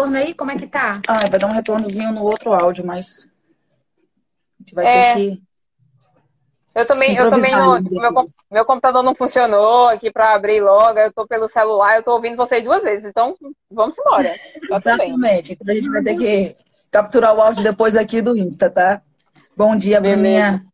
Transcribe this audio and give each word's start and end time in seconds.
retorno 0.00 0.16
aí? 0.16 0.34
Como 0.34 0.50
é 0.50 0.58
que 0.58 0.66
tá? 0.66 1.00
Ah, 1.06 1.28
vai 1.28 1.38
dar 1.38 1.46
um 1.46 1.52
retornozinho 1.52 2.12
no 2.12 2.22
outro 2.22 2.52
áudio, 2.52 2.84
mas 2.84 3.28
a 4.58 4.62
gente 4.62 4.74
vai 4.74 4.86
é... 4.86 5.14
ter 5.14 5.20
que. 5.20 5.42
Eu 6.72 6.86
também, 6.86 7.16
eu 7.16 7.28
também 7.28 7.50
não, 7.50 7.82
meu, 7.82 8.12
meu 8.50 8.64
computador 8.64 9.02
não 9.02 9.12
funcionou 9.12 9.88
aqui 9.88 10.08
para 10.08 10.34
abrir 10.34 10.60
logo, 10.60 11.00
eu 11.00 11.12
tô 11.12 11.26
pelo 11.26 11.48
celular, 11.48 11.96
eu 11.96 12.02
tô 12.04 12.12
ouvindo 12.12 12.36
vocês 12.36 12.62
duas 12.62 12.80
vezes, 12.80 13.06
então 13.06 13.36
vamos 13.68 13.98
embora. 13.98 14.28
Tá 14.68 14.76
Exatamente. 14.78 15.52
Então 15.54 15.72
a 15.74 15.76
gente 15.76 15.90
vai 15.90 16.02
ter 16.02 16.16
que 16.16 16.56
capturar 16.88 17.34
o 17.34 17.40
áudio 17.40 17.64
depois 17.64 17.96
aqui 17.96 18.22
do 18.22 18.36
Insta, 18.36 18.70
tá? 18.70 19.02
Bom 19.56 19.76
dia, 19.76 20.00
Bruninha. 20.00 20.64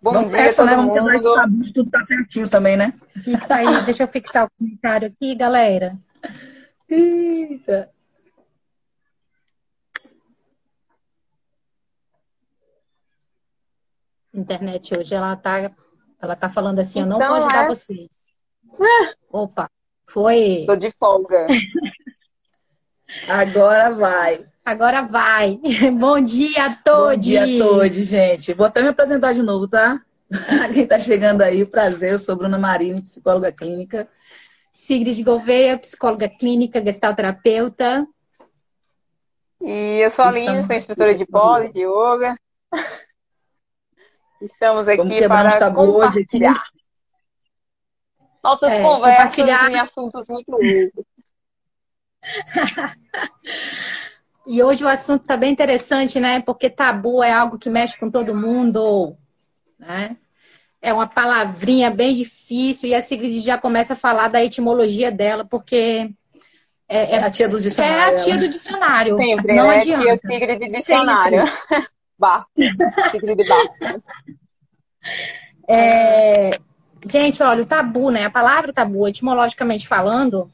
Bom 0.00 0.12
Vamos 0.12 0.30
dia, 0.30 0.42
essa, 0.42 0.64
né? 0.64 0.76
Vamos 0.76 0.94
tentar 0.94 1.14
esse 1.16 1.34
tabu, 1.34 1.72
tudo 1.74 1.90
tá 1.90 2.00
certinho 2.02 2.48
também, 2.48 2.76
né? 2.76 2.94
Fixa 3.24 3.56
aí, 3.56 3.82
deixa 3.82 4.04
eu 4.04 4.08
fixar 4.08 4.46
o 4.46 4.50
comentário 4.56 5.08
aqui, 5.08 5.34
galera. 5.34 5.98
Eita. 6.88 7.90
Internet 14.34 14.96
hoje, 14.96 15.14
ela 15.14 15.36
tá, 15.36 15.70
ela 16.20 16.34
tá 16.34 16.48
falando 16.48 16.78
assim, 16.78 17.00
eu 17.00 17.06
não 17.06 17.16
então, 17.16 17.28
vou 17.28 17.44
ajudar 17.44 17.64
é... 17.64 17.68
vocês. 17.68 18.32
Ah. 18.80 19.12
Opa, 19.30 19.70
foi. 20.06 20.64
Tô 20.66 20.76
de 20.76 20.90
folga. 20.98 21.46
Agora 23.28 23.90
vai. 23.90 24.46
Agora 24.64 25.02
vai. 25.02 25.58
Bom 25.98 26.20
dia 26.20 26.66
a 26.66 26.74
todos. 26.74 27.16
Bom 27.16 27.20
dia 27.20 27.44
a 27.44 27.58
todos, 27.58 28.06
gente. 28.06 28.54
Vou 28.54 28.66
até 28.66 28.82
me 28.82 28.88
apresentar 28.88 29.32
de 29.32 29.42
novo, 29.42 29.68
tá? 29.68 30.00
Quem 30.72 30.84
está 30.84 30.98
chegando 30.98 31.42
aí, 31.42 31.64
prazer. 31.66 32.12
Eu 32.12 32.18
sou 32.18 32.36
Bruna 32.36 32.58
Marini, 32.58 33.02
psicóloga 33.02 33.52
clínica. 33.52 34.08
Sigrid 34.72 35.22
Gouveia, 35.22 35.78
psicóloga 35.78 36.28
clínica, 36.28 36.82
gestalterapeuta. 36.82 38.06
E 39.60 40.00
eu 40.02 40.10
sou 40.10 40.24
a 40.24 40.28
Aline, 40.28 40.64
sou 40.64 40.74
instrutora 40.74 41.14
de 41.14 41.26
pole, 41.26 41.72
de 41.72 41.80
yoga. 41.80 42.36
Estamos 44.42 44.88
aqui 44.88 45.28
para 45.28 45.70
compartilhar. 45.72 46.52
Aqui. 46.52 46.82
Nossas 48.42 48.72
é, 48.72 48.82
conversas 48.82 49.36
compartilhar... 49.36 49.70
em 49.70 49.78
assuntos 49.78 50.26
muito. 50.28 50.56
E 54.44 54.60
hoje 54.60 54.82
o 54.82 54.88
assunto 54.88 55.22
está 55.22 55.36
bem 55.36 55.52
interessante, 55.52 56.18
né? 56.18 56.40
Porque 56.40 56.68
tabu 56.68 57.22
é 57.22 57.32
algo 57.32 57.58
que 57.58 57.70
mexe 57.70 57.96
com 57.96 58.10
todo 58.10 58.34
mundo, 58.34 59.16
né? 59.78 60.16
É 60.80 60.92
uma 60.92 61.06
palavrinha 61.06 61.92
bem 61.92 62.12
difícil 62.12 62.88
e 62.88 62.94
a 62.94 63.00
Sigrid 63.00 63.40
já 63.40 63.56
começa 63.56 63.92
a 63.92 63.96
falar 63.96 64.26
da 64.26 64.42
etimologia 64.42 65.12
dela, 65.12 65.44
porque 65.44 66.10
é, 66.88 67.14
é 67.14 67.18
a 67.22 67.30
tia 67.30 67.48
do 67.48 67.60
dicionário. 67.60 67.94
É 67.94 68.04
a 68.04 68.16
tia 68.16 68.36
do 68.36 68.48
dicionário. 68.48 69.16
Sempre, 69.16 69.54
não 69.54 69.70
é 69.70 69.78
adianta. 69.78 70.02
tia 70.02 70.16
Sigrid 70.16 70.58
de 70.58 70.68
dicionário. 70.76 71.44
Bar. 72.22 72.46
Bar. 73.48 74.00
É... 75.68 76.58
Gente, 77.06 77.42
olha, 77.42 77.62
o 77.62 77.66
tabu, 77.66 78.10
né? 78.10 78.26
A 78.26 78.30
palavra 78.30 78.72
tabu, 78.72 79.08
etimologicamente 79.08 79.88
falando, 79.88 80.48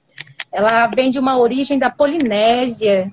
ela 0.50 0.86
vem 0.86 1.10
de 1.10 1.18
uma 1.18 1.38
origem 1.38 1.78
da 1.78 1.90
Polinésia, 1.90 3.12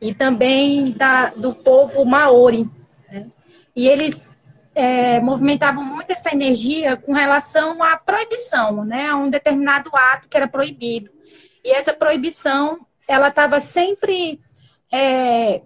e 0.00 0.14
também 0.14 0.92
da, 0.92 1.30
do 1.30 1.54
povo 1.54 2.04
maori. 2.04 2.68
Né? 3.10 3.26
E 3.74 3.88
eles 3.88 4.28
é, 4.74 5.20
movimentavam 5.20 5.84
muito 5.84 6.10
essa 6.12 6.32
energia 6.32 6.96
com 6.96 7.12
relação 7.12 7.82
à 7.82 7.96
proibição, 7.96 8.84
né? 8.84 9.08
a 9.08 9.16
um 9.16 9.28
determinado 9.28 9.90
ato 9.92 10.28
que 10.28 10.36
era 10.36 10.48
proibido. 10.48 11.10
E 11.64 11.70
essa 11.70 11.92
proibição, 11.92 12.78
ela 13.06 13.28
estava 13.28 13.60
sempre 13.60 14.40
é, 14.92 15.62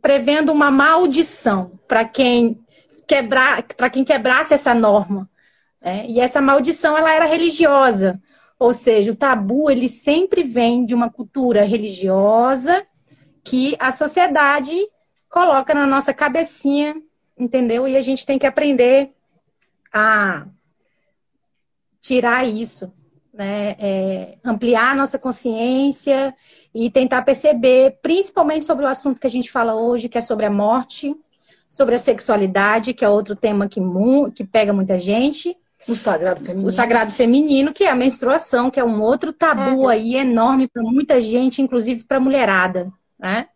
prevendo 0.00 0.52
uma 0.52 0.70
maldição 0.70 1.78
para 1.86 2.04
quem 2.04 2.58
quebrar, 3.06 3.62
para 3.62 3.90
quem 3.90 4.04
quebrasse 4.04 4.54
essa 4.54 4.74
norma. 4.74 5.28
Né? 5.80 6.06
E 6.08 6.20
essa 6.20 6.40
maldição, 6.40 6.96
ela 6.96 7.12
era 7.12 7.24
religiosa. 7.24 8.20
Ou 8.58 8.74
seja, 8.74 9.10
o 9.10 9.16
tabu 9.16 9.70
ele 9.70 9.88
sempre 9.88 10.42
vem 10.42 10.84
de 10.84 10.94
uma 10.94 11.10
cultura 11.10 11.64
religiosa 11.64 12.86
que 13.42 13.74
a 13.78 13.90
sociedade 13.90 14.76
coloca 15.28 15.72
na 15.72 15.86
nossa 15.86 16.12
cabecinha, 16.12 16.94
entendeu? 17.38 17.88
E 17.88 17.96
a 17.96 18.02
gente 18.02 18.26
tem 18.26 18.38
que 18.38 18.46
aprender 18.46 19.12
a 19.92 20.46
tirar 22.00 22.46
isso, 22.46 22.92
né? 23.32 23.76
É, 23.78 24.38
ampliar 24.44 24.92
a 24.92 24.96
nossa 24.96 25.18
consciência 25.18 26.34
e 26.74 26.90
tentar 26.90 27.22
perceber, 27.22 27.98
principalmente 28.02 28.64
sobre 28.64 28.84
o 28.84 28.88
assunto 28.88 29.20
que 29.20 29.26
a 29.26 29.30
gente 29.30 29.50
fala 29.50 29.74
hoje, 29.74 30.08
que 30.08 30.18
é 30.18 30.20
sobre 30.20 30.46
a 30.46 30.50
morte, 30.50 31.14
sobre 31.68 31.94
a 31.94 31.98
sexualidade, 31.98 32.94
que 32.94 33.04
é 33.04 33.08
outro 33.08 33.34
tema 33.34 33.68
que, 33.68 33.80
que 34.34 34.44
pega 34.44 34.72
muita 34.72 34.98
gente. 34.98 35.56
O 35.88 35.96
sagrado 35.96 36.40
feminino. 36.40 36.68
O 36.68 36.70
sagrado 36.70 37.12
feminino, 37.12 37.72
que 37.72 37.84
é 37.84 37.90
a 37.90 37.96
menstruação, 37.96 38.70
que 38.70 38.78
é 38.78 38.84
um 38.84 39.02
outro 39.02 39.32
tabu 39.32 39.82
uhum. 39.82 39.88
aí 39.88 40.16
enorme 40.16 40.68
para 40.68 40.82
muita 40.82 41.20
gente, 41.20 41.62
inclusive 41.62 42.04
para 42.04 42.20
mulherada 42.20 42.92
né? 43.20 43.48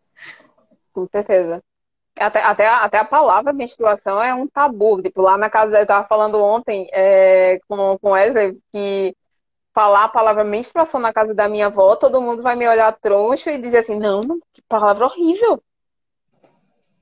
Com 0.93 1.09
certeza. 1.09 1.63
Até, 2.17 2.41
até, 2.45 2.69
até 2.69 2.99
a 2.99 3.05
palavra 3.05 3.53
menstruação 3.53 4.23
é 4.23 4.33
um 4.33 4.47
tabu. 4.47 5.03
Tipo, 5.03 5.23
lá 5.23 5.37
na 5.37 5.51
casa, 5.51 5.77
eu 5.77 5.83
estava 5.83 6.07
falando 6.07 6.41
ontem 6.41 6.89
é, 6.93 7.59
com, 7.67 7.99
com 7.99 8.11
Wesley 8.11 8.57
que 8.73 9.17
falar 9.75 10.05
a 10.05 10.09
palavra 10.09 10.45
menstruação 10.45 11.01
na 11.01 11.13
casa 11.13 11.35
da 11.35 11.49
minha 11.49 11.67
avó, 11.67 11.97
todo 11.97 12.21
mundo 12.23 12.43
vai 12.43 12.55
me 12.55 12.67
olhar 12.67 12.93
troncho 13.01 13.51
e 13.51 13.59
dizer 13.59 13.79
assim, 13.79 13.99
não, 13.99 14.41
que 14.53 14.63
palavra 14.69 15.05
horrível. 15.05 15.63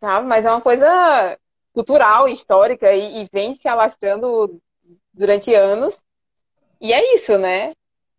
Sabe? 0.01 0.27
Mas 0.27 0.47
é 0.47 0.51
uma 0.51 0.61
coisa 0.61 1.39
cultural, 1.75 2.29
histórica 2.29 2.93
e, 2.93 3.23
e 3.23 3.29
vem 3.33 3.55
se 3.55 3.69
alastrando 3.69 4.59
durante 5.13 5.55
anos. 5.55 6.03
E 6.81 6.93
é 6.93 7.15
isso, 7.15 7.37
né? 7.39 7.73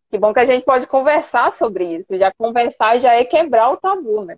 Que 0.09 0.19
bom 0.19 0.31
que 0.31 0.39
a 0.39 0.45
gente 0.45 0.63
pode 0.63 0.85
conversar 0.85 1.51
sobre 1.51 1.97
isso. 1.97 2.17
Já 2.17 2.31
conversar 2.31 2.99
já 2.99 3.13
é 3.13 3.25
quebrar 3.25 3.71
o 3.71 3.77
tabu, 3.77 4.23
né? 4.23 4.37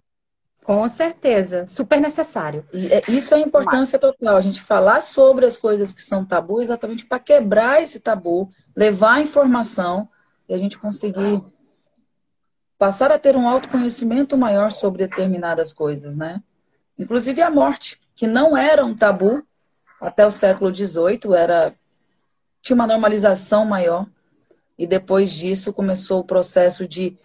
Com 0.66 0.90
certeza, 0.90 1.68
super 1.68 2.02
necessário. 2.02 2.66
É, 2.74 3.04
isso 3.12 3.36
é 3.36 3.38
a 3.38 3.42
importância 3.42 4.00
total, 4.00 4.36
a 4.36 4.42
gente 4.42 4.60
falar 4.60 5.00
sobre 5.00 5.46
as 5.46 5.56
coisas 5.58 5.94
que 5.94 6.02
são 6.02 6.26
tabu 6.26 6.60
exatamente 6.60 7.06
para 7.06 7.20
quebrar 7.20 7.84
esse 7.84 8.00
tabu, 8.00 8.50
levar 8.76 9.14
a 9.14 9.22
informação 9.22 10.10
e 10.50 10.56
a 10.56 10.58
gente 10.58 10.80
conseguir 10.80 11.44
passar 12.80 13.12
a 13.12 13.20
ter 13.20 13.36
um 13.36 13.48
autoconhecimento 13.48 14.36
maior 14.36 14.72
sobre 14.72 15.08
determinadas 15.08 15.72
coisas, 15.72 16.18
né? 16.18 16.42
Inclusive 16.98 17.44
a 17.44 17.52
morte, 17.52 18.02
que 18.16 18.26
não 18.26 18.58
era 18.58 18.84
um 18.84 18.96
tabu 18.96 19.46
até 20.02 20.26
o 20.26 20.32
século 20.32 20.74
XVIII, 20.74 21.36
era 21.38 21.76
tinha 22.60 22.74
uma 22.74 22.88
normalização 22.88 23.66
maior. 23.66 24.08
E 24.80 24.88
depois 24.88 25.32
disso 25.32 25.72
começou 25.72 26.22
o 26.22 26.26
processo 26.26 26.88
de 26.88 27.16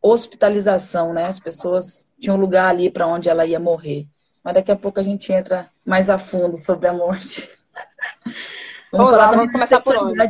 hospitalização, 0.00 1.12
né? 1.12 1.24
As 1.26 1.40
pessoas 1.40 2.06
tinham 2.24 2.36
um 2.36 2.40
lugar 2.40 2.68
ali 2.68 2.90
para 2.90 3.06
onde 3.06 3.28
ela 3.28 3.44
ia 3.44 3.60
morrer. 3.60 4.06
Mas 4.42 4.54
daqui 4.54 4.72
a 4.72 4.76
pouco 4.76 4.98
a 4.98 5.02
gente 5.02 5.32
entra 5.32 5.68
mais 5.84 6.08
a 6.08 6.18
fundo 6.18 6.56
sobre 6.56 6.88
a 6.88 6.92
morte. 6.92 7.48
Vamos 8.90 9.08
Olá, 9.08 9.24
falar 9.24 9.36
vamos 9.36 9.50
começar 9.50 9.80
por 9.80 9.96
onde? 9.96 10.16
Né? 10.16 10.26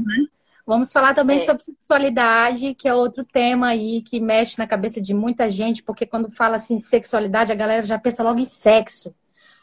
Vamos 0.66 0.90
falar 0.90 1.12
também 1.12 1.42
é. 1.42 1.44
sobre 1.44 1.62
sexualidade, 1.62 2.74
que 2.74 2.88
é 2.88 2.94
outro 2.94 3.22
tema 3.22 3.68
aí 3.68 4.00
que 4.00 4.18
mexe 4.18 4.58
na 4.58 4.66
cabeça 4.66 5.02
de 5.02 5.12
muita 5.12 5.50
gente, 5.50 5.82
porque 5.82 6.06
quando 6.06 6.30
fala 6.30 6.56
assim 6.56 6.78
sexualidade, 6.78 7.52
a 7.52 7.54
galera 7.54 7.82
já 7.82 7.98
pensa 7.98 8.22
logo 8.22 8.38
em 8.38 8.46
sexo. 8.46 9.14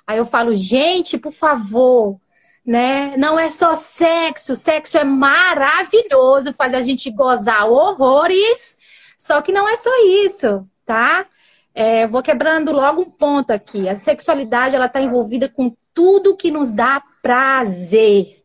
Aí 0.06 0.20
eu 0.20 0.26
falo, 0.28 0.54
gente, 0.54 1.18
por 1.18 1.34
favor, 1.34 2.20
né? 2.64 3.18
Não 3.18 3.40
é 3.40 3.50
só 3.50 3.74
sexo, 3.74 4.56
sexo 4.56 5.00
é 5.00 5.04
maravilhoso, 5.04 6.54
faz 6.54 6.76
a 6.76 6.82
gente 6.82 7.10
gozar 7.10 7.68
horrores, 7.68 8.78
só 9.18 9.42
que 9.42 9.52
não 9.52 9.68
é 9.68 9.78
só 9.78 9.90
isso, 10.28 10.70
tá? 10.86 11.26
É, 11.74 12.06
vou 12.06 12.22
quebrando 12.22 12.72
logo 12.72 13.02
um 13.02 13.10
ponto 13.10 13.52
aqui. 13.52 13.88
A 13.88 13.96
sexualidade 13.96 14.76
ela 14.76 14.88
está 14.88 15.02
envolvida 15.02 15.48
com 15.48 15.74
tudo 15.94 16.36
que 16.36 16.52
nos 16.52 16.72
dá 16.72 17.02
prazer. 17.22 18.44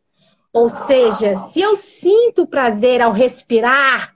Ou 0.52 0.70
seja, 0.70 1.36
se 1.36 1.60
eu 1.60 1.76
sinto 1.76 2.46
prazer 2.46 3.02
ao 3.02 3.12
respirar, 3.12 4.14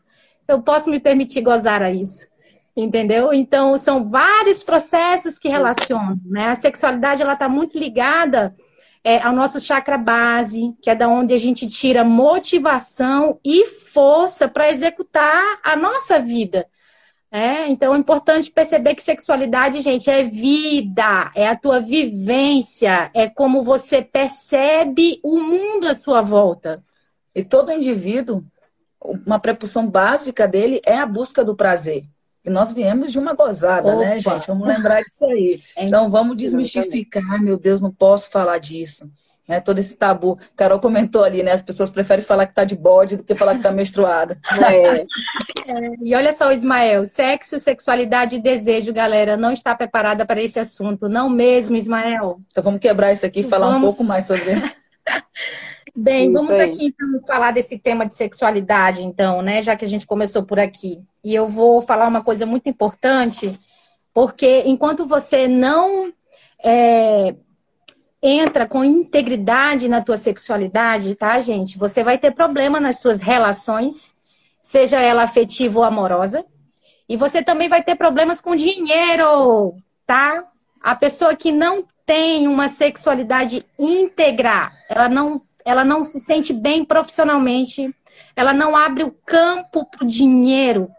eu 0.48 0.62
posso 0.62 0.88
me 0.88 0.98
permitir 0.98 1.42
gozar 1.42 1.82
a 1.82 1.90
isso. 1.90 2.26
Entendeu? 2.76 3.32
Então, 3.32 3.76
são 3.78 4.08
vários 4.08 4.62
processos 4.62 5.38
que 5.38 5.48
relacionam. 5.48 6.16
Né? 6.24 6.48
A 6.48 6.56
sexualidade 6.56 7.20
ela 7.20 7.34
está 7.34 7.48
muito 7.48 7.76
ligada 7.76 8.54
é, 9.02 9.20
ao 9.20 9.34
nosso 9.34 9.60
chakra 9.60 9.98
base, 9.98 10.74
que 10.80 10.88
é 10.88 10.94
da 10.94 11.08
onde 11.08 11.34
a 11.34 11.38
gente 11.38 11.68
tira 11.68 12.04
motivação 12.04 13.38
e 13.44 13.66
força 13.66 14.48
para 14.48 14.70
executar 14.70 15.58
a 15.64 15.74
nossa 15.74 16.18
vida. 16.18 16.66
É, 17.32 17.68
então 17.68 17.94
é 17.94 17.98
importante 17.98 18.50
perceber 18.50 18.96
que 18.96 19.02
sexualidade, 19.02 19.80
gente, 19.80 20.10
é 20.10 20.24
vida, 20.24 21.30
é 21.34 21.46
a 21.46 21.56
tua 21.56 21.80
vivência, 21.80 23.08
é 23.14 23.28
como 23.28 23.62
você 23.62 24.02
percebe 24.02 25.20
o 25.22 25.38
mundo 25.38 25.86
à 25.86 25.94
sua 25.94 26.22
volta. 26.22 26.82
E 27.32 27.44
todo 27.44 27.70
indivíduo, 27.70 28.42
uma 29.00 29.38
prepulsão 29.38 29.88
básica 29.88 30.48
dele 30.48 30.80
é 30.84 30.98
a 30.98 31.06
busca 31.06 31.44
do 31.44 31.54
prazer. 31.54 32.02
E 32.44 32.50
nós 32.50 32.72
viemos 32.72 33.12
de 33.12 33.18
uma 33.18 33.34
gozada, 33.34 33.94
né, 33.94 33.94
Opa. 33.94 34.04
né, 34.04 34.20
gente? 34.20 34.46
Vamos 34.48 34.66
lembrar 34.66 35.00
disso 35.02 35.24
aí. 35.26 35.62
É 35.76 35.86
então, 35.86 36.10
vamos 36.10 36.36
desmistificar. 36.36 37.40
Meu 37.40 37.56
Deus, 37.56 37.80
não 37.80 37.92
posso 37.92 38.30
falar 38.30 38.58
disso. 38.58 39.08
Né, 39.50 39.58
todo 39.58 39.80
esse 39.80 39.96
tabu. 39.96 40.38
Carol 40.54 40.78
comentou 40.78 41.24
ali, 41.24 41.42
né? 41.42 41.50
As 41.50 41.60
pessoas 41.60 41.90
preferem 41.90 42.24
falar 42.24 42.46
que 42.46 42.54
tá 42.54 42.62
de 42.62 42.76
bode 42.76 43.16
do 43.16 43.24
que 43.24 43.34
falar 43.34 43.56
que 43.56 43.62
tá 43.64 43.72
menstruada. 43.72 44.38
É. 44.70 45.00
É, 45.00 45.90
e 46.02 46.14
olha 46.14 46.32
só, 46.32 46.52
Ismael, 46.52 47.04
sexo, 47.06 47.58
sexualidade 47.58 48.36
e 48.36 48.42
desejo, 48.42 48.92
galera, 48.92 49.36
não 49.36 49.52
está 49.52 49.74
preparada 49.74 50.24
para 50.24 50.40
esse 50.40 50.60
assunto. 50.60 51.08
Não 51.08 51.28
mesmo, 51.28 51.74
Ismael. 51.74 52.40
Então 52.48 52.62
vamos 52.62 52.78
quebrar 52.78 53.12
isso 53.12 53.26
aqui 53.26 53.40
e 53.40 53.42
falar 53.42 53.70
vamos... 53.70 53.82
um 53.82 53.86
pouco 53.88 54.04
mais 54.04 54.24
sobre. 54.24 54.52
Bem, 55.96 56.32
vamos 56.32 56.52
aqui 56.52 56.86
então 56.86 57.26
falar 57.26 57.50
desse 57.50 57.76
tema 57.76 58.06
de 58.06 58.14
sexualidade, 58.14 59.02
então, 59.02 59.42
né? 59.42 59.64
Já 59.64 59.74
que 59.74 59.84
a 59.84 59.88
gente 59.88 60.06
começou 60.06 60.44
por 60.44 60.60
aqui. 60.60 61.02
E 61.24 61.34
eu 61.34 61.48
vou 61.48 61.82
falar 61.82 62.06
uma 62.06 62.22
coisa 62.22 62.46
muito 62.46 62.68
importante, 62.68 63.58
porque 64.14 64.62
enquanto 64.66 65.06
você 65.06 65.48
não 65.48 66.12
é, 66.62 67.34
entra 68.22 68.66
com 68.66 68.84
integridade 68.84 69.88
na 69.88 70.02
tua 70.02 70.16
sexualidade, 70.16 71.14
tá, 71.14 71.38
gente? 71.40 71.78
Você 71.78 72.04
vai 72.04 72.18
ter 72.18 72.32
problema 72.32 72.78
nas 72.78 73.00
suas 73.00 73.22
relações, 73.22 74.14
seja 74.62 75.00
ela 75.00 75.22
afetiva 75.22 75.78
ou 75.78 75.84
amorosa. 75.84 76.44
E 77.08 77.16
você 77.16 77.42
também 77.42 77.68
vai 77.68 77.82
ter 77.82 77.96
problemas 77.96 78.40
com 78.40 78.54
dinheiro, 78.54 79.74
tá? 80.06 80.44
A 80.80 80.94
pessoa 80.94 81.34
que 81.34 81.50
não 81.50 81.84
tem 82.06 82.46
uma 82.46 82.68
sexualidade 82.68 83.64
íntegra, 83.78 84.70
ela 84.88 85.08
não 85.08 85.40
ela 85.62 85.84
não 85.84 86.04
se 86.04 86.20
sente 86.20 86.52
bem 86.52 86.84
profissionalmente, 86.84 87.94
ela 88.34 88.52
não 88.52 88.74
abre 88.74 89.04
o 89.04 89.12
campo 89.26 89.84
para 89.84 90.04
o 90.04 90.08
dinheiro, 90.08 90.90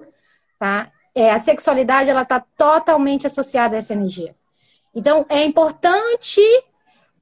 tá? 0.59 0.91
É, 1.13 1.31
a 1.31 1.39
sexualidade 1.39 2.09
ela 2.09 2.21
está 2.21 2.39
totalmente 2.57 3.27
associada 3.27 3.75
a 3.75 3.79
essa 3.79 3.93
energia. 3.93 4.35
Então 4.93 5.25
é 5.29 5.43
importante 5.43 6.41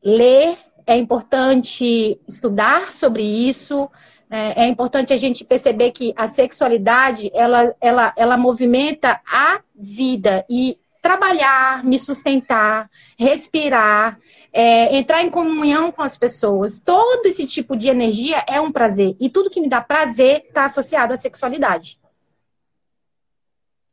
ler, 0.04 0.57
é 0.86 0.98
importante 0.98 2.19
estudar 2.28 2.92
sobre 2.92 3.22
isso, 3.24 3.90
é, 4.30 4.66
é 4.66 4.68
importante 4.68 5.12
a 5.12 5.18
gente 5.18 5.44
perceber 5.44 5.92
que 5.92 6.13
a 6.16 6.28
sexualidade 6.28 7.31
ela, 7.34 7.75
ela, 7.81 8.13
ela 8.16 8.38
movimenta 8.38 9.19
a 9.25 9.62
vida 9.75 10.46
e 10.50 10.78
trabalhar, 11.01 11.84
me 11.84 11.98
sustentar, 11.98 12.90
respirar, 13.18 14.19
é, 14.54 14.96
entrar 14.98 15.24
em 15.24 15.30
comunhão 15.30 15.92
com 15.92 16.02
as 16.02 16.18
pessoas. 16.18 16.80
Todo 16.80 17.25
esse 17.25 17.48
tipo 17.48 17.75
de 17.75 17.88
energia 17.90 18.44
é 18.48 18.60
um 18.60 18.72
prazer. 18.72 19.16
E 19.19 19.30
tudo 19.30 19.50
que 19.50 19.62
me 19.62 19.69
dá 19.69 19.81
prazer 19.81 20.45
está 20.48 20.66
associado 20.66 21.13
à 21.13 21.18
sexualidade. 21.18 22.00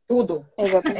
Tudo. 0.07 0.45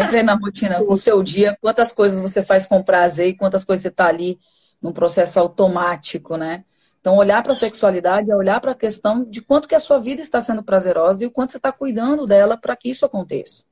Entrei 0.04 0.24
na 0.24 0.34
rotina 0.34 0.84
com 0.84 0.94
o 0.94 0.98
seu 0.98 1.22
dia, 1.24 1.58
quantas 1.62 1.92
coisas 1.92 2.20
você 2.20 2.44
faz 2.44 2.66
com 2.66 2.84
prazer 2.84 3.30
e 3.30 3.38
quantas 3.38 3.64
coisas 3.64 3.84
você 3.84 3.90
está 3.90 4.08
ali 4.08 4.40
num 4.82 4.92
processo 4.92 5.40
automático, 5.40 6.38
né? 6.38 6.64
Então, 7.00 7.16
olhar 7.18 7.42
para 7.42 7.54
a 7.54 7.56
sexualidade 7.56 8.32
é 8.32 8.36
olhar 8.36 8.60
para 8.60 8.72
a 8.72 8.76
questão 8.76 9.24
de 9.24 9.42
quanto 9.42 9.68
que 9.68 9.76
a 9.76 9.80
sua 9.80 10.00
vida 10.00 10.22
está 10.22 10.42
sendo 10.42 10.64
prazerosa 10.64 11.24
e 11.24 11.28
o 11.28 11.32
quanto 11.32 11.52
você 11.52 11.58
está 11.58 11.72
cuidando 11.72 12.26
dela 12.26 12.58
para 12.58 12.76
que 12.76 12.90
isso 12.90 13.06
aconteça. 13.06 13.64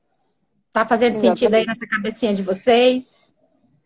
Tá 0.72 0.86
fazendo 0.86 1.14
Exatamente. 1.14 1.40
sentido 1.40 1.54
aí 1.54 1.66
nessa 1.66 1.86
cabecinha 1.86 2.34
de 2.34 2.42
vocês? 2.42 3.34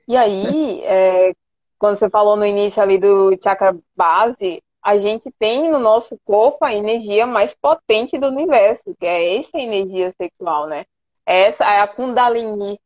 E 0.07 0.17
aí, 0.17 0.83
é, 0.83 1.33
quando 1.79 1.99
você 1.99 2.11
falou 2.11 2.37
no 2.37 2.45
início 2.45 2.83
ali 2.83 2.99
do 2.99 3.37
chakra 3.43 3.77
base, 3.97 4.63
a 4.83 4.99
gente 4.99 5.31
tem 5.39 5.71
no 5.71 5.79
nosso 5.79 6.19
corpo 6.25 6.65
a 6.65 6.75
energia 6.75 7.27
mais 7.27 7.55
potente 7.55 8.19
do 8.19 8.29
universo, 8.29 8.95
que 8.99 9.07
é 9.07 9.37
essa 9.37 9.59
energia 9.59 10.13
sexual, 10.13 10.67
né? 10.67 10.85
Essa 11.27 11.65
é 11.65 11.81
a 11.81 11.89
Kundalini, 11.89 12.79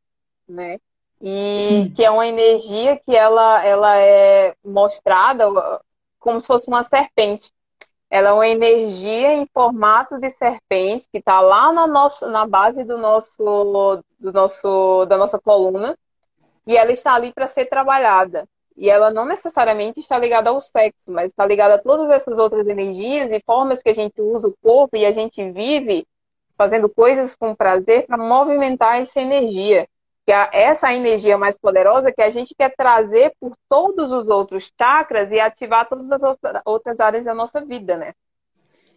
né? 0.48 0.78
E 1.26 1.90
que 1.96 2.04
é 2.04 2.10
uma 2.10 2.26
energia 2.26 2.98
que 2.98 3.16
ela, 3.16 3.64
ela 3.64 3.98
é 3.98 4.54
mostrada 4.62 5.46
como 6.18 6.38
se 6.38 6.46
fosse 6.46 6.68
uma 6.68 6.82
serpente. 6.82 7.50
Ela 8.10 8.28
é 8.28 8.32
uma 8.34 8.46
energia 8.46 9.32
em 9.32 9.46
formato 9.46 10.18
de 10.20 10.28
serpente 10.28 11.08
que 11.10 11.18
está 11.18 11.40
lá 11.40 11.72
na, 11.72 11.86
nossa, 11.86 12.28
na 12.28 12.46
base 12.46 12.84
do 12.84 12.98
nosso, 12.98 14.02
do 14.20 14.32
nosso, 14.32 15.06
da 15.06 15.16
nossa 15.16 15.38
coluna 15.38 15.96
e 16.66 16.76
ela 16.76 16.92
está 16.92 17.14
ali 17.14 17.32
para 17.32 17.46
ser 17.46 17.66
trabalhada. 17.66 18.46
E 18.76 18.90
ela 18.90 19.10
não 19.10 19.24
necessariamente 19.24 20.00
está 20.00 20.18
ligada 20.18 20.50
ao 20.50 20.60
sexo, 20.60 21.10
mas 21.10 21.28
está 21.28 21.46
ligada 21.46 21.76
a 21.76 21.78
todas 21.78 22.10
essas 22.10 22.38
outras 22.38 22.66
energias 22.66 23.30
e 23.32 23.42
formas 23.46 23.82
que 23.82 23.88
a 23.88 23.94
gente 23.94 24.20
usa 24.20 24.48
o 24.48 24.54
corpo 24.62 24.94
e 24.94 25.06
a 25.06 25.12
gente 25.12 25.50
vive 25.52 26.06
fazendo 26.56 26.88
coisas 26.88 27.34
com 27.34 27.54
prazer 27.54 28.06
para 28.06 28.18
movimentar 28.18 29.00
essa 29.00 29.22
energia. 29.22 29.88
Que 30.24 30.32
é 30.32 30.48
essa 30.52 30.92
energia 30.92 31.36
mais 31.36 31.58
poderosa 31.58 32.12
que 32.12 32.22
a 32.22 32.30
gente 32.30 32.54
quer 32.54 32.74
trazer 32.74 33.34
por 33.38 33.54
todos 33.68 34.10
os 34.10 34.26
outros 34.28 34.70
chakras 34.78 35.30
e 35.30 35.38
ativar 35.38 35.88
todas 35.88 36.22
as 36.22 36.38
outras 36.64 36.98
áreas 36.98 37.24
da 37.24 37.34
nossa 37.34 37.64
vida, 37.64 37.96
né? 37.96 38.14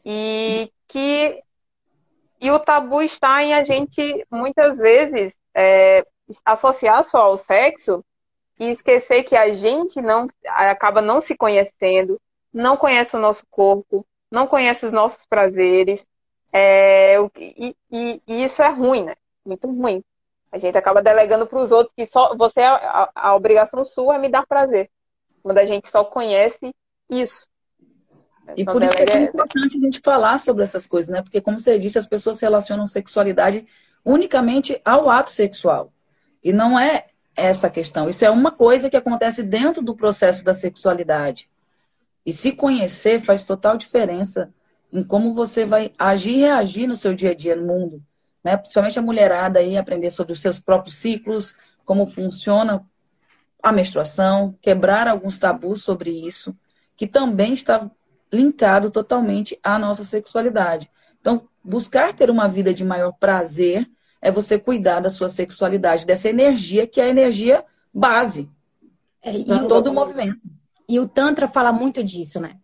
E 0.06 0.71
que 0.88 1.44
e 2.39 2.51
o 2.51 2.59
tabu 2.59 3.01
está 3.01 3.44
em 3.44 3.53
a 3.53 3.63
gente 3.63 4.25
muitas 4.31 4.77
vezes 4.77 5.35
é, 5.53 6.06
associar 6.45 7.03
só 7.03 7.24
ao 7.24 7.38
sexo 7.38 8.06
e 8.59 8.69
esquecer 8.69 9.23
que 9.23 9.35
a 9.35 9.53
gente 9.53 10.01
não 10.01 10.27
acaba 10.45 11.01
não 11.01 11.19
se 11.19 11.35
conhecendo, 11.35 12.21
não 12.53 12.77
conhece 12.77 13.15
o 13.15 13.19
nosso 13.19 13.45
corpo, 13.50 14.06
não 14.31 14.47
conhece 14.47 14.85
os 14.85 14.91
nossos 14.91 15.25
prazeres, 15.25 16.07
é, 16.51 17.18
e, 17.38 17.75
e, 17.91 18.21
e, 18.27 18.44
isso 18.44 18.62
é 18.62 18.69
ruim, 18.69 19.03
né? 19.03 19.15
Muito 19.45 19.68
ruim. 19.68 20.03
A 20.51 20.57
gente 20.57 20.77
acaba 20.77 21.01
delegando 21.01 21.45
para 21.45 21.59
os 21.59 21.71
outros 21.71 21.94
que 21.95 22.05
só 22.05 22.35
você 22.35 22.61
a, 22.61 23.09
a, 23.13 23.35
obrigação 23.35 23.83
sua 23.83 24.15
é 24.15 24.19
me 24.19 24.29
dar 24.29 24.45
prazer, 24.45 24.89
quando 25.44 25.57
a 25.57 25.65
gente 25.65 25.89
só 25.89 26.03
conhece 26.03 26.73
isso. 27.09 27.47
E 28.55 28.63
por 28.63 28.81
isso 28.81 28.95
que 28.95 29.03
é 29.03 29.05
tão 29.05 29.23
importante 29.23 29.77
a 29.77 29.81
gente 29.81 29.99
falar 29.99 30.38
sobre 30.38 30.63
essas 30.63 30.88
coisas, 30.88 31.09
né? 31.09 31.21
Porque, 31.21 31.41
como 31.41 31.59
você 31.59 31.77
disse, 31.77 31.99
as 31.99 32.07
pessoas 32.07 32.39
relacionam 32.39 32.88
sexualidade 32.88 33.67
unicamente 34.05 34.79
ao 34.85 35.09
ato 35.09 35.31
sexual. 35.31 35.91
E 36.41 36.53
não 36.53 36.79
é 36.79 37.07
essa 37.35 37.69
questão. 37.69 38.09
Isso 38.09 38.23
é 38.23 38.29
uma 38.29 38.51
coisa 38.51 38.89
que 38.89 38.95
acontece 38.95 39.44
dentro 39.44 39.83
do 39.83 39.95
processo 39.95 40.45
da 40.45 40.53
sexualidade. 40.53 41.49
E 42.25 42.31
se 42.31 42.53
conhecer 42.53 43.21
faz 43.21 43.44
total 43.44 43.77
diferença 43.77 44.53
em 44.91 45.03
como 45.03 45.33
você 45.33 45.65
vai 45.65 45.94
agir 45.97 46.31
e 46.31 46.38
reagir 46.38 46.88
no 46.88 46.95
seu 46.95 47.13
dia 47.13 47.31
a 47.31 47.33
dia 47.33 47.55
no 47.55 47.67
mundo. 47.67 48.03
Né? 48.43 48.57
Principalmente 48.57 48.99
a 48.99 49.01
mulherada 49.01 49.59
aí, 49.59 49.77
aprender 49.77 50.11
sobre 50.11 50.33
os 50.33 50.41
seus 50.41 50.59
próprios 50.59 50.95
ciclos, 50.95 51.55
como 51.85 52.05
funciona 52.05 52.85
a 53.61 53.71
menstruação, 53.71 54.56
quebrar 54.61 55.07
alguns 55.07 55.37
tabus 55.37 55.83
sobre 55.83 56.09
isso, 56.09 56.56
que 56.95 57.07
também 57.07 57.53
está 57.53 57.89
linkado 58.31 58.91
totalmente 58.91 59.57
à 59.63 59.79
nossa 59.79 60.03
sexualidade. 60.03 60.89
Então, 61.19 61.47
buscar 61.63 62.13
ter 62.13 62.29
uma 62.29 62.47
vida 62.47 62.73
de 62.73 62.83
maior 62.83 63.13
prazer 63.13 63.89
é 64.21 64.31
você 64.31 64.57
cuidar 64.57 64.99
da 64.99 65.09
sua 65.09 65.29
sexualidade, 65.29 66.06
dessa 66.06 66.29
energia 66.29 66.87
que 66.87 66.99
é 66.99 67.06
a 67.06 67.09
energia 67.09 67.63
base 67.94 68.49
é, 69.21 69.35
e 69.35 69.67
todo 69.67 69.87
o 69.87 69.94
movimento. 69.94 70.47
E 70.89 70.99
o 70.99 71.07
Tantra 71.07 71.47
fala 71.47 71.71
muito 71.71 72.03
disso, 72.03 72.39
né? 72.39 72.57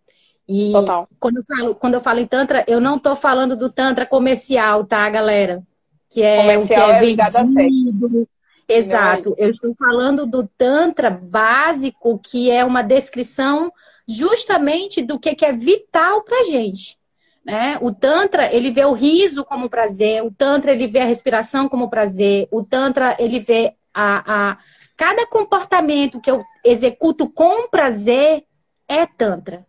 E 0.48 0.72
Total. 0.72 1.08
Quando, 1.18 1.36
eu 1.38 1.42
falo, 1.44 1.74
quando 1.74 1.94
eu 1.94 2.00
falo 2.00 2.20
em 2.20 2.26
Tantra, 2.26 2.64
eu 2.66 2.80
não 2.80 2.96
estou 2.96 3.16
falando 3.16 3.56
do 3.56 3.70
Tantra 3.70 4.04
comercial, 4.04 4.84
tá, 4.84 5.08
galera? 5.08 5.62
Que 6.10 6.22
é 6.22 6.42
comercial 6.42 6.82
o 6.82 6.98
que 7.00 7.04
é, 7.06 7.14
é 7.14 7.22
a 7.22 7.30
sexo. 7.30 8.28
Exato. 8.68 9.34
Eu 9.36 9.50
estou 9.50 9.74
falando 9.74 10.26
do 10.26 10.46
Tantra 10.46 11.10
básico, 11.10 12.18
que 12.18 12.50
é 12.50 12.64
uma 12.64 12.82
descrição 12.82 13.70
justamente 14.06 15.02
do 15.02 15.18
que, 15.18 15.34
que 15.34 15.44
é 15.44 15.52
vital 15.52 16.22
pra 16.22 16.44
gente. 16.44 16.98
Né? 17.44 17.78
O 17.82 17.92
Tantra, 17.92 18.52
ele 18.54 18.70
vê 18.70 18.84
o 18.84 18.92
riso 18.92 19.44
como 19.44 19.68
prazer, 19.68 20.22
o 20.24 20.30
Tantra, 20.30 20.72
ele 20.72 20.86
vê 20.86 21.00
a 21.00 21.04
respiração 21.04 21.68
como 21.68 21.90
prazer, 21.90 22.48
o 22.50 22.62
Tantra, 22.64 23.16
ele 23.18 23.38
vê 23.38 23.74
a, 23.92 24.52
a... 24.52 24.58
Cada 24.96 25.26
comportamento 25.26 26.20
que 26.20 26.30
eu 26.30 26.42
executo 26.64 27.28
com 27.28 27.68
prazer 27.68 28.44
é 28.88 29.04
Tantra, 29.04 29.64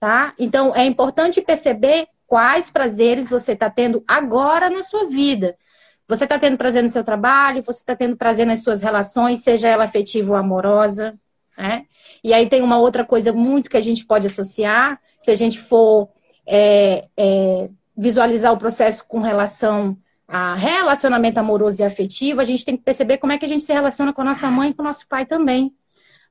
tá? 0.00 0.32
Então, 0.38 0.74
é 0.74 0.86
importante 0.86 1.42
perceber 1.42 2.08
quais 2.26 2.70
prazeres 2.70 3.28
você 3.28 3.52
está 3.52 3.68
tendo 3.68 4.02
agora 4.08 4.70
na 4.70 4.82
sua 4.82 5.06
vida. 5.06 5.56
Você 6.08 6.24
está 6.24 6.38
tendo 6.38 6.56
prazer 6.56 6.82
no 6.82 6.88
seu 6.88 7.04
trabalho, 7.04 7.62
você 7.62 7.80
está 7.80 7.94
tendo 7.94 8.16
prazer 8.16 8.46
nas 8.46 8.64
suas 8.64 8.80
relações, 8.80 9.44
seja 9.44 9.68
ela 9.68 9.84
afetiva 9.84 10.32
ou 10.32 10.36
amorosa, 10.36 11.14
né? 11.56 11.84
E 12.24 12.32
aí 12.32 12.48
tem 12.48 12.62
uma 12.62 12.78
outra 12.78 13.04
coisa 13.04 13.32
muito 13.32 13.70
que 13.70 13.76
a 13.76 13.80
gente 13.80 14.04
pode 14.04 14.26
associar, 14.26 14.98
se 15.20 15.30
a 15.30 15.36
gente 15.36 15.58
for 15.58 16.08
é, 16.46 17.06
é, 17.16 17.68
visualizar 17.96 18.52
o 18.52 18.56
processo 18.56 19.04
com 19.06 19.20
relação 19.20 19.96
a 20.26 20.54
relacionamento 20.54 21.38
amoroso 21.38 21.82
e 21.82 21.84
afetivo, 21.84 22.40
a 22.40 22.44
gente 22.44 22.64
tem 22.64 22.76
que 22.76 22.84
perceber 22.84 23.18
como 23.18 23.32
é 23.32 23.38
que 23.38 23.44
a 23.44 23.48
gente 23.48 23.64
se 23.64 23.72
relaciona 23.72 24.12
com 24.12 24.22
a 24.22 24.24
nossa 24.24 24.50
mãe 24.50 24.70
e 24.70 24.74
com 24.74 24.82
o 24.82 24.84
nosso 24.84 25.06
pai 25.08 25.26
também. 25.26 25.74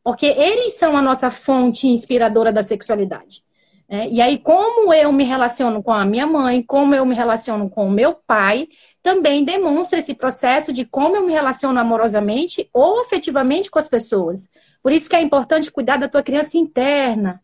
Porque 0.04 0.26
eles 0.26 0.78
são 0.78 0.96
a 0.96 1.02
nossa 1.02 1.30
fonte 1.30 1.88
inspiradora 1.88 2.52
da 2.52 2.64
sexualidade. 2.64 3.44
É, 3.92 4.08
e 4.08 4.22
aí, 4.22 4.38
como 4.38 4.94
eu 4.94 5.12
me 5.12 5.24
relaciono 5.24 5.82
com 5.82 5.92
a 5.92 6.06
minha 6.06 6.28
mãe, 6.28 6.62
como 6.62 6.94
eu 6.94 7.04
me 7.04 7.16
relaciono 7.16 7.68
com 7.68 7.88
o 7.88 7.92
meu 7.92 8.14
pai, 8.14 8.68
também 9.02 9.44
demonstra 9.44 9.98
esse 9.98 10.14
processo 10.14 10.72
de 10.72 10.86
como 10.86 11.16
eu 11.16 11.26
me 11.26 11.34
relaciono 11.34 11.80
amorosamente 11.80 12.70
ou 12.72 13.02
afetivamente 13.02 13.72
com 13.72 13.80
as 13.80 13.88
pessoas. 13.88 14.48
Por 14.84 14.92
isso 14.92 15.10
que 15.10 15.16
é 15.16 15.22
importante 15.22 15.72
cuidar 15.72 15.98
da 15.98 16.08
tua 16.08 16.22
criança 16.22 16.56
interna. 16.56 17.42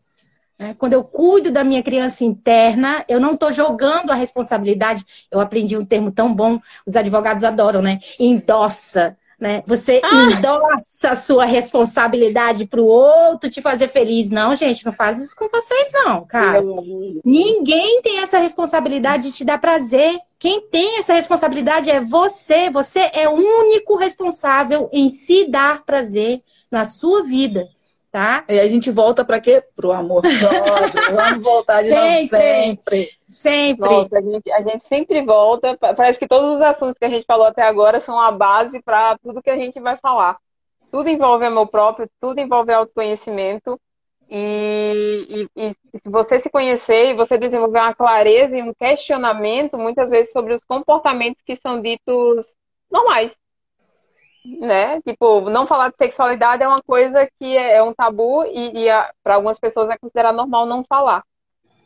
Né? 0.56 0.74
Quando 0.78 0.92
eu 0.92 1.02
cuido 1.02 1.50
da 1.50 1.64
minha 1.64 1.82
criança 1.82 2.24
interna, 2.24 3.04
eu 3.08 3.18
não 3.18 3.32
estou 3.32 3.50
jogando 3.50 4.12
a 4.12 4.14
responsabilidade. 4.14 5.04
Eu 5.30 5.40
aprendi 5.40 5.76
um 5.76 5.84
termo 5.84 6.12
tão 6.12 6.32
bom, 6.32 6.60
os 6.86 6.94
advogados 6.94 7.42
adoram, 7.42 7.82
né? 7.82 7.98
Endossa 8.20 9.16
né? 9.38 9.62
Você 9.66 10.00
ah! 10.02 10.24
endossa 10.24 11.10
a 11.10 11.16
sua 11.16 11.44
responsabilidade 11.44 12.66
para 12.66 12.80
o 12.80 12.86
outro 12.86 13.50
te 13.50 13.60
fazer 13.60 13.88
feliz. 13.88 14.30
Não, 14.30 14.56
gente, 14.56 14.84
não 14.84 14.92
faz 14.92 15.20
isso 15.20 15.36
com 15.36 15.48
vocês, 15.48 15.90
não, 15.92 16.24
cara. 16.26 16.62
Ninguém 17.24 18.00
tem 18.00 18.20
essa 18.20 18.38
responsabilidade 18.38 19.24
de 19.24 19.32
te 19.32 19.44
dar 19.44 19.60
prazer. 19.60 20.18
Quem 20.38 20.62
tem 20.62 20.98
essa 20.98 21.14
responsabilidade 21.14 21.90
é 21.90 22.00
você. 22.00 22.70
Você 22.70 23.10
é 23.12 23.28
o 23.28 23.34
único 23.34 23.96
responsável 23.96 24.88
em 24.92 25.08
se 25.08 25.46
dar 25.50 25.84
prazer 25.84 26.40
na 26.70 26.84
sua 26.84 27.22
vida. 27.22 27.68
Tá? 28.16 28.46
E 28.48 28.58
a 28.58 28.66
gente 28.66 28.90
volta 28.90 29.26
para 29.26 29.38
quê? 29.38 29.62
Pro 29.76 29.92
amor 29.92 30.22
próprio. 30.22 30.40
Vamos 31.14 31.42
voltar 31.42 31.82
de 31.82 31.90
sempre. 31.90 32.16
novo 32.16 32.28
sempre. 32.30 33.10
Sempre. 33.28 33.90
Nossa, 33.90 34.18
a 34.18 34.22
gente, 34.22 34.52
a 34.52 34.62
gente 34.62 34.88
sempre 34.88 35.22
volta. 35.22 35.76
Parece 35.76 36.18
que 36.18 36.26
todos 36.26 36.56
os 36.56 36.62
assuntos 36.62 36.96
que 36.98 37.04
a 37.04 37.10
gente 37.10 37.26
falou 37.26 37.44
até 37.44 37.60
agora 37.60 38.00
são 38.00 38.18
a 38.18 38.32
base 38.32 38.80
para 38.80 39.18
tudo 39.18 39.42
que 39.42 39.50
a 39.50 39.58
gente 39.58 39.78
vai 39.80 39.98
falar. 39.98 40.38
Tudo 40.90 41.10
envolve 41.10 41.44
amor 41.44 41.66
próprio, 41.66 42.08
tudo 42.18 42.40
envolve 42.40 42.72
autoconhecimento. 42.72 43.78
E, 44.30 45.48
e, 45.54 45.68
e, 45.68 45.72
se 45.98 46.08
você 46.08 46.40
se 46.40 46.48
conhecer 46.48 47.10
e 47.10 47.14
você 47.14 47.36
desenvolver 47.36 47.80
uma 47.80 47.94
clareza 47.94 48.56
e 48.56 48.62
um 48.62 48.72
questionamento, 48.72 49.76
muitas 49.76 50.08
vezes, 50.08 50.32
sobre 50.32 50.54
os 50.54 50.64
comportamentos 50.64 51.42
que 51.44 51.54
são 51.54 51.82
ditos 51.82 52.46
normais. 52.90 53.36
Né? 54.60 55.00
Tipo, 55.02 55.48
não 55.50 55.66
falar 55.66 55.88
de 55.90 55.96
sexualidade 55.98 56.62
é 56.62 56.68
uma 56.68 56.82
coisa 56.82 57.28
que 57.38 57.56
é, 57.56 57.76
é 57.76 57.82
um 57.82 57.92
tabu 57.92 58.44
e, 58.44 58.86
e 58.86 58.88
para 59.22 59.34
algumas 59.34 59.58
pessoas 59.58 59.90
é 59.90 59.98
considerado 59.98 60.36
normal 60.36 60.66
não 60.66 60.84
falar. 60.84 61.24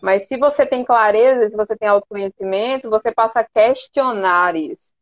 Mas 0.01 0.27
se 0.27 0.37
você 0.37 0.65
tem 0.65 0.85
clareza, 0.85 1.51
se 1.51 1.57
você 1.57 1.77
tem 1.77 1.89
autoconhecimento, 1.89 2.89
você 2.89 3.13
passa 3.13 3.41
a 3.41 3.45
questionar 3.45 4.57
isso. 4.57 4.93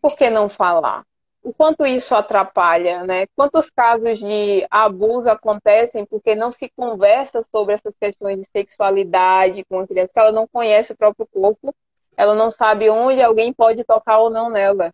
Por 0.00 0.16
que 0.16 0.30
não 0.30 0.48
falar? 0.48 1.04
O 1.42 1.52
quanto 1.52 1.86
isso 1.86 2.14
atrapalha, 2.14 3.04
né? 3.04 3.26
Quantos 3.34 3.70
casos 3.70 4.18
de 4.18 4.66
abuso 4.70 5.30
acontecem 5.30 6.04
porque 6.04 6.34
não 6.34 6.52
se 6.52 6.70
conversa 6.76 7.42
sobre 7.50 7.74
essas 7.74 7.94
questões 7.98 8.38
de 8.38 8.46
sexualidade 8.50 9.64
com 9.64 9.80
a 9.80 9.86
criança, 9.86 10.10
que 10.12 10.18
ela 10.18 10.32
não 10.32 10.46
conhece 10.46 10.92
o 10.92 10.96
próprio 10.96 11.26
corpo, 11.32 11.74
ela 12.16 12.34
não 12.34 12.50
sabe 12.50 12.90
onde 12.90 13.22
alguém 13.22 13.52
pode 13.52 13.84
tocar 13.84 14.18
ou 14.18 14.30
não 14.30 14.50
nela. 14.50 14.92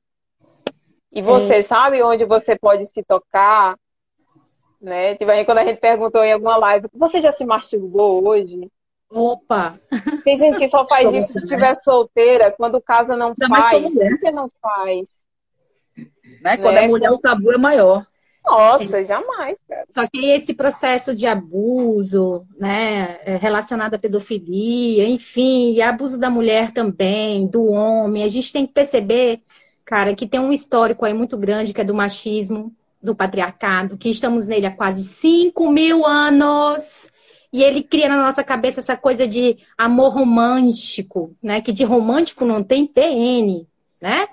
E 1.14 1.22
você 1.22 1.56
é. 1.56 1.62
sabe 1.62 2.02
onde 2.02 2.24
você 2.24 2.58
pode 2.58 2.86
se 2.86 3.02
tocar? 3.04 3.76
Né? 4.80 5.14
Tipo, 5.14 5.30
aí 5.30 5.44
quando 5.44 5.58
a 5.58 5.64
gente 5.64 5.80
perguntou 5.80 6.24
em 6.24 6.32
alguma 6.32 6.56
live, 6.56 6.88
você 6.92 7.20
já 7.20 7.30
se 7.30 7.44
masturbou 7.44 8.26
hoje? 8.26 8.68
Opa! 9.08 9.78
Tem 10.24 10.36
gente 10.36 10.58
que 10.58 10.68
só 10.68 10.84
faz 10.88 11.12
isso 11.14 11.32
se 11.32 11.38
estiver 11.38 11.74
solteira, 11.76 12.50
quando 12.50 12.82
casa 12.82 13.16
não, 13.16 13.32
não 13.38 13.48
faz. 13.48 13.92
Por 13.92 14.20
que 14.20 14.30
não 14.32 14.50
faz? 14.60 15.08
Né? 16.42 16.56
Quando 16.56 16.74
né? 16.74 16.84
é 16.84 16.88
mulher, 16.88 17.10
o 17.12 17.18
tabu 17.18 17.52
é 17.52 17.58
maior. 17.58 18.04
Nossa, 18.44 19.02
jamais, 19.02 19.58
cara. 19.66 19.84
Só 19.88 20.06
que 20.06 20.26
esse 20.26 20.52
processo 20.52 21.14
de 21.14 21.26
abuso, 21.26 22.44
né, 22.58 23.18
é 23.24 23.36
relacionado 23.36 23.94
à 23.94 23.98
pedofilia, 23.98 25.08
enfim, 25.08 25.72
e 25.72 25.80
abuso 25.80 26.18
da 26.18 26.28
mulher 26.28 26.72
também, 26.72 27.46
do 27.46 27.64
homem, 27.70 28.22
a 28.22 28.28
gente 28.28 28.52
tem 28.52 28.66
que 28.66 28.74
perceber, 28.74 29.40
cara, 29.84 30.14
que 30.14 30.26
tem 30.26 30.40
um 30.40 30.52
histórico 30.52 31.04
aí 31.04 31.12
muito 31.12 31.36
grande 31.36 31.72
que 31.72 31.80
é 31.80 31.84
do 31.84 31.94
machismo, 31.94 32.72
do 33.02 33.14
patriarcado, 33.14 33.98
que 33.98 34.08
estamos 34.08 34.46
nele 34.46 34.66
há 34.66 34.70
quase 34.70 35.04
5 35.04 35.70
mil 35.70 36.06
anos. 36.06 37.10
E 37.52 37.62
ele 37.62 37.82
cria 37.82 38.08
na 38.08 38.16
nossa 38.16 38.42
cabeça 38.42 38.80
essa 38.80 38.96
coisa 38.96 39.28
de 39.28 39.58
amor 39.76 40.14
romântico, 40.14 41.32
né? 41.42 41.60
Que 41.60 41.70
de 41.70 41.84
romântico 41.84 42.44
não 42.44 42.64
tem 42.64 42.86
PN, 42.86 43.64
né? 44.00 44.26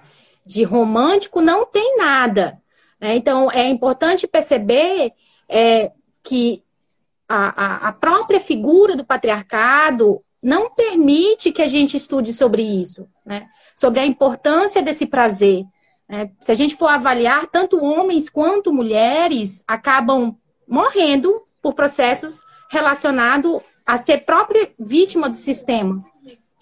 De 0.45 0.63
romântico 0.63 1.41
não 1.41 1.65
tem 1.65 1.97
nada. 1.97 2.59
Né? 2.99 3.15
Então, 3.15 3.51
é 3.51 3.69
importante 3.69 4.27
perceber 4.27 5.11
é, 5.47 5.91
que 6.23 6.63
a, 7.27 7.65
a, 7.65 7.89
a 7.89 7.91
própria 7.93 8.39
figura 8.39 8.95
do 8.95 9.05
patriarcado 9.05 10.21
não 10.41 10.73
permite 10.73 11.51
que 11.51 11.61
a 11.61 11.67
gente 11.67 11.97
estude 11.97 12.33
sobre 12.33 12.61
isso, 12.63 13.07
né? 13.25 13.47
Sobre 13.81 13.99
a 13.99 14.05
importância 14.05 14.79
desse 14.79 15.07
prazer. 15.07 15.65
Né? 16.07 16.29
Se 16.39 16.51
a 16.51 16.55
gente 16.55 16.75
for 16.75 16.85
avaliar, 16.85 17.47
tanto 17.47 17.83
homens 17.83 18.29
quanto 18.29 18.71
mulheres 18.71 19.63
acabam 19.67 20.37
morrendo 20.67 21.33
por 21.59 21.73
processos 21.73 22.43
relacionado 22.69 23.59
a 23.83 23.97
ser 23.97 24.19
própria 24.19 24.69
vítima 24.79 25.27
do 25.27 25.35
sistema. 25.35 25.97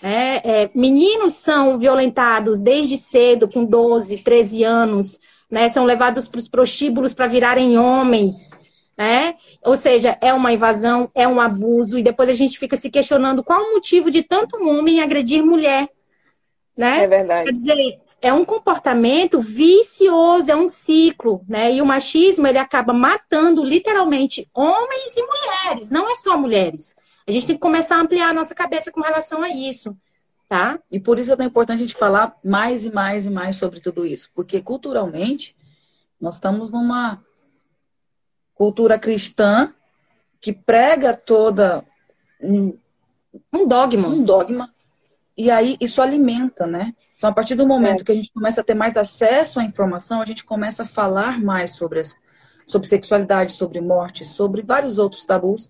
É, 0.02 0.64
é, 0.64 0.72
meninos 0.74 1.34
são 1.34 1.78
violentados 1.78 2.62
desde 2.62 2.98
cedo, 2.98 3.50
com 3.50 3.66
12, 3.66 4.24
13 4.24 4.64
anos, 4.64 5.20
né, 5.52 5.68
são 5.68 5.84
levados 5.84 6.26
para 6.26 6.40
os 6.40 6.48
prostíbulos 6.48 7.14
para 7.14 7.28
virarem 7.28 7.78
homens. 7.78 8.52
Né? 8.98 9.36
Ou 9.66 9.76
seja, 9.76 10.18
é 10.22 10.34
uma 10.34 10.54
invasão, 10.54 11.12
é 11.14 11.28
um 11.28 11.42
abuso, 11.42 11.98
e 11.98 12.04
depois 12.04 12.30
a 12.30 12.34
gente 12.34 12.58
fica 12.58 12.78
se 12.78 12.90
questionando 12.90 13.44
qual 13.44 13.62
o 13.62 13.74
motivo 13.74 14.10
de 14.10 14.24
tanto 14.24 14.56
homem 14.66 15.02
agredir 15.02 15.44
mulher. 15.44 15.90
Né? 16.80 17.04
É 17.04 17.08
verdade. 17.08 17.46
Quer 17.46 17.52
dizer, 17.52 18.02
é 18.22 18.32
um 18.32 18.46
comportamento 18.46 19.42
vicioso, 19.42 20.50
é 20.50 20.56
um 20.56 20.70
ciclo, 20.70 21.44
né? 21.46 21.74
E 21.74 21.82
o 21.82 21.86
machismo 21.86 22.48
ele 22.48 22.58
acaba 22.58 22.94
matando 22.94 23.64
literalmente 23.66 24.48
homens 24.54 25.18
e 25.18 25.22
mulheres, 25.22 25.92
não 25.92 26.10
é 26.10 26.16
só 26.16 26.38
mulheres. 26.38 26.96
A 27.28 27.32
gente 27.32 27.46
tem 27.46 27.56
que 27.56 27.62
começar 27.62 27.98
a 27.98 28.02
ampliar 28.02 28.30
a 28.30 28.34
nossa 28.34 28.56
cabeça 28.56 28.94
com 28.94 29.02
relação 29.02 29.44
a 29.44 29.50
isso, 29.50 29.94
tá? 30.48 30.80
E 30.90 31.02
por 31.02 31.20
isso 31.20 31.34
é 31.34 31.36
tão 31.36 31.46
importante 31.46 31.80
a 31.80 31.82
gente 31.82 31.96
falar 31.96 32.34
mais 32.44 32.86
e 32.86 32.92
mais 32.92 33.26
e 33.26 33.30
mais 33.30 33.58
sobre 33.58 33.82
tudo 33.82 34.06
isso, 34.06 34.32
porque 34.34 34.62
culturalmente 34.62 35.54
nós 36.20 36.36
estamos 36.36 36.72
numa 36.72 37.22
cultura 38.56 38.98
cristã 38.98 39.74
que 40.40 40.54
prega 40.54 41.14
toda 41.14 41.84
um, 42.42 42.78
um 43.52 43.68
dogma, 43.68 44.08
um 44.08 44.24
dogma, 44.24 44.74
e 45.40 45.50
aí 45.50 45.78
isso 45.80 46.02
alimenta, 46.02 46.68
né? 46.68 46.94
Então, 47.16 47.30
a 47.30 47.34
partir 47.34 47.56
do 47.56 47.66
momento 47.66 48.02
é. 48.02 48.04
que 48.04 48.12
a 48.12 48.16
gente 48.16 48.30
começa 48.34 48.60
a 48.60 48.64
ter 48.64 48.74
mais 48.74 48.98
acesso 48.98 49.62
à 49.62 49.64
informação, 49.64 50.22
a 50.22 50.26
gente 50.26 50.44
começa 50.44 50.84
a 50.84 50.86
falar 50.86 51.40
mais 51.40 51.78
sobre, 51.78 52.02
as, 52.02 52.14
sobre 52.68 52.90
sexualidade, 52.90 53.54
sobre 53.54 53.80
morte, 53.80 54.26
sobre 54.26 54.62
vários 54.62 54.98
outros 54.98 55.24
tabus, 55.24 55.70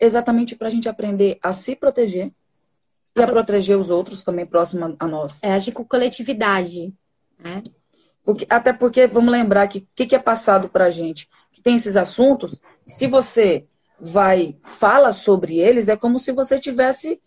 exatamente 0.00 0.56
para 0.56 0.68
a 0.68 0.70
gente 0.70 0.88
aprender 0.88 1.38
a 1.42 1.52
se 1.52 1.76
proteger 1.76 2.32
e 3.14 3.22
a 3.22 3.26
proteger 3.26 3.76
os 3.76 3.90
outros 3.90 4.24
também 4.24 4.46
próximos 4.46 4.96
a 4.98 5.06
nós. 5.06 5.38
É, 5.42 5.52
agir 5.52 5.72
com 5.72 5.84
coletividade. 5.84 6.94
Né? 7.38 7.62
Porque, 8.24 8.46
até 8.48 8.72
porque, 8.72 9.06
vamos 9.06 9.32
lembrar 9.32 9.68
que 9.68 9.80
o 9.80 9.86
que, 9.94 10.06
que 10.06 10.16
é 10.16 10.18
passado 10.18 10.70
para 10.70 10.86
a 10.86 10.90
gente? 10.90 11.28
Que 11.52 11.60
tem 11.60 11.76
esses 11.76 11.94
assuntos, 11.94 12.58
se 12.88 13.06
você 13.06 13.66
vai, 14.00 14.56
fala 14.64 15.12
sobre 15.12 15.58
eles, 15.58 15.90
é 15.90 15.96
como 15.96 16.18
se 16.18 16.32
você 16.32 16.58
tivesse. 16.58 17.20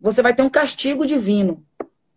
Você 0.00 0.22
vai 0.22 0.34
ter 0.34 0.42
um 0.42 0.48
castigo 0.48 1.06
divino. 1.06 1.62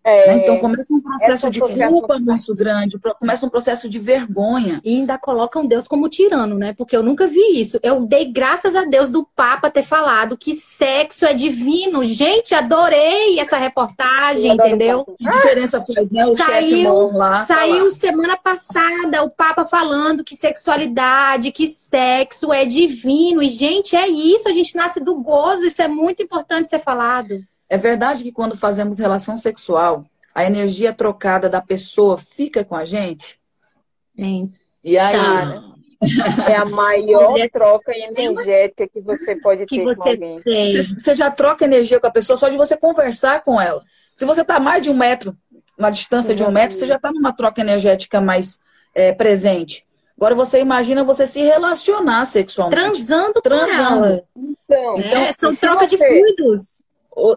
É, 0.05 0.27
né? 0.27 0.43
Então 0.43 0.57
começa 0.57 0.93
um 0.93 0.99
processo 0.99 1.49
de 1.49 1.59
culpa 1.61 2.19
muito 2.19 2.53
grande, 2.53 2.99
começa 3.17 3.45
um 3.45 3.49
processo 3.49 3.87
de 3.87 3.97
vergonha. 3.99 4.81
E 4.83 4.97
ainda 4.97 5.17
colocam 5.17 5.65
Deus 5.65 5.87
como 5.87 6.09
tirano, 6.09 6.57
né? 6.57 6.73
Porque 6.73 6.95
eu 6.95 7.01
nunca 7.01 7.25
vi 7.25 7.61
isso. 7.61 7.79
Eu 7.81 8.05
dei 8.05 8.29
graças 8.29 8.75
a 8.75 8.83
Deus 8.83 9.09
do 9.09 9.25
Papa 9.33 9.71
ter 9.71 9.83
falado 9.83 10.37
que 10.37 10.55
sexo 10.55 11.25
é 11.25 11.33
divino. 11.33 12.03
Gente, 12.03 12.53
adorei 12.53 13.39
essa 13.39 13.55
reportagem, 13.55 14.51
entendeu? 14.51 15.05
Que 15.17 15.23
diferença 15.23 15.81
faz, 15.81 16.11
né? 16.11 16.25
O 16.25 16.35
saiu, 16.35 17.11
lá. 17.13 17.45
Saiu 17.45 17.89
semana 17.93 18.35
passada 18.35 19.23
o 19.23 19.29
Papa 19.29 19.63
falando 19.63 20.23
que 20.23 20.35
sexualidade, 20.35 21.53
que 21.53 21.67
sexo 21.67 22.51
é 22.51 22.65
divino. 22.65 23.41
E, 23.41 23.47
gente, 23.47 23.95
é 23.95 24.09
isso. 24.09 24.49
A 24.49 24.51
gente 24.51 24.75
nasce 24.75 24.99
do 24.99 25.15
gozo. 25.15 25.65
Isso 25.65 25.81
é 25.81 25.87
muito 25.87 26.21
importante 26.21 26.67
ser 26.67 26.79
falado. 26.79 27.41
É 27.73 27.77
verdade 27.77 28.23
que 28.23 28.31
quando 28.31 28.55
fazemos 28.55 28.99
relação 28.99 29.35
sexual, 29.35 30.05
a 30.35 30.45
energia 30.45 30.93
trocada 30.93 31.49
da 31.49 31.59
pessoa 31.59 32.19
fica 32.19 32.63
com 32.63 32.75
a 32.75 32.85
gente? 32.85 33.39
Sim. 34.15 34.53
E 34.83 34.95
aí? 34.95 35.15
Cara, 35.15 35.63
é 36.51 36.55
a 36.55 36.65
maior 36.65 37.33
troca 37.51 37.91
energética 37.91 38.87
que 38.87 39.01
você 39.01 39.41
pode 39.41 39.65
que 39.65 39.79
ter 39.79 39.85
você 39.85 39.95
com 39.95 40.07
alguém. 40.07 40.41
Tem. 40.43 40.83
Você 40.83 41.15
já 41.15 41.31
troca 41.31 41.65
energia 41.65 41.99
com 41.99 42.05
a 42.05 42.11
pessoa 42.11 42.37
só 42.37 42.47
de 42.47 42.57
você 42.57 42.77
conversar 42.77 43.41
com 43.41 43.59
ela. 43.59 43.83
Se 44.15 44.23
você 44.23 44.41
está 44.41 44.59
mais 44.59 44.83
de 44.83 44.91
um 44.91 44.95
metro, 44.95 45.35
na 45.75 45.89
distância 45.89 46.35
de 46.35 46.43
um 46.43 46.51
metro, 46.51 46.77
você 46.77 46.85
já 46.85 46.97
está 46.97 47.11
numa 47.11 47.33
troca 47.33 47.59
energética 47.59 48.21
mais 48.21 48.59
é, 48.93 49.13
presente. 49.13 49.83
Agora 50.15 50.35
você 50.35 50.59
imagina 50.59 51.03
você 51.03 51.25
se 51.25 51.41
relacionar 51.41 52.25
sexualmente. 52.25 52.79
Transando, 52.79 53.41
transando. 53.41 54.23
Então, 54.37 54.99
então 54.99 55.21
é, 55.23 55.33
são 55.33 55.55
troca 55.55 55.87
de 55.87 55.97
fluidos. 55.97 56.85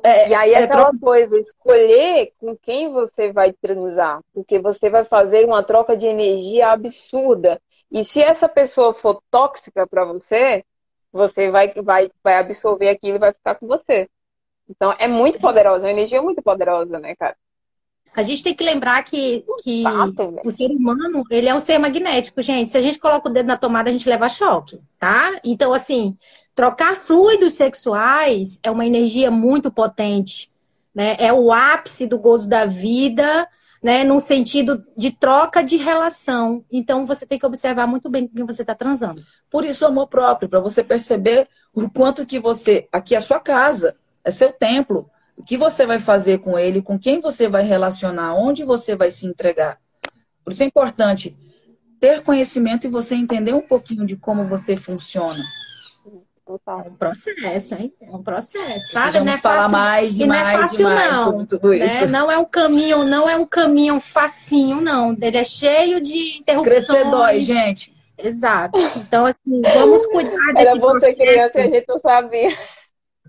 É, 0.02 0.28
e 0.30 0.34
aí 0.34 0.52
é 0.52 0.64
aquela 0.64 0.84
troca... 0.84 0.98
coisa, 0.98 1.38
escolher 1.38 2.32
com 2.38 2.56
quem 2.56 2.90
você 2.90 3.30
vai 3.32 3.52
transar, 3.52 4.20
porque 4.32 4.58
você 4.58 4.88
vai 4.88 5.04
fazer 5.04 5.44
uma 5.44 5.62
troca 5.62 5.96
de 5.96 6.06
energia 6.06 6.68
absurda. 6.68 7.60
E 7.90 8.02
se 8.02 8.20
essa 8.20 8.48
pessoa 8.48 8.94
for 8.94 9.22
tóxica 9.30 9.86
para 9.86 10.04
você, 10.04 10.64
você 11.12 11.50
vai, 11.50 11.72
vai, 11.74 12.10
vai 12.22 12.38
absorver 12.38 12.88
aquilo 12.88 13.16
e 13.16 13.20
vai 13.20 13.32
ficar 13.32 13.54
com 13.56 13.66
você. 13.66 14.08
Então 14.68 14.92
é 14.98 15.06
muito 15.06 15.38
poderosa, 15.38 15.86
a 15.86 15.90
energia 15.90 16.18
é 16.18 16.22
muito 16.22 16.42
poderosa, 16.42 16.98
né, 16.98 17.14
cara? 17.14 17.36
A 18.14 18.22
gente 18.22 18.42
tem 18.42 18.54
que 18.54 18.64
lembrar 18.64 19.02
que, 19.04 19.44
que 19.62 19.82
Fato, 19.82 20.40
o 20.42 20.50
ser 20.50 20.70
humano, 20.70 21.22
ele 21.30 21.48
é 21.48 21.54
um 21.54 21.60
ser 21.60 21.76
magnético, 21.76 22.40
gente. 22.40 22.70
Se 22.70 22.78
a 22.78 22.80
gente 22.80 22.98
coloca 22.98 23.28
o 23.28 23.32
dedo 23.32 23.46
na 23.46 23.58
tomada, 23.58 23.90
a 23.90 23.92
gente 23.92 24.08
leva 24.08 24.26
choque, 24.30 24.80
tá? 24.98 25.38
Então, 25.44 25.74
assim, 25.74 26.16
trocar 26.56 26.96
fluidos 26.96 27.54
sexuais 27.54 28.58
é 28.62 28.70
uma 28.70 28.86
energia 28.86 29.30
muito 29.30 29.70
potente, 29.70 30.48
né? 30.94 31.14
É 31.20 31.30
o 31.30 31.52
ápice 31.52 32.06
do 32.06 32.18
gozo 32.18 32.48
da 32.48 32.64
vida, 32.64 33.46
né? 33.82 34.02
No 34.02 34.22
sentido 34.22 34.82
de 34.96 35.10
troca 35.10 35.62
de 35.62 35.76
relação. 35.76 36.64
Então, 36.72 37.06
você 37.06 37.26
tem 37.26 37.38
que 37.38 37.44
observar 37.44 37.86
muito 37.86 38.08
bem 38.08 38.26
com 38.26 38.34
quem 38.34 38.46
você 38.46 38.62
está 38.62 38.74
transando. 38.74 39.22
Por 39.50 39.66
isso, 39.66 39.84
amor 39.84 40.08
próprio, 40.08 40.48
para 40.48 40.58
você 40.58 40.82
perceber 40.82 41.46
o 41.74 41.90
quanto 41.90 42.24
que 42.24 42.40
você... 42.40 42.88
Aqui 42.90 43.14
é 43.14 43.18
a 43.18 43.20
sua 43.20 43.38
casa, 43.38 43.94
é 44.24 44.30
seu 44.30 44.50
templo 44.50 45.08
o 45.36 45.44
que 45.44 45.58
você 45.58 45.84
vai 45.84 45.98
fazer 45.98 46.38
com 46.38 46.58
ele, 46.58 46.80
com 46.80 46.98
quem 46.98 47.20
você 47.20 47.46
vai 47.46 47.62
relacionar, 47.62 48.34
onde 48.34 48.64
você 48.64 48.96
vai 48.96 49.10
se 49.10 49.26
entregar. 49.26 49.78
Por 50.42 50.54
isso 50.54 50.62
é 50.62 50.66
importante 50.66 51.36
ter 52.00 52.22
conhecimento 52.22 52.86
e 52.86 52.90
você 52.90 53.14
entender 53.14 53.52
um 53.52 53.60
pouquinho 53.60 54.06
de 54.06 54.16
como 54.16 54.46
você 54.46 54.78
funciona. 54.78 55.42
É 56.48 56.88
um 56.88 56.94
processo, 56.94 57.74
hein? 57.74 57.92
É 58.00 58.10
um 58.10 58.22
processo. 58.22 58.92
Tá? 58.92 59.10
Vamos 59.10 59.32
é 59.32 59.36
falar 59.38 59.68
fácil, 59.68 59.72
mais 59.72 60.18
e, 60.18 60.22
e 60.22 60.26
mais 60.26 60.48
é 60.48 60.52
fácil, 60.52 60.80
e 60.80 60.84
mais 60.84 61.12
não, 61.12 61.24
sobre 61.24 61.46
tudo 61.46 61.68
né? 61.70 61.86
isso. 61.86 62.00
Né? 62.02 62.06
Não 62.06 62.30
é 62.30 62.38
um 62.38 62.44
caminho, 62.44 63.04
não 63.04 63.28
é 63.28 63.36
um 63.36 63.44
caminho 63.44 63.98
facinho, 63.98 64.80
não. 64.80 65.16
Ele 65.20 65.36
é 65.36 65.44
cheio 65.44 66.00
de 66.00 66.38
interrupções. 66.38 66.86
Crescer 66.86 67.10
dói, 67.10 67.40
gente. 67.40 67.92
Exato. 68.16 68.78
Então, 68.96 69.26
assim, 69.26 69.60
vamos 69.60 70.06
cuidar 70.06 70.52
desse 70.54 70.68
Era 70.68 70.78
você 70.78 70.90
processo. 70.90 71.18
criança 71.18 71.58
a 71.58 71.62
gente 71.62 71.84
não 71.88 71.98
sabia. 71.98 72.56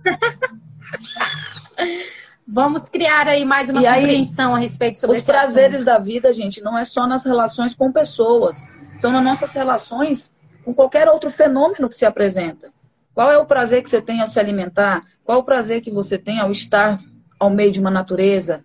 Vamos 2.49 2.87
criar 2.87 3.27
aí 3.27 3.43
mais 3.43 3.67
uma 3.67 3.81
e 3.81 3.85
compreensão 3.85 4.55
aí, 4.55 4.59
a 4.59 4.61
respeito 4.61 4.99
sobre 4.99 5.17
Os 5.17 5.23
prazeres 5.23 5.81
assunto. 5.81 5.85
da 5.85 5.97
vida, 5.97 6.31
gente, 6.31 6.61
não 6.61 6.77
é 6.77 6.85
só 6.85 7.05
nas 7.05 7.25
relações 7.25 7.75
com 7.75 7.91
pessoas, 7.91 8.55
são 9.01 9.11
nas 9.11 9.21
nossas 9.21 9.51
relações 9.51 10.31
com 10.63 10.73
qualquer 10.73 11.09
outro 11.09 11.29
fenômeno 11.29 11.89
que 11.89 11.95
se 11.95 12.05
apresenta. 12.05 12.71
Qual 13.17 13.31
é 13.31 13.37
o 13.39 13.47
prazer 13.47 13.81
que 13.81 13.89
você 13.89 13.99
tem 13.99 14.21
ao 14.21 14.27
se 14.27 14.39
alimentar? 14.39 15.03
Qual 15.23 15.39
é 15.39 15.41
o 15.41 15.43
prazer 15.43 15.81
que 15.81 15.89
você 15.89 16.19
tem 16.19 16.39
ao 16.39 16.51
estar 16.51 16.99
ao 17.39 17.49
meio 17.49 17.71
de 17.71 17.79
uma 17.79 17.89
natureza? 17.89 18.63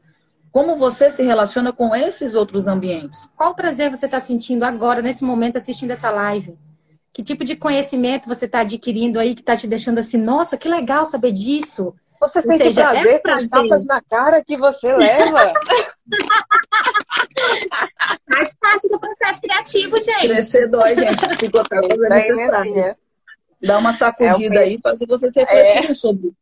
Como 0.53 0.77
você 0.77 1.11
se 1.11 1.23
relaciona 1.23 1.73
com 1.73 1.97
esses 1.97 2.35
outros 2.35 2.67
ambientes? 2.67 3.31
Qual 3.35 3.55
prazer 3.55 3.89
você 3.89 4.05
está 4.05 4.21
sentindo 4.21 4.65
agora, 4.65 5.01
nesse 5.01 5.25
momento, 5.25 5.57
assistindo 5.57 5.93
essa 5.93 6.11
live? 6.11 6.55
Que 7.15 7.23
tipo 7.23 7.47
de 7.47 7.57
conhecimento 7.57 8.29
você 8.29 8.45
está 8.45 8.61
adquirindo 8.61 9.19
aí 9.19 9.35
que 9.35 9.41
está 9.41 9.57
te 9.57 9.67
deixando 9.67 10.01
assim, 10.01 10.19
nossa, 10.19 10.59
que 10.59 10.69
legal 10.69 11.07
saber 11.07 11.33
disso? 11.33 11.95
Você 12.21 12.41
Ou 12.41 12.45
sente 12.45 12.59
seja, 12.59 12.91
prazer, 12.91 13.07
é 13.07 13.19
prazer 13.21 13.49
com 13.49 13.57
as 13.57 13.69
tapas 13.71 13.87
na 13.87 14.03
cara 14.03 14.45
que 14.45 14.59
você 14.59 14.95
leva? 14.95 15.55
Faz 18.31 18.55
parte 18.61 18.87
do 18.91 19.01
processo 19.01 19.41
criativo, 19.41 19.99
gente. 19.99 20.29
Crescer 20.29 20.69
dói, 20.69 20.95
gente. 20.95 21.27
Psicoterapia 21.37 22.07
é 22.07 22.11
necessário. 22.11 23.12
Dá 23.63 23.79
uma 23.79 23.93
sacudida 23.93 24.57
é 24.57 24.65
aí, 24.65 24.81
fazer 24.81 25.07
vocês 25.07 25.35
refletirem 25.37 25.91
é. 25.91 25.95
sobre 25.95 26.33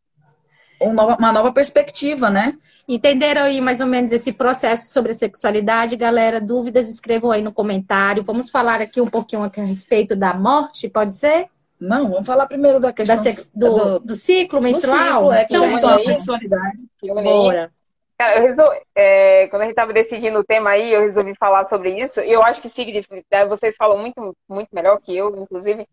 uma 0.81 1.33
nova 1.33 1.53
perspectiva, 1.53 2.31
né? 2.31 2.57
Entenderam 2.89 3.43
aí 3.43 3.61
mais 3.61 3.81
ou 3.81 3.87
menos 3.87 4.11
esse 4.11 4.33
processo 4.33 4.93
sobre 4.93 5.13
a 5.13 5.15
sexualidade? 5.15 5.95
Galera, 5.95 6.41
dúvidas, 6.41 6.89
escrevam 6.89 7.31
aí 7.31 7.43
no 7.43 7.53
comentário. 7.53 8.25
Vamos 8.25 8.51
falar 8.51 8.81
aqui 8.81 9.01
um 9.01 9.07
pouquinho 9.07 9.45
a 9.45 9.51
respeito 9.63 10.17
da 10.17 10.35
morte, 10.35 10.89
pode 10.89 11.15
ser? 11.15 11.47
Não, 11.79 12.11
vamos 12.11 12.27
falar 12.27 12.47
primeiro 12.47 12.81
da 12.81 12.93
questão 12.93 13.17
da 13.17 13.23
sex... 13.23 13.51
do, 13.55 13.71
do, 13.71 13.99
do, 14.01 14.15
ciclo 14.15 14.61
menstrual. 14.61 15.25
Do 15.25 15.35
ciclo, 15.39 15.65
é, 15.65 15.77
então, 15.77 15.89
a 15.89 16.05
sexualidade. 16.05 16.89
Bora. 17.23 17.71
Cara, 18.19 18.37
eu 18.39 18.43
resolvi, 18.43 18.77
é, 18.95 19.47
quando 19.47 19.63
a 19.63 19.65
gente 19.65 19.73
estava 19.73 19.93
decidindo 19.95 20.39
o 20.39 20.45
tema 20.45 20.71
aí, 20.71 20.93
eu 20.93 21.01
resolvi 21.01 21.35
falar 21.37 21.65
sobre 21.65 21.99
isso. 21.99 22.21
E 22.21 22.31
eu 22.31 22.43
acho 22.43 22.61
que 22.61 22.69
significa, 22.69 23.25
é, 23.31 23.47
vocês 23.47 23.77
falam 23.77 23.97
muito, 23.99 24.37
muito 24.47 24.69
melhor 24.73 25.01
que 25.01 25.17
eu, 25.17 25.35
inclusive. 25.37 25.87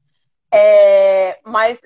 É, 0.51 1.39
mas, 1.43 1.79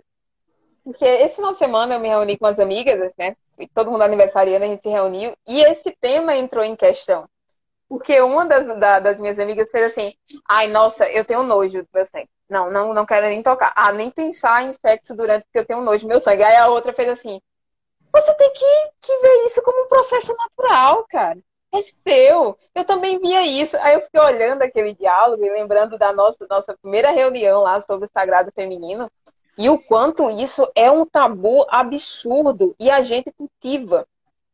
porque 0.84 1.06
esse 1.06 1.36
final 1.36 1.52
de 1.52 1.58
semana 1.58 1.96
eu 1.96 2.00
me 2.00 2.08
reuni 2.08 2.38
com 2.38 2.46
as 2.46 2.60
amigas, 2.60 3.12
né? 3.18 3.36
Todo 3.74 3.92
mundo 3.92 4.04
aniversariando, 4.04 4.66
a 4.66 4.68
gente 4.68 4.82
se 4.82 4.90
reuniu. 4.90 5.34
E 5.48 5.62
esse 5.62 5.96
tema 6.00 6.36
entrou 6.36 6.64
em 6.64 6.76
questão. 6.76 7.28
Porque 7.92 8.22
uma 8.22 8.46
das, 8.46 8.80
da, 8.80 9.00
das 9.00 9.20
minhas 9.20 9.38
amigas 9.38 9.70
fez 9.70 9.92
assim: 9.92 10.14
ai, 10.48 10.68
nossa, 10.70 11.10
eu 11.10 11.26
tenho 11.26 11.44
nojo 11.44 11.82
do 11.84 11.90
meu 11.94 12.06
sangue. 12.06 12.30
Não, 12.50 12.72
não, 12.72 12.94
não 12.94 13.06
quero 13.06 13.28
nem 13.28 13.44
tocar. 13.44 13.74
Ah, 13.76 13.92
nem 13.92 14.10
pensar 14.10 14.64
em 14.64 14.74
sexo 14.74 15.14
durante 15.16 15.46
que 15.52 15.60
eu 15.60 15.66
tenho 15.66 15.82
nojo 15.82 16.06
do 16.06 16.08
meu 16.08 16.20
sangue. 16.22 16.44
Aí 16.44 16.56
a 16.56 16.70
outra 16.70 16.94
fez 16.94 17.10
assim: 17.10 17.42
você 18.14 18.34
tem 18.36 18.52
que, 18.54 18.92
que 19.02 19.18
ver 19.20 19.46
isso 19.46 19.62
como 19.62 19.86
um 19.86 19.88
processo 19.88 20.34
natural, 20.36 21.06
cara. 21.10 21.40
É 21.74 21.82
seu. 21.82 22.58
Eu 22.76 22.86
também 22.86 23.20
via 23.20 23.46
isso. 23.46 23.78
Aí 23.78 23.96
eu 23.96 24.02
fiquei 24.02 24.22
olhando 24.22 24.62
aquele 24.62 24.94
diálogo 24.94 25.44
e 25.44 25.50
lembrando 25.50 25.98
da 25.98 26.12
nossa, 26.12 26.46
nossa 26.50 26.78
primeira 26.82 27.12
reunião 27.12 27.62
lá 27.62 27.80
sobre 27.82 28.06
o 28.06 28.10
sagrado 28.12 28.52
feminino 28.54 29.10
e 29.58 29.70
o 29.70 29.80
quanto 29.80 30.30
isso 30.30 30.70
é 30.76 30.92
um 30.92 31.06
tabu 31.06 31.66
absurdo 31.70 32.76
e 32.80 32.90
a 32.90 33.02
gente 33.02 33.32
cultiva. 33.32 34.06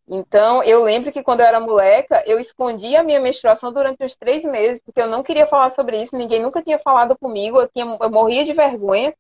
Então, 0.09 0.63
eu 0.63 0.83
lembro 0.83 1.11
que 1.11 1.21
quando 1.21 1.41
eu 1.41 1.45
era 1.45 1.59
moleca, 1.59 2.23
eu 2.25 2.39
escondia 2.39 3.01
a 3.01 3.03
minha 3.03 3.19
menstruação 3.19 3.73
durante 3.73 4.03
uns 4.03 4.15
três 4.15 4.45
meses, 4.45 4.79
porque 4.85 5.01
eu 5.01 5.07
não 5.07 5.21
queria 5.21 5.45
falar 5.47 5.69
sobre 5.71 6.01
isso, 6.01 6.15
ninguém 6.15 6.41
nunca 6.41 6.61
tinha 6.63 6.79
falado 6.79 7.17
comigo, 7.17 7.59
eu, 7.59 7.67
tinha, 7.67 7.85
eu 8.01 8.09
morria 8.09 8.45
de 8.45 8.53
vergonha. 8.53 9.13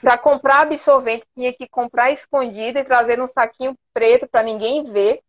Para 0.00 0.18
comprar 0.18 0.60
absorvente, 0.62 1.26
tinha 1.36 1.52
que 1.52 1.68
comprar 1.68 2.10
escondido 2.10 2.78
e 2.78 2.84
trazer 2.84 3.16
num 3.16 3.26
saquinho 3.26 3.74
preto 3.92 4.28
para 4.28 4.42
ninguém 4.42 4.82
ver. 4.82 5.20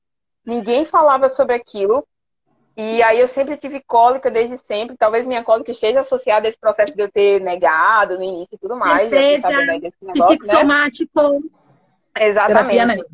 Ninguém 0.45 0.85
falava 0.85 1.29
sobre 1.29 1.55
aquilo. 1.55 2.05
E 2.77 3.01
aí 3.03 3.19
eu 3.19 3.27
sempre 3.27 3.55
tive 3.55 3.81
cólica 3.81 4.29
desde 4.29 4.57
sempre. 4.57 4.97
Talvez 4.97 5.25
minha 5.25 5.43
cólica 5.43 5.71
esteja 5.71 6.01
associada 6.01 6.45
a 6.45 6.49
esse 6.49 6.59
processo 6.59 6.93
de 6.93 7.01
eu 7.01 7.09
ter 7.09 7.39
negado 7.39 8.17
no 8.17 8.23
início 8.23 8.55
e 8.55 8.57
tudo 8.57 8.75
mais. 8.75 9.09
Certeza, 9.09 9.47
psicossomático. 10.13 11.31
Né? 11.31 12.27
Exatamente. 12.27 13.05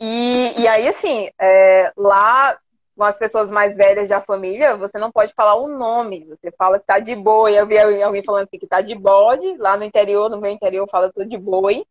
E, 0.00 0.54
e 0.56 0.66
aí, 0.66 0.88
assim, 0.88 1.30
é, 1.40 1.92
lá 1.96 2.58
com 2.96 3.04
as 3.04 3.18
pessoas 3.18 3.50
mais 3.50 3.76
velhas 3.76 4.08
da 4.08 4.20
família, 4.20 4.76
você 4.76 4.98
não 4.98 5.10
pode 5.10 5.32
falar 5.32 5.54
o 5.54 5.68
nome. 5.68 6.26
Você 6.26 6.50
fala 6.50 6.78
que 6.78 6.86
tá 6.86 6.98
de 6.98 7.14
boi. 7.14 7.58
Eu 7.58 7.66
vi 7.66 7.78
alguém 7.78 8.22
falando 8.22 8.44
assim 8.44 8.58
que 8.58 8.66
tá 8.66 8.80
de 8.80 8.94
bode. 8.94 9.56
Lá 9.58 9.76
no 9.76 9.84
interior, 9.84 10.28
no 10.28 10.40
meu 10.40 10.50
interior, 10.50 10.88
fala 10.90 11.12
tudo 11.12 11.28
de 11.28 11.38
boi. 11.38 11.84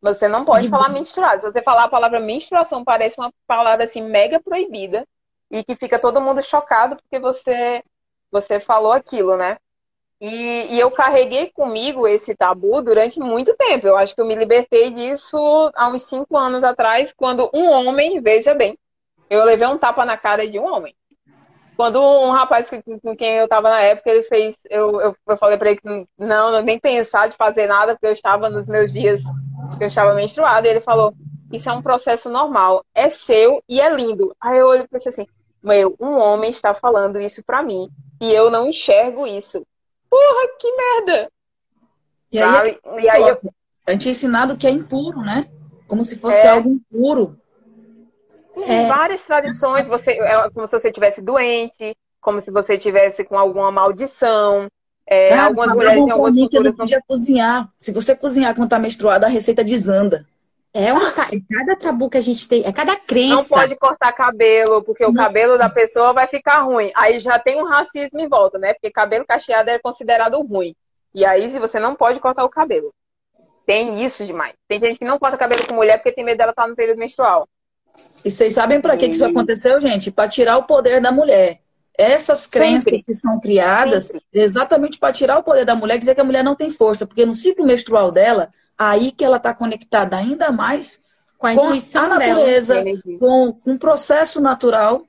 Você 0.00 0.28
não 0.28 0.44
pode 0.44 0.64
de 0.64 0.70
falar 0.70 0.88
menstruado. 0.88 1.40
Se 1.40 1.52
você 1.52 1.62
falar 1.62 1.84
a 1.84 1.88
palavra 1.88 2.20
menstruação, 2.20 2.84
parece 2.84 3.18
uma 3.18 3.32
palavra 3.46 3.84
assim 3.84 4.02
mega 4.02 4.40
proibida 4.40 5.06
e 5.50 5.62
que 5.64 5.74
fica 5.74 5.98
todo 5.98 6.20
mundo 6.20 6.42
chocado 6.42 6.96
porque 6.96 7.18
você 7.18 7.82
você 8.30 8.60
falou 8.60 8.92
aquilo, 8.92 9.36
né? 9.36 9.56
E, 10.20 10.74
e, 10.74 10.80
eu 10.80 10.90
carreguei 10.90 11.50
comigo 11.50 12.08
esse 12.08 12.34
tabu 12.34 12.80
durante 12.80 13.20
muito 13.20 13.54
tempo. 13.54 13.86
Eu 13.86 13.96
acho 13.96 14.14
que 14.14 14.20
eu 14.20 14.26
me 14.26 14.34
libertei 14.34 14.90
disso 14.90 15.36
há 15.74 15.88
uns 15.88 16.04
cinco 16.04 16.36
anos 16.38 16.64
atrás, 16.64 17.12
quando 17.14 17.50
um 17.52 17.70
homem, 17.70 18.20
veja 18.20 18.54
bem, 18.54 18.78
eu 19.28 19.44
levei 19.44 19.66
um 19.66 19.76
tapa 19.76 20.04
na 20.06 20.16
cara 20.16 20.48
de 20.48 20.58
um 20.58 20.64
homem. 20.64 20.94
Quando 21.76 22.00
um 22.00 22.30
rapaz 22.30 22.70
com 22.70 23.14
quem 23.14 23.36
eu 23.36 23.44
estava 23.44 23.68
na 23.68 23.80
época, 23.82 24.10
ele 24.10 24.22
fez, 24.22 24.58
eu, 24.70 24.98
eu, 24.98 25.16
eu 25.28 25.36
falei 25.36 25.58
para 25.58 25.70
ele 25.70 25.80
que 25.80 26.06
não, 26.18 26.62
nem 26.62 26.78
pensar 26.78 27.28
de 27.28 27.36
fazer 27.36 27.66
nada, 27.66 27.92
porque 27.92 28.06
eu 28.06 28.12
estava 28.12 28.48
nos 28.48 28.66
meus 28.66 28.90
dias 28.90 29.20
eu 29.80 29.86
estava 29.86 30.14
menstruada, 30.14 30.66
e 30.66 30.70
ele 30.70 30.80
falou: 30.80 31.12
Isso 31.52 31.68
é 31.68 31.72
um 31.72 31.82
processo 31.82 32.28
normal, 32.28 32.84
é 32.94 33.08
seu 33.08 33.62
e 33.68 33.80
é 33.80 33.94
lindo. 33.94 34.34
Aí 34.40 34.58
eu 34.58 34.68
olhei 34.68 34.84
e 34.84 34.88
pensei 34.88 35.10
assim: 35.10 35.26
Meu, 35.62 35.96
um 36.00 36.18
homem 36.18 36.50
está 36.50 36.74
falando 36.74 37.20
isso 37.20 37.42
para 37.44 37.62
mim 37.62 37.88
e 38.20 38.32
eu 38.32 38.50
não 38.50 38.68
enxergo 38.68 39.26
isso 39.26 39.66
porra, 40.16 40.48
que 40.58 40.72
merda! 40.72 41.30
E 42.32 42.38
aí, 42.38 42.80
ah, 42.84 43.00
e 43.00 43.08
aí 43.08 43.22
eu... 43.22 43.34
a 43.86 43.92
gente 43.92 44.08
é 44.08 44.10
ensinado 44.10 44.56
que 44.56 44.66
é 44.66 44.70
impuro, 44.70 45.20
né? 45.20 45.48
Como 45.86 46.04
se 46.04 46.16
fosse 46.16 46.38
é. 46.38 46.48
algo 46.48 46.70
impuro. 46.70 47.36
É. 48.66 48.88
Várias 48.88 49.24
tradições, 49.24 49.86
você, 49.86 50.12
é 50.12 50.50
como 50.50 50.66
se 50.66 50.78
você 50.78 50.88
estivesse 50.88 51.20
doente, 51.20 51.96
como 52.20 52.40
se 52.40 52.50
você 52.50 52.78
tivesse 52.78 53.24
com 53.24 53.38
alguma 53.38 53.70
maldição. 53.70 54.68
É, 55.06 55.32
ah, 55.32 55.46
algumas 55.46 55.74
mulheres 55.74 55.98
em 55.98 56.10
algumas 56.10 56.34
culturas 56.34 56.72
não 56.72 56.76
podia 56.76 57.02
cozinhar. 57.06 57.68
Se 57.78 57.92
você 57.92 58.14
cozinhar 58.14 58.54
quando 58.54 58.68
tá 58.68 58.78
menstruada, 58.78 59.26
a 59.26 59.30
receita 59.30 59.62
desanda. 59.62 60.26
É, 60.74 60.92
um, 60.92 60.98
é 60.98 61.40
cada 61.50 61.74
tabu 61.76 62.10
que 62.10 62.18
a 62.18 62.20
gente 62.20 62.46
tem, 62.46 62.62
é 62.64 62.72
cada 62.72 62.96
crença. 62.96 63.36
Não 63.36 63.44
pode 63.44 63.76
cortar 63.76 64.12
cabelo, 64.12 64.82
porque 64.82 65.04
o 65.04 65.12
Nossa. 65.12 65.26
cabelo 65.26 65.56
da 65.56 65.70
pessoa 65.70 66.12
vai 66.12 66.26
ficar 66.26 66.60
ruim. 66.60 66.90
Aí 66.94 67.18
já 67.18 67.38
tem 67.38 67.62
um 67.62 67.64
racismo 67.64 68.20
em 68.20 68.28
volta, 68.28 68.58
né? 68.58 68.74
Porque 68.74 68.90
cabelo 68.90 69.24
cacheado 69.24 69.70
é 69.70 69.78
considerado 69.78 70.38
ruim. 70.42 70.74
E 71.14 71.24
aí, 71.24 71.48
se 71.48 71.58
você 71.58 71.80
não 71.80 71.94
pode 71.94 72.20
cortar 72.20 72.44
o 72.44 72.50
cabelo. 72.50 72.92
Tem 73.64 74.04
isso 74.04 74.26
demais. 74.26 74.52
Tem 74.68 74.78
gente 74.78 74.98
que 74.98 75.04
não 75.04 75.18
corta 75.18 75.38
cabelo 75.38 75.66
com 75.66 75.74
mulher 75.74 75.96
porque 75.96 76.12
tem 76.12 76.24
medo 76.24 76.38
dela 76.38 76.50
estar 76.50 76.68
no 76.68 76.76
período 76.76 76.98
menstrual. 76.98 77.48
E 78.22 78.30
vocês 78.30 78.52
sabem 78.52 78.80
para 78.80 78.96
que, 78.96 79.08
que 79.08 79.14
isso 79.14 79.24
aconteceu, 79.24 79.80
gente? 79.80 80.10
Para 80.10 80.28
tirar 80.28 80.58
o 80.58 80.64
poder 80.64 81.00
da 81.00 81.10
mulher. 81.10 81.60
Essas 81.98 82.46
crenças 82.46 82.84
Sempre. 82.84 83.02
que 83.04 83.14
são 83.14 83.40
criadas 83.40 84.04
Sempre. 84.04 84.22
exatamente 84.32 84.98
para 84.98 85.12
tirar 85.12 85.38
o 85.38 85.42
poder 85.42 85.64
da 85.64 85.74
mulher, 85.74 85.98
dizer 85.98 86.14
que 86.14 86.20
a 86.20 86.24
mulher 86.24 86.44
não 86.44 86.54
tem 86.54 86.70
força, 86.70 87.06
porque 87.06 87.24
no 87.24 87.34
ciclo 87.34 87.64
menstrual 87.64 88.10
dela, 88.10 88.50
aí 88.76 89.10
que 89.10 89.24
ela 89.24 89.38
está 89.38 89.54
conectada 89.54 90.16
ainda 90.16 90.52
mais 90.52 91.00
com 91.38 91.46
a, 91.46 91.54
com 91.54 91.98
a 91.98 92.08
natureza, 92.08 92.82
dela. 92.82 92.98
com, 93.18 93.52
com 93.52 93.70
um 93.72 93.78
processo 93.78 94.40
natural 94.40 95.04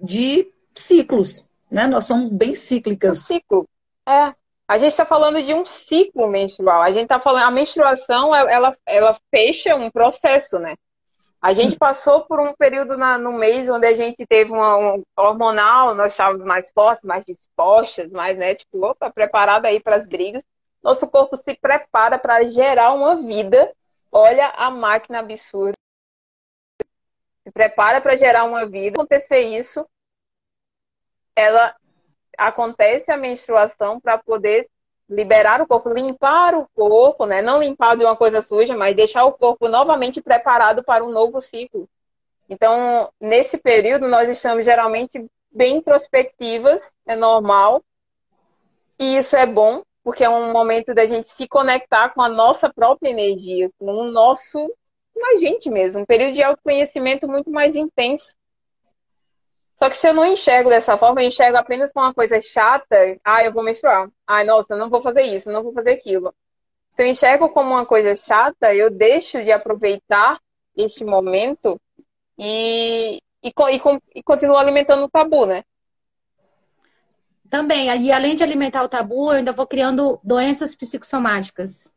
de 0.00 0.48
ciclos, 0.74 1.44
né? 1.70 1.86
Nós 1.86 2.04
somos 2.04 2.30
bem 2.30 2.54
cíclicas. 2.54 3.18
Um 3.18 3.20
ciclo. 3.20 3.68
É. 4.08 4.34
A 4.66 4.78
gente 4.78 4.92
está 4.92 5.04
falando 5.04 5.42
de 5.42 5.52
um 5.52 5.66
ciclo 5.66 6.28
menstrual. 6.28 6.80
A 6.80 6.92
gente 6.92 7.02
está 7.02 7.18
falando, 7.18 7.42
a 7.42 7.50
menstruação, 7.50 8.32
ela, 8.32 8.76
ela 8.86 9.16
fecha 9.28 9.74
um 9.74 9.90
processo, 9.90 10.60
né? 10.60 10.74
A 11.42 11.52
gente 11.54 11.76
passou 11.78 12.26
por 12.26 12.38
um 12.38 12.54
período 12.54 12.98
na, 12.98 13.16
no 13.16 13.32
mês 13.32 13.68
onde 13.70 13.86
a 13.86 13.94
gente 13.94 14.26
teve 14.26 14.50
uma, 14.52 14.76
um 14.76 15.02
hormonal, 15.16 15.94
nós 15.94 16.12
estávamos 16.12 16.44
mais 16.44 16.70
fortes, 16.70 17.02
mais 17.02 17.24
dispostas, 17.24 18.10
mais, 18.10 18.36
né, 18.36 18.54
tipo, 18.54 18.84
opa, 18.84 19.10
preparada 19.10 19.66
aí 19.66 19.80
para 19.80 19.96
as 19.96 20.06
brigas. 20.06 20.44
Nosso 20.82 21.10
corpo 21.10 21.36
se 21.36 21.54
prepara 21.54 22.18
para 22.18 22.44
gerar 22.44 22.92
uma 22.92 23.16
vida. 23.16 23.74
Olha 24.12 24.48
a 24.48 24.70
máquina 24.70 25.20
absurda. 25.20 25.74
Se 27.42 27.50
prepara 27.52 28.00
para 28.02 28.16
gerar 28.16 28.44
uma 28.44 28.66
vida. 28.66 28.98
Acontecer 28.98 29.40
isso, 29.40 29.86
ela 31.34 31.74
acontece 32.36 33.10
a 33.10 33.16
menstruação 33.16 33.98
para 33.98 34.18
poder 34.18 34.68
liberar 35.10 35.60
o 35.60 35.66
corpo, 35.66 35.90
limpar 35.90 36.54
o 36.54 36.66
corpo, 36.74 37.26
né? 37.26 37.42
Não 37.42 37.60
limpar 37.60 37.96
de 37.96 38.04
uma 38.04 38.16
coisa 38.16 38.40
suja, 38.40 38.76
mas 38.76 38.94
deixar 38.94 39.24
o 39.24 39.32
corpo 39.32 39.68
novamente 39.68 40.22
preparado 40.22 40.84
para 40.84 41.04
um 41.04 41.10
novo 41.10 41.40
ciclo. 41.42 41.88
Então, 42.48 43.10
nesse 43.20 43.58
período, 43.58 44.08
nós 44.08 44.28
estamos 44.28 44.64
geralmente 44.64 45.24
bem 45.50 45.76
introspectivas, 45.76 46.92
é 47.06 47.16
normal. 47.16 47.82
E 48.98 49.16
isso 49.16 49.34
é 49.36 49.46
bom, 49.46 49.82
porque 50.04 50.24
é 50.24 50.30
um 50.30 50.52
momento 50.52 50.94
da 50.94 51.06
gente 51.06 51.28
se 51.28 51.48
conectar 51.48 52.10
com 52.10 52.22
a 52.22 52.28
nossa 52.28 52.72
própria 52.72 53.10
energia, 53.10 53.70
com 53.78 53.86
o 53.86 54.04
nosso, 54.04 54.58
com 55.12 55.34
a 55.34 55.38
gente 55.38 55.68
mesmo. 55.70 56.02
Um 56.02 56.06
período 56.06 56.34
de 56.34 56.42
autoconhecimento 56.42 57.26
muito 57.26 57.50
mais 57.50 57.74
intenso. 57.74 58.34
Só 59.82 59.88
que 59.88 59.96
se 59.96 60.06
eu 60.06 60.12
não 60.12 60.26
enxergo 60.26 60.68
dessa 60.68 60.98
forma, 60.98 61.22
eu 61.22 61.28
enxergo 61.28 61.56
apenas 61.56 61.90
como 61.90 62.04
uma 62.04 62.12
coisa 62.12 62.38
chata, 62.38 63.18
ah, 63.24 63.42
eu 63.42 63.50
vou 63.50 63.64
menstruar. 63.64 64.10
Ai, 64.26 64.44
nossa, 64.44 64.76
não 64.76 64.90
vou 64.90 65.00
fazer 65.00 65.22
isso, 65.22 65.50
não 65.50 65.62
vou 65.62 65.72
fazer 65.72 65.92
aquilo. 65.92 66.34
Se 66.94 67.02
eu 67.02 67.06
enxergo 67.06 67.48
como 67.48 67.70
uma 67.70 67.86
coisa 67.86 68.14
chata, 68.14 68.74
eu 68.74 68.90
deixo 68.90 69.42
de 69.42 69.50
aproveitar 69.50 70.38
este 70.76 71.02
momento 71.02 71.80
e, 72.38 73.22
e, 73.42 73.48
e, 73.48 73.80
e 74.16 74.22
continuo 74.22 74.58
alimentando 74.58 75.04
o 75.04 75.10
tabu, 75.10 75.46
né? 75.46 75.64
Também, 77.48 77.88
e 78.04 78.12
além 78.12 78.36
de 78.36 78.44
alimentar 78.44 78.84
o 78.84 78.88
tabu, 78.88 79.32
eu 79.32 79.38
ainda 79.38 79.52
vou 79.52 79.66
criando 79.66 80.20
doenças 80.22 80.76
psicossomáticas. 80.76 81.90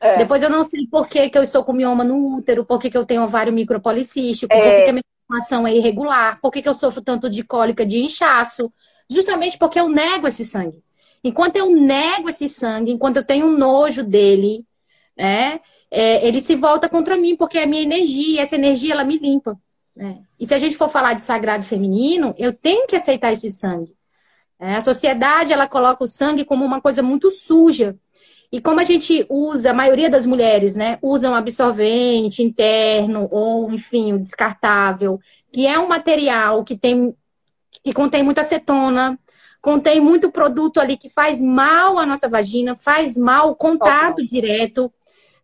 É. 0.00 0.18
Depois 0.18 0.42
eu 0.42 0.50
não 0.50 0.64
sei 0.64 0.86
por 0.86 1.08
que, 1.08 1.30
que 1.30 1.38
eu 1.38 1.42
estou 1.42 1.64
com 1.64 1.72
mioma 1.72 2.04
no 2.04 2.36
útero, 2.36 2.64
por 2.64 2.80
que, 2.80 2.90
que 2.90 2.96
eu 2.98 3.06
tenho 3.06 3.22
ovário 3.22 3.52
micropolicístico, 3.52 4.52
é. 4.52 4.56
por 4.56 4.64
que, 4.64 4.84
que 4.84 4.90
a 4.90 4.92
minha 4.92 5.02
informação 5.24 5.66
é 5.66 5.74
irregular, 5.74 6.38
por 6.40 6.50
que, 6.50 6.62
que 6.62 6.68
eu 6.68 6.74
sofro 6.74 7.00
tanto 7.00 7.30
de 7.30 7.42
cólica, 7.42 7.84
de 7.84 7.98
inchaço? 7.98 8.72
Justamente 9.08 9.58
porque 9.58 9.80
eu 9.80 9.88
nego 9.88 10.28
esse 10.28 10.44
sangue. 10.44 10.82
Enquanto 11.24 11.56
eu 11.56 11.70
nego 11.70 12.28
esse 12.28 12.48
sangue, 12.48 12.92
enquanto 12.92 13.16
eu 13.16 13.24
tenho 13.24 13.48
nojo 13.48 14.04
dele, 14.04 14.64
né, 15.16 15.60
é, 15.90 16.26
ele 16.26 16.40
se 16.40 16.54
volta 16.54 16.88
contra 16.88 17.16
mim, 17.16 17.36
porque 17.36 17.58
é 17.58 17.64
a 17.64 17.66
minha 17.66 17.82
energia, 17.82 18.42
essa 18.42 18.54
energia 18.54 18.92
ela 18.92 19.04
me 19.04 19.18
limpa. 19.18 19.58
Né? 19.94 20.18
E 20.38 20.46
se 20.46 20.52
a 20.52 20.58
gente 20.58 20.76
for 20.76 20.90
falar 20.90 21.14
de 21.14 21.22
sagrado 21.22 21.64
feminino, 21.64 22.34
eu 22.36 22.52
tenho 22.52 22.86
que 22.86 22.96
aceitar 22.96 23.32
esse 23.32 23.50
sangue. 23.50 23.96
É, 24.58 24.74
a 24.74 24.82
sociedade 24.82 25.52
ela 25.52 25.66
coloca 25.66 26.04
o 26.04 26.08
sangue 26.08 26.44
como 26.44 26.64
uma 26.64 26.80
coisa 26.80 27.02
muito 27.02 27.30
suja. 27.30 27.96
E 28.50 28.60
como 28.60 28.80
a 28.80 28.84
gente 28.84 29.26
usa, 29.28 29.70
a 29.70 29.74
maioria 29.74 30.08
das 30.08 30.24
mulheres, 30.24 30.76
né, 30.76 30.98
usam 31.02 31.34
absorvente 31.34 32.42
interno 32.42 33.28
ou, 33.30 33.70
enfim, 33.72 34.12
o 34.12 34.18
descartável, 34.18 35.18
que 35.52 35.66
é 35.66 35.78
um 35.78 35.88
material 35.88 36.64
que 36.64 36.76
tem 36.76 37.14
que 37.82 37.92
contém 37.92 38.22
muita 38.22 38.40
acetona, 38.40 39.18
contém 39.60 40.00
muito 40.00 40.30
produto 40.30 40.80
ali 40.80 40.96
que 40.96 41.08
faz 41.08 41.40
mal 41.40 41.98
à 41.98 42.06
nossa 42.06 42.28
vagina, 42.28 42.74
faz 42.74 43.16
mal 43.16 43.50
o 43.50 43.54
contato 43.54 44.24
direto, 44.24 44.92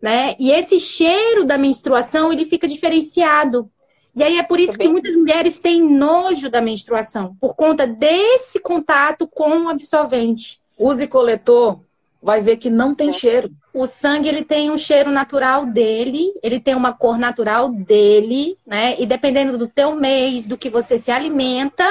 né? 0.00 0.34
E 0.38 0.50
esse 0.50 0.80
cheiro 0.80 1.44
da 1.44 1.56
menstruação, 1.56 2.32
ele 2.32 2.44
fica 2.44 2.66
diferenciado. 2.66 3.70
E 4.14 4.22
aí 4.22 4.38
é 4.38 4.42
por 4.42 4.60
isso 4.60 4.76
que 4.76 4.88
muitas 4.88 5.16
mulheres 5.16 5.58
têm 5.60 5.82
nojo 5.82 6.50
da 6.50 6.60
menstruação, 6.60 7.36
por 7.40 7.54
conta 7.54 7.86
desse 7.86 8.58
contato 8.58 9.26
com 9.26 9.64
o 9.64 9.68
absorvente. 9.68 10.60
Use 10.78 11.06
coletor 11.06 11.80
vai 12.22 12.40
ver 12.40 12.56
que 12.56 12.70
não 12.70 12.94
tem 12.94 13.10
é. 13.10 13.12
cheiro. 13.12 13.50
O 13.74 13.86
sangue 13.86 14.28
ele 14.28 14.44
tem 14.44 14.70
um 14.70 14.78
cheiro 14.78 15.10
natural 15.10 15.66
dele, 15.66 16.32
ele 16.42 16.60
tem 16.60 16.74
uma 16.74 16.92
cor 16.92 17.18
natural 17.18 17.68
dele, 17.68 18.56
né? 18.66 18.94
E 18.98 19.06
dependendo 19.06 19.58
do 19.58 19.66
teu 19.66 19.96
mês, 19.96 20.46
do 20.46 20.56
que 20.56 20.70
você 20.70 20.98
se 20.98 21.10
alimenta, 21.10 21.88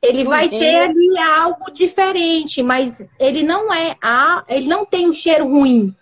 ele 0.00 0.24
do 0.24 0.30
vai 0.30 0.48
dia. 0.48 0.58
ter 0.58 0.76
ali 0.76 1.18
algo 1.18 1.70
diferente, 1.70 2.62
mas 2.62 3.06
ele 3.18 3.42
não 3.42 3.72
é 3.72 3.96
a, 4.00 4.44
ele 4.48 4.66
não 4.66 4.86
tem 4.86 5.08
um 5.08 5.12
cheiro 5.12 5.46
ruim, 5.46 5.94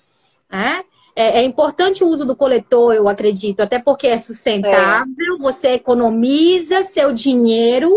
né? 0.48 0.84
É, 1.16 1.40
é, 1.40 1.44
importante 1.44 2.02
o 2.02 2.08
uso 2.08 2.24
do 2.24 2.34
coletor, 2.34 2.92
eu 2.92 3.08
acredito, 3.08 3.60
até 3.60 3.78
porque 3.78 4.08
é 4.08 4.18
sustentável, 4.18 5.36
é. 5.36 5.38
você 5.38 5.68
economiza 5.68 6.82
seu 6.82 7.12
dinheiro, 7.12 7.88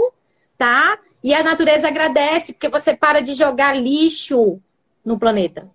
tá? 0.56 1.00
E 1.24 1.34
a 1.34 1.44
natureza 1.44 1.88
agradece, 1.88 2.54
porque 2.54 2.70
você 2.70 2.96
para 2.96 3.20
de 3.20 3.34
jogar 3.34 3.74
lixo 3.74 4.62
no 5.08 5.18
planeta. 5.18 5.72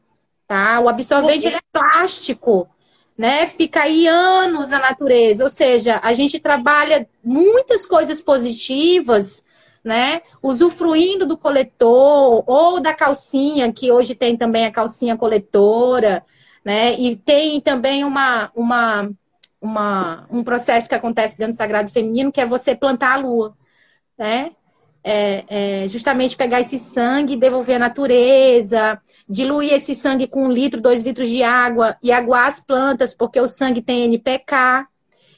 Tá? 0.46 0.78
O 0.80 0.88
absorvente 0.90 1.48
é 1.48 1.58
plástico, 1.72 2.68
né? 3.16 3.46
Fica 3.46 3.84
aí 3.84 4.06
anos 4.06 4.68
na 4.68 4.78
natureza. 4.78 5.42
Ou 5.42 5.48
seja, 5.48 5.98
a 6.02 6.12
gente 6.12 6.38
trabalha 6.38 7.08
muitas 7.24 7.86
coisas 7.86 8.20
positivas, 8.20 9.42
né? 9.82 10.20
Usufruindo 10.42 11.24
do 11.24 11.38
coletor 11.38 12.44
ou 12.46 12.78
da 12.78 12.92
calcinha, 12.92 13.72
que 13.72 13.90
hoje 13.90 14.14
tem 14.14 14.36
também 14.36 14.66
a 14.66 14.70
calcinha 14.70 15.16
coletora, 15.16 16.22
né? 16.62 16.92
E 17.00 17.16
tem 17.16 17.58
também 17.58 18.04
uma, 18.04 18.52
uma, 18.54 19.10
uma, 19.62 20.26
um 20.30 20.44
processo 20.44 20.90
que 20.90 20.94
acontece 20.94 21.38
dentro 21.38 21.54
do 21.54 21.56
Sagrado 21.56 21.90
Feminino, 21.90 22.30
que 22.30 22.40
é 22.40 22.46
você 22.46 22.74
plantar 22.74 23.14
a 23.14 23.16
lua, 23.16 23.56
né? 24.18 24.50
É, 25.02 25.82
é 25.84 25.88
justamente 25.88 26.36
pegar 26.36 26.60
esse 26.60 26.78
sangue 26.78 27.32
e 27.32 27.38
devolver 27.38 27.76
à 27.76 27.78
natureza, 27.78 29.00
diluir 29.28 29.72
esse 29.72 29.94
sangue 29.94 30.26
com 30.26 30.44
um 30.44 30.50
litro, 30.50 30.80
dois 30.80 31.02
litros 31.02 31.28
de 31.28 31.42
água 31.42 31.96
e 32.02 32.12
aguar 32.12 32.48
as 32.48 32.60
plantas, 32.60 33.14
porque 33.14 33.40
o 33.40 33.48
sangue 33.48 33.82
tem 33.82 34.04
NPK. 34.04 34.86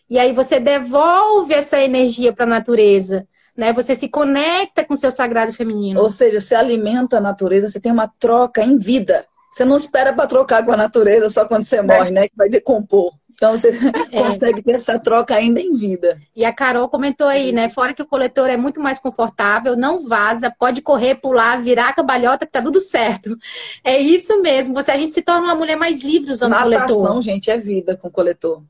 E 0.08 0.18
aí 0.18 0.32
você 0.32 0.60
devolve 0.60 1.54
essa 1.54 1.78
energia 1.78 2.32
para 2.32 2.44
a 2.44 2.48
natureza. 2.48 3.26
Né? 3.56 3.72
Você 3.72 3.94
se 3.94 4.08
conecta 4.08 4.84
com 4.84 4.94
o 4.94 4.98
seu 4.98 5.10
sagrado 5.10 5.52
feminino. 5.52 6.00
Ou 6.00 6.10
seja, 6.10 6.40
você 6.40 6.54
alimenta 6.54 7.18
a 7.18 7.20
natureza, 7.20 7.68
você 7.68 7.80
tem 7.80 7.92
uma 7.92 8.08
troca 8.18 8.62
em 8.62 8.76
vida. 8.76 9.24
Você 9.50 9.64
não 9.64 9.76
espera 9.76 10.12
para 10.12 10.26
trocar 10.26 10.64
com 10.64 10.72
a 10.72 10.76
natureza 10.76 11.30
só 11.30 11.44
quando 11.44 11.62
você 11.62 11.80
morre, 11.80 12.10
né? 12.10 12.28
Que 12.28 12.36
vai 12.36 12.48
decompor. 12.48 13.12
Então 13.34 13.56
você 13.56 13.70
é. 14.10 14.22
consegue 14.22 14.62
ter 14.62 14.72
essa 14.72 14.98
troca 14.98 15.34
ainda 15.34 15.60
em 15.60 15.74
vida. 15.74 16.18
E 16.34 16.44
a 16.44 16.52
Carol 16.52 16.88
comentou 16.88 17.26
aí, 17.26 17.52
né? 17.52 17.68
Fora 17.68 17.92
que 17.92 18.02
o 18.02 18.06
coletor 18.06 18.48
é 18.48 18.56
muito 18.56 18.80
mais 18.80 18.98
confortável, 18.98 19.76
não 19.76 20.08
vaza, 20.08 20.54
pode 20.58 20.80
correr, 20.80 21.16
pular, 21.16 21.62
virar 21.62 21.88
a 21.88 21.92
cambalhota, 21.92 22.46
que 22.46 22.52
tá 22.52 22.62
tudo 22.62 22.80
certo. 22.80 23.36
É 23.82 23.98
isso 23.98 24.40
mesmo. 24.40 24.74
Você, 24.74 24.90
a 24.90 24.98
gente 24.98 25.12
se 25.12 25.22
torna 25.22 25.46
uma 25.46 25.54
mulher 25.54 25.76
mais 25.76 26.02
livre 26.02 26.32
usando 26.32 26.54
o 26.54 26.62
coletor. 26.62 27.22
gente, 27.22 27.50
é 27.50 27.58
vida 27.58 27.96
com 27.96 28.10
coletor. 28.10 28.62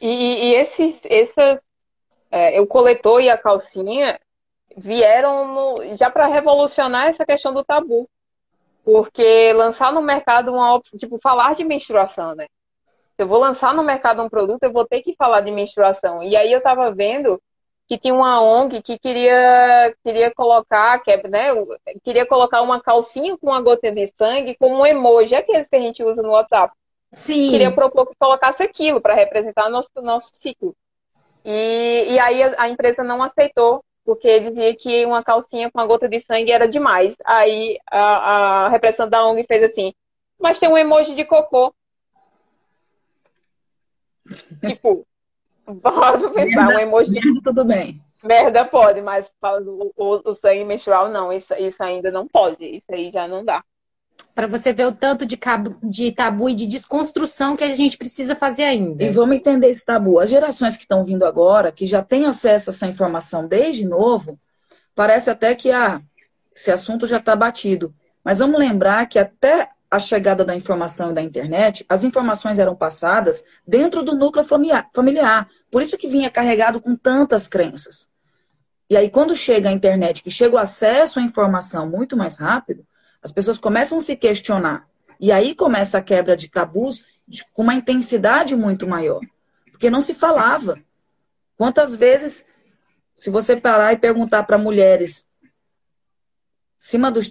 E, 0.00 0.50
e 0.50 0.54
esses, 0.54 1.02
esses 1.04 1.62
é, 2.30 2.60
o 2.60 2.66
coletor 2.66 3.20
e 3.20 3.28
a 3.28 3.36
calcinha 3.36 4.18
vieram 4.76 5.48
no, 5.48 5.96
já 5.96 6.10
para 6.10 6.26
revolucionar 6.26 7.08
essa 7.08 7.26
questão 7.26 7.52
do 7.52 7.64
tabu. 7.64 8.08
Porque 8.84 9.52
lançar 9.52 9.92
no 9.92 10.00
mercado 10.00 10.52
uma 10.52 10.74
opção, 10.74 10.98
tipo, 10.98 11.18
falar 11.18 11.54
de 11.54 11.64
menstruação, 11.64 12.34
né? 12.34 12.46
Eu 13.20 13.28
vou 13.28 13.38
lançar 13.38 13.74
no 13.74 13.82
mercado 13.82 14.22
um 14.22 14.28
produto, 14.28 14.62
eu 14.62 14.72
vou 14.72 14.86
ter 14.86 15.02
que 15.02 15.14
falar 15.16 15.40
de 15.40 15.50
menstruação. 15.50 16.22
E 16.22 16.36
aí 16.36 16.50
eu 16.52 16.58
estava 16.58 16.92
vendo 16.92 17.40
que 17.86 17.98
tinha 17.98 18.14
uma 18.14 18.40
ONG 18.40 18.80
que 18.82 18.98
queria, 18.98 19.94
queria 20.04 20.32
colocar, 20.32 21.00
que 21.00 21.10
é, 21.10 21.28
né, 21.28 21.48
queria 22.04 22.24
colocar 22.24 22.62
uma 22.62 22.80
calcinha 22.80 23.36
com 23.36 23.48
uma 23.48 23.60
gota 23.60 23.90
de 23.90 24.06
sangue 24.06 24.56
como 24.58 24.76
um 24.76 24.86
emoji, 24.86 25.34
aqueles 25.34 25.68
que 25.68 25.76
a 25.76 25.80
gente 25.80 26.02
usa 26.02 26.22
no 26.22 26.30
WhatsApp. 26.30 26.72
Sim. 27.12 27.50
queria 27.50 27.72
propor 27.72 28.06
que 28.06 28.14
colocasse 28.18 28.62
aquilo 28.62 29.00
para 29.00 29.14
representar 29.14 29.66
o 29.66 29.70
nosso, 29.70 29.90
nosso 29.96 30.30
ciclo. 30.34 30.74
E, 31.44 32.06
e 32.10 32.18
aí 32.18 32.42
a, 32.42 32.54
a, 32.62 32.68
empresa 32.68 33.02
não 33.02 33.22
aceitou, 33.22 33.82
porque 34.04 34.38
dizia 34.40 34.74
que 34.76 35.04
uma 35.04 35.22
calcinha 35.22 35.70
com 35.70 35.80
a 35.80 35.86
gota 35.86 36.08
de 36.08 36.20
sangue 36.20 36.52
era 36.52 36.68
demais. 36.68 37.16
Aí 37.24 37.78
a, 37.90 38.66
a 38.66 38.68
representante 38.68 39.10
da 39.10 39.26
ONG 39.26 39.44
fez 39.44 39.64
assim, 39.64 39.92
mas 40.38 40.58
tem 40.58 40.68
um 40.68 40.78
emoji 40.78 41.14
de 41.14 41.24
cocô. 41.24 41.74
Tipo, 44.66 45.06
bora 45.66 46.30
pensar, 46.30 46.66
merda, 46.66 46.76
um 46.76 46.78
emoji 46.80 47.12
de... 47.12 47.42
Tudo 47.42 47.64
bem. 47.64 48.00
Merda 48.22 48.64
pode, 48.64 49.00
mas 49.00 49.30
o, 49.42 49.92
o, 49.96 50.30
o 50.30 50.34
sangue 50.34 50.64
menstrual 50.64 51.08
não, 51.08 51.32
isso, 51.32 51.54
isso 51.54 51.82
ainda 51.82 52.10
não 52.10 52.26
pode, 52.26 52.64
isso 52.64 52.86
aí 52.90 53.10
já 53.10 53.26
não 53.26 53.44
dá 53.44 53.62
para 54.34 54.46
você 54.46 54.72
ver 54.72 54.86
o 54.86 54.92
tanto 54.92 55.26
de, 55.26 55.36
cabo, 55.36 55.76
de 55.82 56.12
tabu 56.12 56.48
e 56.48 56.54
de 56.54 56.66
desconstrução 56.66 57.56
que 57.56 57.64
a 57.64 57.74
gente 57.74 57.96
precisa 57.96 58.36
fazer 58.36 58.62
ainda. 58.62 59.02
E 59.02 59.10
vamos 59.10 59.36
entender 59.36 59.68
esse 59.68 59.84
tabu. 59.84 60.18
As 60.18 60.30
gerações 60.30 60.76
que 60.76 60.82
estão 60.82 61.04
vindo 61.04 61.24
agora, 61.24 61.72
que 61.72 61.86
já 61.86 62.02
têm 62.02 62.26
acesso 62.26 62.70
a 62.70 62.72
essa 62.72 62.86
informação 62.86 63.46
desde 63.46 63.84
novo, 63.84 64.38
parece 64.94 65.30
até 65.30 65.54
que 65.54 65.70
ah, 65.70 66.00
esse 66.54 66.70
assunto 66.70 67.06
já 67.06 67.18
está 67.18 67.34
batido. 67.34 67.94
Mas 68.24 68.38
vamos 68.38 68.58
lembrar 68.58 69.06
que 69.06 69.18
até 69.18 69.68
a 69.90 69.98
chegada 69.98 70.44
da 70.44 70.54
informação 70.54 71.10
e 71.10 71.14
da 71.14 71.20
internet, 71.20 71.84
as 71.88 72.04
informações 72.04 72.58
eram 72.58 72.76
passadas 72.76 73.42
dentro 73.66 74.02
do 74.02 74.14
núcleo 74.14 74.44
familiar. 74.44 75.48
Por 75.70 75.82
isso 75.82 75.98
que 75.98 76.06
vinha 76.06 76.30
carregado 76.30 76.80
com 76.80 76.94
tantas 76.94 77.48
crenças. 77.48 78.08
E 78.88 78.96
aí, 78.96 79.10
quando 79.10 79.34
chega 79.34 79.68
a 79.68 79.72
internet, 79.72 80.22
que 80.22 80.30
chega 80.30 80.54
o 80.54 80.58
acesso 80.58 81.18
à 81.18 81.22
informação 81.22 81.88
muito 81.88 82.16
mais 82.16 82.36
rápido, 82.36 82.86
as 83.22 83.32
pessoas 83.32 83.58
começam 83.58 83.98
a 83.98 84.00
se 84.00 84.16
questionar. 84.16 84.88
E 85.18 85.30
aí 85.30 85.54
começa 85.54 85.98
a 85.98 86.02
quebra 86.02 86.36
de 86.36 86.48
tabus 86.48 87.04
de, 87.26 87.44
com 87.52 87.62
uma 87.62 87.74
intensidade 87.74 88.56
muito 88.56 88.88
maior. 88.88 89.20
Porque 89.70 89.90
não 89.90 90.00
se 90.00 90.14
falava. 90.14 90.78
Quantas 91.56 91.94
vezes, 91.94 92.44
se 93.14 93.28
você 93.28 93.56
parar 93.56 93.92
e 93.92 93.98
perguntar 93.98 94.44
para 94.44 94.56
mulheres, 94.56 95.26
acima 96.80 97.10
dos. 97.10 97.30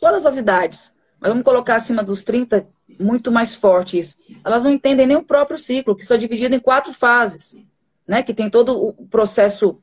todas 0.00 0.26
as 0.26 0.36
idades, 0.36 0.92
mas 1.22 1.30
vamos 1.30 1.44
colocar 1.44 1.76
acima 1.76 2.02
dos 2.02 2.24
30, 2.24 2.66
muito 2.98 3.30
mais 3.30 3.54
forte 3.54 3.96
isso. 3.96 4.16
Elas 4.44 4.64
não 4.64 4.72
entendem 4.72 5.06
nem 5.06 5.16
o 5.16 5.22
próprio 5.22 5.56
ciclo, 5.56 5.94
que 5.94 6.04
só 6.04 6.16
dividido 6.16 6.52
em 6.52 6.58
quatro 6.58 6.92
fases. 6.92 7.56
Né? 8.04 8.24
Que 8.24 8.34
tem 8.34 8.50
todo 8.50 8.76
o 8.76 9.06
processo 9.06 9.78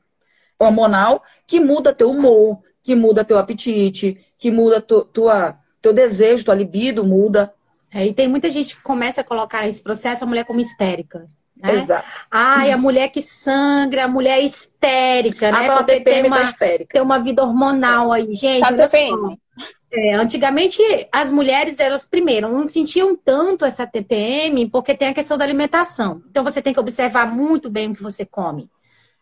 hormonal 0.58 1.22
que 1.46 1.58
muda 1.58 1.94
teu 1.94 2.10
humor, 2.10 2.58
que 2.82 2.94
muda 2.94 3.24
teu 3.24 3.38
apetite, 3.38 4.22
que 4.38 4.50
muda 4.50 4.82
tu, 4.82 5.02
tua, 5.02 5.58
teu 5.80 5.94
desejo, 5.94 6.44
tua 6.44 6.54
libido 6.54 7.06
muda. 7.06 7.54
É, 7.90 8.06
e 8.06 8.12
tem 8.12 8.28
muita 8.28 8.50
gente 8.50 8.76
que 8.76 8.82
começa 8.82 9.22
a 9.22 9.24
colocar 9.24 9.66
esse 9.66 9.80
processo 9.80 10.22
a 10.22 10.26
mulher 10.26 10.44
como 10.44 10.60
histérica. 10.60 11.26
Né? 11.56 11.76
Exato. 11.76 12.06
Ai, 12.30 12.70
a 12.70 12.76
mulher 12.76 13.08
que 13.08 13.22
sangra, 13.22 14.04
a 14.04 14.08
mulher 14.08 14.42
histérica, 14.42 15.50
né? 15.50 15.68
Ah, 15.68 15.76
Porque 15.78 15.94
TPM 15.94 16.22
tem 16.22 16.30
uma, 16.30 16.36
tá 16.36 16.42
histérica. 16.42 16.92
tem 16.92 17.02
uma 17.02 17.18
vida 17.18 17.42
hormonal 17.42 18.12
aí. 18.12 18.34
Gente, 18.34 18.60
tá 18.60 18.74
TPM. 18.74 19.38
É, 19.92 20.14
antigamente, 20.14 20.80
as 21.10 21.32
mulheres, 21.32 21.80
elas 21.80 22.06
primeiro 22.06 22.48
não 22.48 22.68
sentiam 22.68 23.16
tanto 23.16 23.64
essa 23.64 23.86
TPM 23.86 24.68
porque 24.70 24.94
tem 24.94 25.08
a 25.08 25.14
questão 25.14 25.36
da 25.36 25.44
alimentação. 25.44 26.22
Então, 26.30 26.44
você 26.44 26.62
tem 26.62 26.72
que 26.72 26.80
observar 26.80 27.26
muito 27.26 27.68
bem 27.68 27.90
o 27.90 27.94
que 27.94 28.02
você 28.02 28.24
come, 28.24 28.70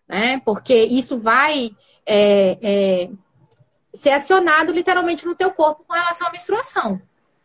né? 0.07 0.41
Porque 0.45 0.75
isso 0.75 1.19
vai 1.19 1.71
é, 2.07 2.59
é, 2.63 3.11
ser 3.93 4.11
acionado 4.11 4.73
literalmente 4.73 5.27
no 5.27 5.35
teu 5.35 5.51
corpo 5.51 5.85
com 5.87 5.95
relação 5.95 6.27
à 6.27 6.31
menstruação. 6.31 7.01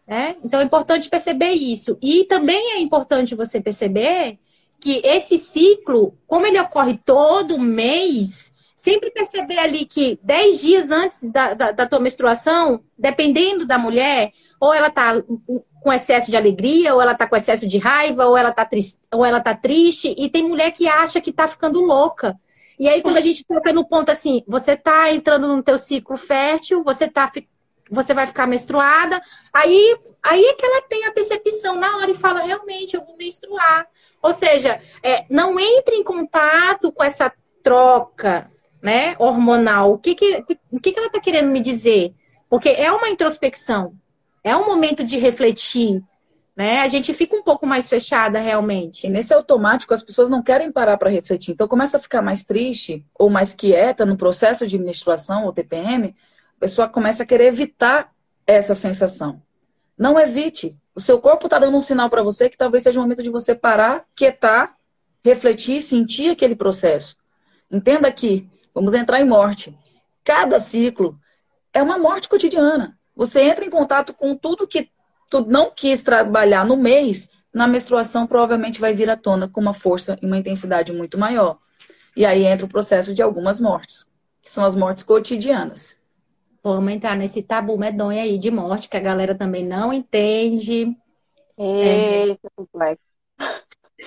Né? 0.08 0.36
Então 0.44 0.60
é 0.60 0.64
importante 0.64 1.10
perceber 1.10 1.52
isso. 1.52 1.98
E 2.02 2.26
também 2.26 2.74
é 2.74 2.80
importante 2.80 3.36
você 3.36 3.60
perceber 3.60 4.38
que 4.80 5.02
esse 5.04 5.38
ciclo, 5.38 6.18
como 6.28 6.46
ele 6.46 6.60
ocorre 6.60 7.00
todo 7.06 7.60
mês, 7.60 8.53
sempre 8.84 9.10
perceber 9.12 9.60
ali 9.60 9.86
que 9.86 10.20
10 10.22 10.60
dias 10.60 10.92
antes 10.92 11.32
da, 11.32 11.54
da, 11.54 11.72
da 11.72 11.86
tua 11.86 12.02
menstruação, 12.02 12.84
dependendo 12.98 13.66
da 13.66 13.78
mulher, 13.78 14.34
ou 14.60 14.74
ela 14.74 14.90
tá 14.90 15.24
com 15.82 15.94
excesso 15.94 16.30
de 16.30 16.36
alegria, 16.36 16.94
ou 16.94 17.02
ela 17.02 17.16
tá 17.16 17.26
com 17.26 17.38
excesso 17.38 17.66
de 17.66 17.78
raiva, 17.78 18.26
ou 18.26 18.38
ela 18.38 18.52
tá, 18.52 18.66
triste, 18.66 19.00
ou 19.14 19.26
ela 19.26 19.40
tá 19.40 19.56
triste, 19.56 20.14
e 20.18 20.30
tem 20.30 20.44
mulher 20.44 20.72
que 20.74 20.86
acha 20.86 21.22
que 21.22 21.32
tá 21.32 21.48
ficando 21.48 21.80
louca. 21.80 22.38
E 22.78 22.90
aí, 22.90 23.02
quando 23.02 23.16
a 23.16 23.22
gente 23.22 23.46
toca 23.46 23.72
no 23.72 23.88
ponto 23.88 24.12
assim, 24.12 24.44
você 24.46 24.76
tá 24.76 25.14
entrando 25.14 25.48
no 25.48 25.64
teu 25.64 25.80
ciclo 25.80 26.18
fértil, 26.18 26.84
você 26.84 27.08
tá 27.08 27.32
você 27.90 28.14
vai 28.14 28.28
ficar 28.28 28.48
menstruada, 28.48 29.22
aí, 29.54 29.98
aí 30.22 30.44
é 30.44 30.54
que 30.56 30.66
ela 30.66 30.82
tem 30.82 31.06
a 31.06 31.12
percepção 31.12 31.76
na 31.76 31.98
hora 31.98 32.12
e 32.12 32.16
fala, 32.16 32.42
realmente, 32.42 32.96
eu 32.96 33.06
vou 33.06 33.16
menstruar. 33.16 33.88
Ou 34.22 34.34
seja, 34.34 34.82
é, 35.02 35.26
não 35.30 35.58
entre 35.58 35.96
em 35.96 36.04
contato 36.04 36.92
com 36.92 37.04
essa 37.04 37.32
troca 37.62 38.52
né, 38.84 39.16
hormonal. 39.18 39.94
O 39.94 39.98
que, 39.98 40.14
que, 40.14 40.44
o 40.70 40.80
que, 40.80 40.92
que 40.92 41.00
ela 41.00 41.08
está 41.08 41.22
querendo 41.22 41.48
me 41.48 41.62
dizer? 41.62 42.14
Porque 42.50 42.68
é 42.68 42.92
uma 42.92 43.10
introspecção, 43.10 43.96
é 44.44 44.56
um 44.56 44.68
momento 44.68 45.06
de 45.06 45.18
refletir, 45.18 46.04
né? 46.56 46.82
A 46.82 46.88
gente 46.88 47.14
fica 47.14 47.36
um 47.36 47.42
pouco 47.42 47.66
mais 47.66 47.88
fechada 47.88 48.40
realmente. 48.40 49.08
E 49.08 49.10
nesse 49.10 49.34
automático 49.34 49.94
as 49.94 50.04
pessoas 50.04 50.30
não 50.30 50.44
querem 50.44 50.72
parar 50.72 50.98
para 50.98 51.10
refletir. 51.10 51.54
Então 51.54 51.68
começa 51.68 51.98
a 51.98 52.00
ficar 52.00 52.22
mais 52.22 52.44
triste 52.44 53.04
ou 53.18 53.30
mais 53.30 53.56
quieta 53.56 54.06
no 54.06 54.18
processo 54.18 54.68
de 54.68 54.78
menstruação 54.78 55.46
ou 55.46 55.54
TPM, 55.54 56.14
a 56.58 56.60
pessoa 56.60 56.88
começa 56.88 57.24
a 57.24 57.26
querer 57.26 57.46
evitar 57.46 58.12
essa 58.46 58.76
sensação. 58.76 59.42
Não 59.98 60.20
evite. 60.20 60.76
O 60.94 61.02
seu 61.02 61.20
corpo 61.20 61.48
está 61.48 61.58
dando 61.58 61.78
um 61.78 61.82
sinal 61.82 62.10
para 62.10 62.22
você 62.22 62.50
que 62.50 62.58
talvez 62.58 62.84
seja 62.84 63.00
o 63.00 63.04
momento 63.04 63.24
de 63.24 63.30
você 63.30 63.56
parar, 63.56 64.06
quietar, 64.16 64.76
refletir, 65.24 65.82
sentir 65.82 66.30
aquele 66.30 66.56
processo. 66.56 67.16
Entenda 67.72 68.12
que 68.12 68.48
vamos 68.74 68.94
entrar 68.94 69.20
em 69.22 69.26
morte. 69.26 69.76
Cada 70.24 70.60
ciclo 70.60 71.20
é 71.74 71.82
uma 71.82 71.98
morte 71.98 72.30
cotidiana. 72.30 72.98
Você 73.16 73.42
entra 73.44 73.66
em 73.66 73.70
contato 73.70 74.14
com 74.14 74.36
tudo 74.36 74.68
que 74.68 74.90
tu 75.30 75.42
não 75.46 75.72
quis 75.72 76.02
trabalhar 76.02 76.66
no 76.66 76.78
mês, 76.78 77.30
na 77.54 77.68
menstruação 77.68 78.26
provavelmente 78.26 78.82
vai 78.82 78.94
vir 78.94 79.10
à 79.10 79.16
tona 79.16 79.48
com 79.48 79.62
uma 79.62 79.74
força 79.74 80.18
e 80.22 80.26
uma 80.26 80.38
intensidade 80.38 80.92
muito 80.92 81.18
maior. 81.18 81.60
E 82.16 82.26
aí 82.26 82.46
entra 82.46 82.66
o 82.66 82.70
processo 82.70 83.14
de 83.14 83.22
algumas 83.22 83.60
mortes, 83.60 84.06
que 84.42 84.50
são 84.50 84.64
as 84.64 84.76
mortes 84.76 85.04
cotidianas. 85.04 85.98
Vamos 86.64 86.94
entrar 86.94 87.16
nesse 87.16 87.44
tabu 87.44 87.78
medonho 87.78 88.22
aí 88.22 88.38
de 88.38 88.50
morte, 88.50 88.88
que 88.88 88.98
a 88.98 89.02
galera 89.02 89.36
também 89.36 89.66
não 89.66 89.92
entende. 89.92 90.96
Eita, 91.58 92.48
é. 92.48 92.50
complexo. 92.56 93.13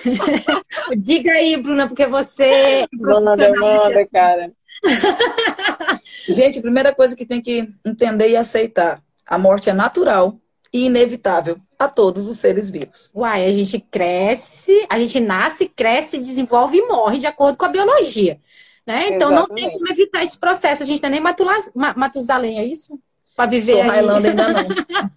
Diga 0.97 1.31
aí, 1.31 1.57
Bruna, 1.57 1.87
porque 1.87 2.05
você. 2.05 2.43
É 2.43 2.87
Dona 2.91 3.35
demanda, 3.35 4.05
cara. 4.11 4.51
Gente, 6.29 6.61
primeira 6.61 6.93
coisa 6.93 7.15
que 7.15 7.25
tem 7.25 7.41
que 7.41 7.67
entender 7.85 8.29
e 8.29 8.35
aceitar: 8.35 9.01
a 9.25 9.37
morte 9.37 9.69
é 9.69 9.73
natural 9.73 10.39
e 10.73 10.85
inevitável 10.85 11.57
a 11.79 11.87
todos 11.87 12.27
os 12.27 12.39
seres 12.39 12.69
vivos. 12.69 13.09
Uai, 13.13 13.45
a 13.45 13.51
gente 13.51 13.79
cresce, 13.79 14.85
a 14.89 14.99
gente 14.99 15.19
nasce, 15.19 15.69
cresce, 15.69 16.17
desenvolve 16.17 16.77
e 16.77 16.87
morre 16.87 17.19
de 17.19 17.25
acordo 17.25 17.57
com 17.57 17.65
a 17.65 17.69
biologia. 17.69 18.39
Né? 18.85 19.09
Então 19.09 19.31
não 19.31 19.47
tem 19.47 19.69
como 19.69 19.87
evitar 19.89 20.23
esse 20.23 20.37
processo. 20.37 20.81
A 20.81 20.85
gente 20.85 21.01
tem 21.01 21.09
nem 21.09 21.21
Matusalém, 21.21 22.59
é 22.59 22.65
isso? 22.65 22.99
Para 23.35 23.49
viver. 23.49 23.73
Sou 23.73 23.83
Highlander 23.83 24.31
ainda 24.31 24.53
não. 24.53 24.67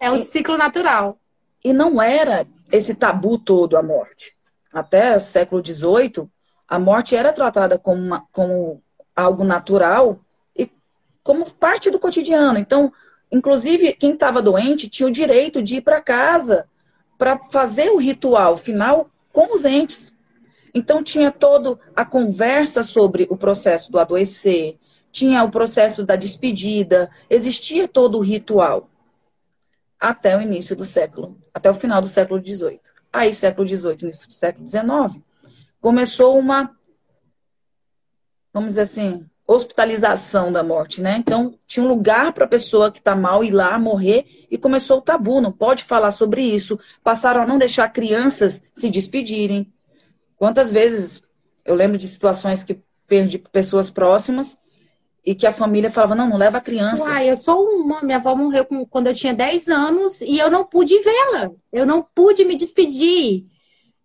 é 0.00 0.10
um 0.10 0.22
e, 0.22 0.26
ciclo 0.26 0.56
natural. 0.56 1.18
E 1.62 1.72
não 1.72 2.00
era 2.00 2.46
esse 2.70 2.94
tabu 2.94 3.38
todo 3.38 3.76
a 3.76 3.82
morte. 3.82 4.34
Até 4.72 5.16
o 5.16 5.20
século 5.20 5.64
XVIII, 5.64 6.28
a 6.68 6.78
morte 6.78 7.14
era 7.14 7.32
tratada 7.32 7.78
como, 7.78 8.02
uma, 8.02 8.26
como 8.32 8.82
algo 9.14 9.44
natural 9.44 10.20
e 10.54 10.70
como 11.22 11.50
parte 11.50 11.90
do 11.90 11.98
cotidiano. 11.98 12.58
Então, 12.58 12.92
Inclusive, 13.30 13.92
quem 13.94 14.12
estava 14.12 14.40
doente 14.40 14.88
tinha 14.88 15.08
o 15.08 15.12
direito 15.12 15.62
de 15.62 15.76
ir 15.76 15.80
para 15.80 16.00
casa 16.00 16.68
para 17.18 17.38
fazer 17.50 17.90
o 17.90 17.96
ritual 17.96 18.56
final 18.56 19.10
com 19.32 19.54
os 19.54 19.64
entes. 19.64 20.14
Então, 20.74 21.02
tinha 21.02 21.30
toda 21.30 21.78
a 21.94 22.04
conversa 22.04 22.82
sobre 22.82 23.26
o 23.30 23.36
processo 23.36 23.90
do 23.90 23.98
adoecer, 23.98 24.76
tinha 25.10 25.42
o 25.42 25.50
processo 25.50 26.04
da 26.04 26.14
despedida, 26.14 27.10
existia 27.28 27.88
todo 27.88 28.18
o 28.18 28.22
ritual. 28.22 28.88
Até 29.98 30.36
o 30.36 30.40
início 30.40 30.76
do 30.76 30.84
século, 30.84 31.40
até 31.52 31.70
o 31.70 31.74
final 31.74 32.00
do 32.00 32.08
século 32.08 32.40
XVIII. 32.40 32.80
Aí, 33.12 33.32
século 33.32 33.66
XVIII, 33.66 33.96
início 34.02 34.28
do 34.28 34.34
século 34.34 34.68
XIX, 34.68 35.22
começou 35.80 36.38
uma, 36.38 36.76
vamos 38.52 38.70
dizer 38.70 38.82
assim, 38.82 39.26
hospitalização 39.46 40.52
da 40.52 40.62
morte, 40.62 41.00
né? 41.00 41.16
Então, 41.18 41.58
tinha 41.66 41.84
um 41.84 41.88
lugar 41.88 42.32
para 42.32 42.44
a 42.44 42.48
pessoa 42.48 42.90
que 42.90 42.98
está 42.98 43.14
mal 43.14 43.44
ir 43.44 43.52
lá 43.52 43.78
morrer 43.78 44.46
e 44.50 44.58
começou 44.58 44.98
o 44.98 45.02
tabu, 45.02 45.40
não 45.40 45.52
pode 45.52 45.84
falar 45.84 46.10
sobre 46.10 46.42
isso. 46.42 46.78
Passaram 47.02 47.42
a 47.42 47.46
não 47.46 47.56
deixar 47.56 47.88
crianças 47.90 48.62
se 48.74 48.90
despedirem. 48.90 49.72
Quantas 50.36 50.70
vezes 50.70 51.22
eu 51.64 51.74
lembro 51.74 51.96
de 51.96 52.08
situações 52.08 52.64
que 52.64 52.82
perdi 53.06 53.38
pessoas 53.38 53.88
próximas 53.88 54.58
e 55.26 55.34
que 55.34 55.44
a 55.44 55.50
família 55.52 55.90
falava, 55.90 56.14
não, 56.14 56.28
não 56.28 56.36
leva 56.36 56.58
a 56.58 56.60
criança. 56.60 57.02
Uai, 57.02 57.28
eu 57.28 57.36
sou 57.36 57.64
uma, 57.64 58.00
minha 58.00 58.18
avó 58.18 58.36
morreu 58.36 58.64
com, 58.64 58.86
quando 58.86 59.08
eu 59.08 59.14
tinha 59.14 59.34
10 59.34 59.66
anos 59.66 60.20
e 60.20 60.38
eu 60.38 60.48
não 60.48 60.64
pude 60.64 60.96
vê-la. 61.00 61.50
Eu 61.72 61.84
não 61.84 62.00
pude 62.00 62.44
me 62.44 62.54
despedir, 62.54 63.44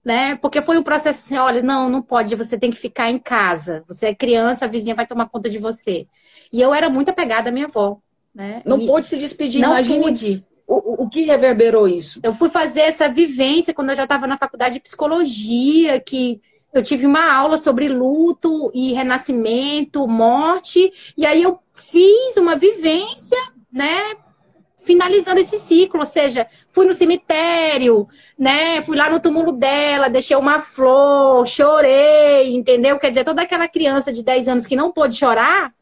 né? 0.04 0.36
Porque 0.38 0.64
foi 0.64 0.80
um 0.80 0.84
processo 0.84 1.20
assim, 1.20 1.38
olha, 1.38 1.62
não, 1.62 1.88
não 1.92 2.02
pode, 2.02 2.36
você 2.36 2.58
tem 2.58 2.72
que 2.72 2.78
ficar 2.78 3.12
em 3.12 3.20
casa. 3.20 3.84
Você 3.88 4.08
é 4.08 4.16
criança, 4.16 4.66
a 4.66 4.68
vizinha 4.68 4.96
vai 4.96 5.06
tomar 5.06 5.30
conta 5.30 5.48
de 5.48 5.60
você. 5.60 6.08
E 6.52 6.60
eu 6.60 6.74
era 6.74 6.90
muito 6.90 7.10
apegada 7.10 7.50
à 7.50 7.52
minha 7.52 7.68
avó, 7.68 8.00
né? 8.34 8.64
Não 8.66 8.80
e 8.80 8.88
pôde 8.88 9.06
se 9.06 9.16
despedir, 9.16 9.62
não 9.62 9.74
imagine 9.74 10.04
pude. 10.04 10.46
o, 10.66 11.04
o 11.04 11.08
que 11.08 11.22
reverberou 11.22 11.88
isso. 11.88 12.20
Eu 12.24 12.34
fui 12.34 12.50
fazer 12.50 12.82
essa 12.82 13.08
vivência 13.08 13.76
quando 13.76 13.92
eu 13.92 13.96
já 13.96 14.06
estava 14.06 14.26
na 14.26 14.40
faculdade 14.40 14.74
de 14.74 14.82
psicologia, 14.82 16.00
que 16.00 16.42
eu 16.74 16.82
tive 16.82 17.06
uma 17.06 17.34
aula 17.34 17.58
sobre 17.58 17.88
luto 17.88 18.72
e 18.74 18.94
renascimento, 18.94 20.08
morte, 20.08 20.92
e 21.18 21.26
aí 21.26 21.44
eu 21.44 21.60
fiz 21.74 22.38
uma 22.38 22.56
vivência, 22.56 23.38
né, 23.72 24.16
finalizando 24.84 25.40
esse 25.40 25.60
ciclo, 25.60 26.00
ou 26.00 26.06
seja, 26.06 26.48
fui 26.72 26.86
no 26.86 26.96
cemitério, 26.96 28.08
né, 28.38 28.82
fui 28.82 28.98
lá 28.98 29.10
no 29.10 29.20
túmulo 29.20 29.52
dela, 29.52 30.10
deixei 30.10 30.36
uma 30.36 30.60
flor, 30.60 31.46
chorei, 31.46 32.56
entendeu? 32.56 32.98
Quer 32.98 33.10
dizer, 33.10 33.24
toda 33.24 33.42
aquela 33.42 33.68
criança 33.68 34.12
de 34.12 34.24
10 34.24 34.48
anos 34.48 34.66
que 34.66 34.76
não 34.76 34.92
pôde 34.92 35.16
chorar, 35.16 35.74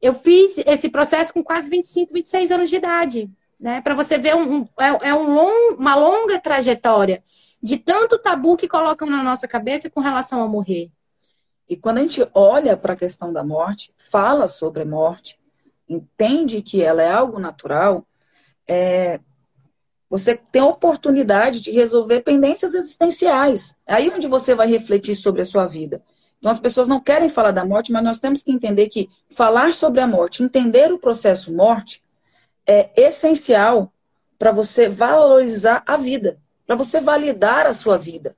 eu 0.00 0.14
fiz 0.14 0.58
esse 0.66 0.88
processo 0.88 1.32
com 1.32 1.42
quase 1.42 1.68
25, 1.70 2.12
26 2.12 2.50
anos 2.50 2.70
de 2.70 2.76
idade, 2.76 3.30
né, 3.60 3.80
para 3.82 3.94
você 3.94 4.18
ver 4.18 4.34
um, 4.34 4.66
é, 4.80 5.08
é 5.10 5.14
um 5.14 5.34
long, 5.34 5.76
uma 5.78 5.94
longa 5.94 6.38
trajetória 6.40 7.22
de 7.64 7.78
tanto 7.78 8.18
tabu 8.18 8.58
que 8.58 8.68
colocam 8.68 9.08
na 9.08 9.22
nossa 9.22 9.48
cabeça 9.48 9.88
com 9.88 10.00
relação 10.00 10.42
a 10.42 10.46
morrer. 10.46 10.90
E 11.66 11.74
quando 11.74 11.96
a 11.96 12.02
gente 12.02 12.22
olha 12.34 12.76
para 12.76 12.92
a 12.92 12.96
questão 12.96 13.32
da 13.32 13.42
morte, 13.42 13.90
fala 13.96 14.48
sobre 14.48 14.82
a 14.82 14.84
morte, 14.84 15.40
entende 15.88 16.60
que 16.60 16.82
ela 16.82 17.02
é 17.02 17.10
algo 17.10 17.38
natural, 17.38 18.06
é, 18.68 19.18
você 20.10 20.36
tem 20.36 20.60
a 20.60 20.66
oportunidade 20.66 21.60
de 21.60 21.70
resolver 21.70 22.20
pendências 22.20 22.74
existenciais. 22.74 23.74
É 23.86 23.94
aí 23.94 24.10
onde 24.10 24.28
você 24.28 24.54
vai 24.54 24.66
refletir 24.66 25.14
sobre 25.14 25.40
a 25.40 25.46
sua 25.46 25.66
vida. 25.66 26.02
Então 26.38 26.52
as 26.52 26.60
pessoas 26.60 26.86
não 26.86 27.00
querem 27.00 27.30
falar 27.30 27.52
da 27.52 27.64
morte, 27.64 27.90
mas 27.90 28.04
nós 28.04 28.20
temos 28.20 28.42
que 28.42 28.52
entender 28.52 28.90
que 28.90 29.08
falar 29.30 29.72
sobre 29.72 30.02
a 30.02 30.06
morte, 30.06 30.42
entender 30.42 30.92
o 30.92 30.98
processo 30.98 31.50
morte, 31.50 32.02
é 32.66 32.90
essencial 32.94 33.90
para 34.38 34.52
você 34.52 34.86
valorizar 34.86 35.82
a 35.86 35.96
vida 35.96 36.43
para 36.66 36.76
você 36.76 37.00
validar 37.00 37.66
a 37.66 37.74
sua 37.74 37.98
vida. 37.98 38.36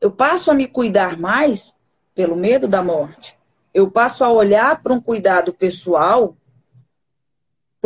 Eu 0.00 0.10
passo 0.10 0.50
a 0.50 0.54
me 0.54 0.66
cuidar 0.66 1.18
mais 1.18 1.74
pelo 2.14 2.36
medo 2.36 2.68
da 2.68 2.82
morte. 2.82 3.36
Eu 3.72 3.90
passo 3.90 4.24
a 4.24 4.30
olhar 4.30 4.82
para 4.82 4.92
um 4.92 5.00
cuidado 5.00 5.52
pessoal 5.52 6.36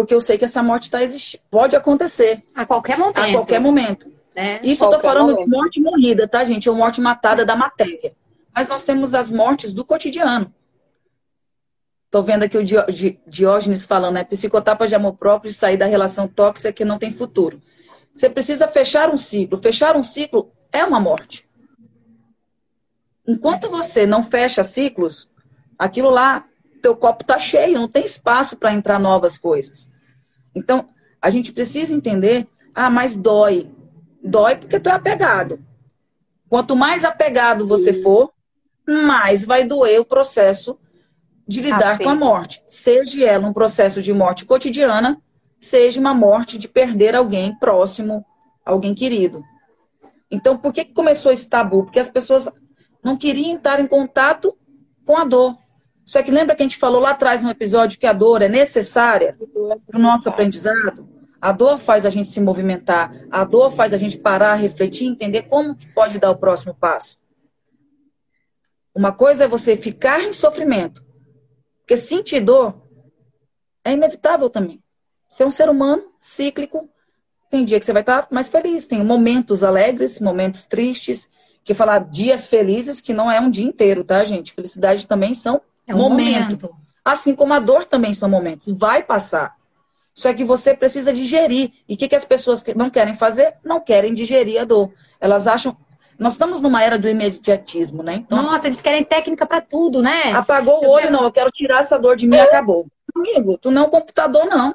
porque 0.00 0.14
eu 0.14 0.20
sei 0.20 0.38
que 0.38 0.46
essa 0.46 0.62
morte 0.62 0.84
está 0.84 1.02
existindo. 1.02 1.42
Pode 1.50 1.76
acontecer. 1.76 2.42
A 2.54 2.64
qualquer 2.64 2.96
momento. 2.96 3.18
A 3.18 3.32
qualquer 3.32 3.60
momento. 3.60 4.10
É. 4.34 4.58
Isso 4.66 4.82
eu 4.82 4.90
tô 4.90 5.00
falando 5.00 5.32
momento. 5.32 5.44
de 5.44 5.50
morte 5.50 5.80
morrida, 5.80 6.26
tá, 6.26 6.42
gente? 6.42 6.70
Ou 6.70 6.76
morte 6.76 7.02
matada 7.02 7.44
da 7.44 7.54
matéria. 7.54 8.14
Mas 8.54 8.68
nós 8.68 8.82
temos 8.82 9.12
as 9.12 9.30
mortes 9.30 9.74
do 9.74 9.84
cotidiano. 9.84 10.54
Tô 12.10 12.22
vendo 12.22 12.44
aqui 12.44 12.56
o 12.56 12.64
Diógenes 13.26 13.84
falando, 13.84 14.14
né? 14.14 14.24
Psicotapa 14.24 14.88
de 14.88 14.94
amor 14.94 15.14
próprio 15.16 15.50
e 15.50 15.52
sair 15.52 15.76
da 15.76 15.86
relação 15.86 16.26
tóxica 16.26 16.72
que 16.72 16.84
não 16.84 16.98
tem 16.98 17.12
futuro. 17.12 17.60
Você 18.12 18.28
precisa 18.28 18.68
fechar 18.68 19.10
um 19.10 19.16
ciclo. 19.16 19.58
Fechar 19.58 19.96
um 19.96 20.02
ciclo 20.02 20.52
é 20.72 20.84
uma 20.84 21.00
morte. 21.00 21.48
Enquanto 23.26 23.70
você 23.70 24.06
não 24.06 24.22
fecha 24.22 24.64
ciclos, 24.64 25.28
aquilo 25.78 26.10
lá, 26.10 26.44
teu 26.82 26.96
copo 26.96 27.24
tá 27.24 27.38
cheio, 27.38 27.78
não 27.78 27.88
tem 27.88 28.04
espaço 28.04 28.56
para 28.56 28.72
entrar 28.72 28.98
novas 28.98 29.38
coisas. 29.38 29.88
Então, 30.54 30.88
a 31.20 31.30
gente 31.30 31.52
precisa 31.52 31.94
entender, 31.94 32.46
ah, 32.74 32.90
mas 32.90 33.14
dói. 33.14 33.70
Dói 34.22 34.56
porque 34.56 34.80
tu 34.80 34.88
é 34.88 34.92
apegado. 34.92 35.60
Quanto 36.48 36.74
mais 36.74 37.04
apegado 37.04 37.66
você 37.66 37.92
for, 37.92 38.32
mais 38.86 39.44
vai 39.44 39.64
doer 39.64 40.00
o 40.00 40.04
processo 40.04 40.78
de 41.46 41.60
lidar 41.60 41.98
com 41.98 42.08
a 42.08 42.14
morte. 42.14 42.62
Seja 42.66 43.24
ela 43.24 43.46
um 43.46 43.52
processo 43.52 44.02
de 44.02 44.12
morte 44.12 44.44
cotidiana, 44.44 45.20
seja 45.60 46.00
uma 46.00 46.14
morte 46.14 46.56
de 46.58 46.66
perder 46.66 47.14
alguém 47.14 47.54
próximo, 47.54 48.24
alguém 48.64 48.94
querido. 48.94 49.44
Então, 50.30 50.56
por 50.56 50.72
que 50.72 50.84
começou 50.84 51.30
esse 51.30 51.48
tabu? 51.48 51.84
Porque 51.84 52.00
as 52.00 52.08
pessoas 52.08 52.48
não 53.02 53.16
queriam 53.16 53.56
estar 53.56 53.78
em 53.80 53.86
contato 53.86 54.56
com 55.04 55.16
a 55.16 55.24
dor. 55.24 55.56
Só 56.04 56.22
que 56.22 56.30
lembra 56.30 56.56
que 56.56 56.62
a 56.62 56.64
gente 56.64 56.78
falou 56.78 57.00
lá 57.00 57.10
atrás 57.10 57.42
no 57.42 57.50
episódio 57.50 57.98
que 57.98 58.06
a 58.06 58.12
dor 58.12 58.42
é 58.42 58.48
necessária 58.48 59.36
para 59.86 59.98
o 59.98 60.02
nosso 60.02 60.28
aprendizado? 60.28 61.08
A 61.40 61.52
dor 61.52 61.78
faz 61.78 62.04
a 62.04 62.10
gente 62.10 62.28
se 62.28 62.40
movimentar, 62.40 63.26
a 63.30 63.44
dor 63.44 63.70
faz 63.70 63.94
a 63.94 63.96
gente 63.96 64.18
parar, 64.18 64.56
refletir, 64.56 65.06
entender 65.06 65.42
como 65.42 65.74
que 65.74 65.86
pode 65.86 66.18
dar 66.18 66.30
o 66.30 66.36
próximo 66.36 66.74
passo. 66.74 67.18
Uma 68.94 69.12
coisa 69.12 69.44
é 69.44 69.48
você 69.48 69.76
ficar 69.76 70.20
em 70.20 70.32
sofrimento, 70.32 71.02
porque 71.78 71.96
sentir 71.96 72.40
dor 72.40 72.82
é 73.84 73.92
inevitável 73.92 74.50
também. 74.50 74.82
Você 75.30 75.44
é 75.44 75.46
um 75.46 75.50
ser 75.50 75.70
humano 75.70 76.02
cíclico. 76.18 76.88
Tem 77.48 77.64
dia 77.64 77.78
que 77.78 77.86
você 77.86 77.92
vai 77.92 78.02
estar 78.02 78.26
mais 78.30 78.48
feliz, 78.48 78.86
tem 78.86 79.02
momentos 79.04 79.62
alegres, 79.62 80.20
momentos 80.20 80.66
tristes. 80.66 81.28
Que 81.62 81.74
falar 81.74 82.00
dias 82.00 82.48
felizes, 82.48 83.00
que 83.00 83.12
não 83.12 83.30
é 83.30 83.38
um 83.38 83.50
dia 83.50 83.64
inteiro, 83.64 84.02
tá, 84.02 84.24
gente? 84.24 84.52
Felicidade 84.52 85.06
também 85.06 85.34
são 85.34 85.60
é 85.86 85.94
um 85.94 85.98
momento. 85.98 86.62
momento. 86.62 86.70
Assim 87.04 87.34
como 87.34 87.52
a 87.52 87.58
dor 87.58 87.84
também 87.84 88.14
são 88.14 88.28
momentos. 88.28 88.76
Vai 88.76 89.02
passar. 89.02 89.54
Só 90.14 90.32
que 90.32 90.44
você 90.44 90.74
precisa 90.74 91.12
digerir. 91.12 91.72
E 91.88 91.94
o 91.94 91.96
que, 91.96 92.08
que 92.08 92.16
as 92.16 92.24
pessoas 92.24 92.64
não 92.74 92.90
querem 92.90 93.14
fazer? 93.14 93.54
Não 93.64 93.78
querem 93.78 94.14
digerir 94.14 94.60
a 94.60 94.64
dor. 94.64 94.92
Elas 95.20 95.46
acham. 95.46 95.76
Nós 96.18 96.34
estamos 96.34 96.60
numa 96.60 96.82
era 96.82 96.98
do 96.98 97.08
imediatismo, 97.08 98.02
né? 98.02 98.16
Então, 98.16 98.42
Nossa, 98.42 98.66
eles 98.66 98.80
querem 98.80 99.04
técnica 99.04 99.46
para 99.46 99.60
tudo, 99.60 100.02
né? 100.02 100.32
Apagou 100.32 100.84
o 100.84 100.88
olho, 100.88 101.04
quero... 101.04 101.12
não. 101.12 101.24
Eu 101.24 101.32
quero 101.32 101.50
tirar 101.50 101.80
essa 101.80 101.98
dor 101.98 102.16
de 102.16 102.26
mim, 102.26 102.36
acabou. 102.36 102.86
Amigo, 103.14 103.58
tu 103.58 103.70
não 103.70 103.84
é 103.84 103.86
um 103.86 103.90
computador, 103.90 104.46
não. 104.46 104.74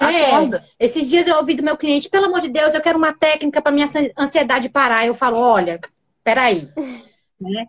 É, 0.00 0.62
esses 0.78 1.08
dias 1.08 1.26
eu 1.26 1.36
ouvi 1.36 1.54
do 1.54 1.62
meu 1.62 1.76
cliente, 1.76 2.08
pelo 2.08 2.26
amor 2.26 2.40
de 2.40 2.48
Deus, 2.48 2.74
eu 2.74 2.80
quero 2.80 2.98
uma 2.98 3.12
técnica 3.12 3.62
para 3.62 3.72
minha 3.72 3.88
ansiedade 4.18 4.68
parar. 4.68 5.06
Eu 5.06 5.14
falo, 5.14 5.38
olha, 5.38 5.80
peraí. 6.22 6.68
né? 7.40 7.66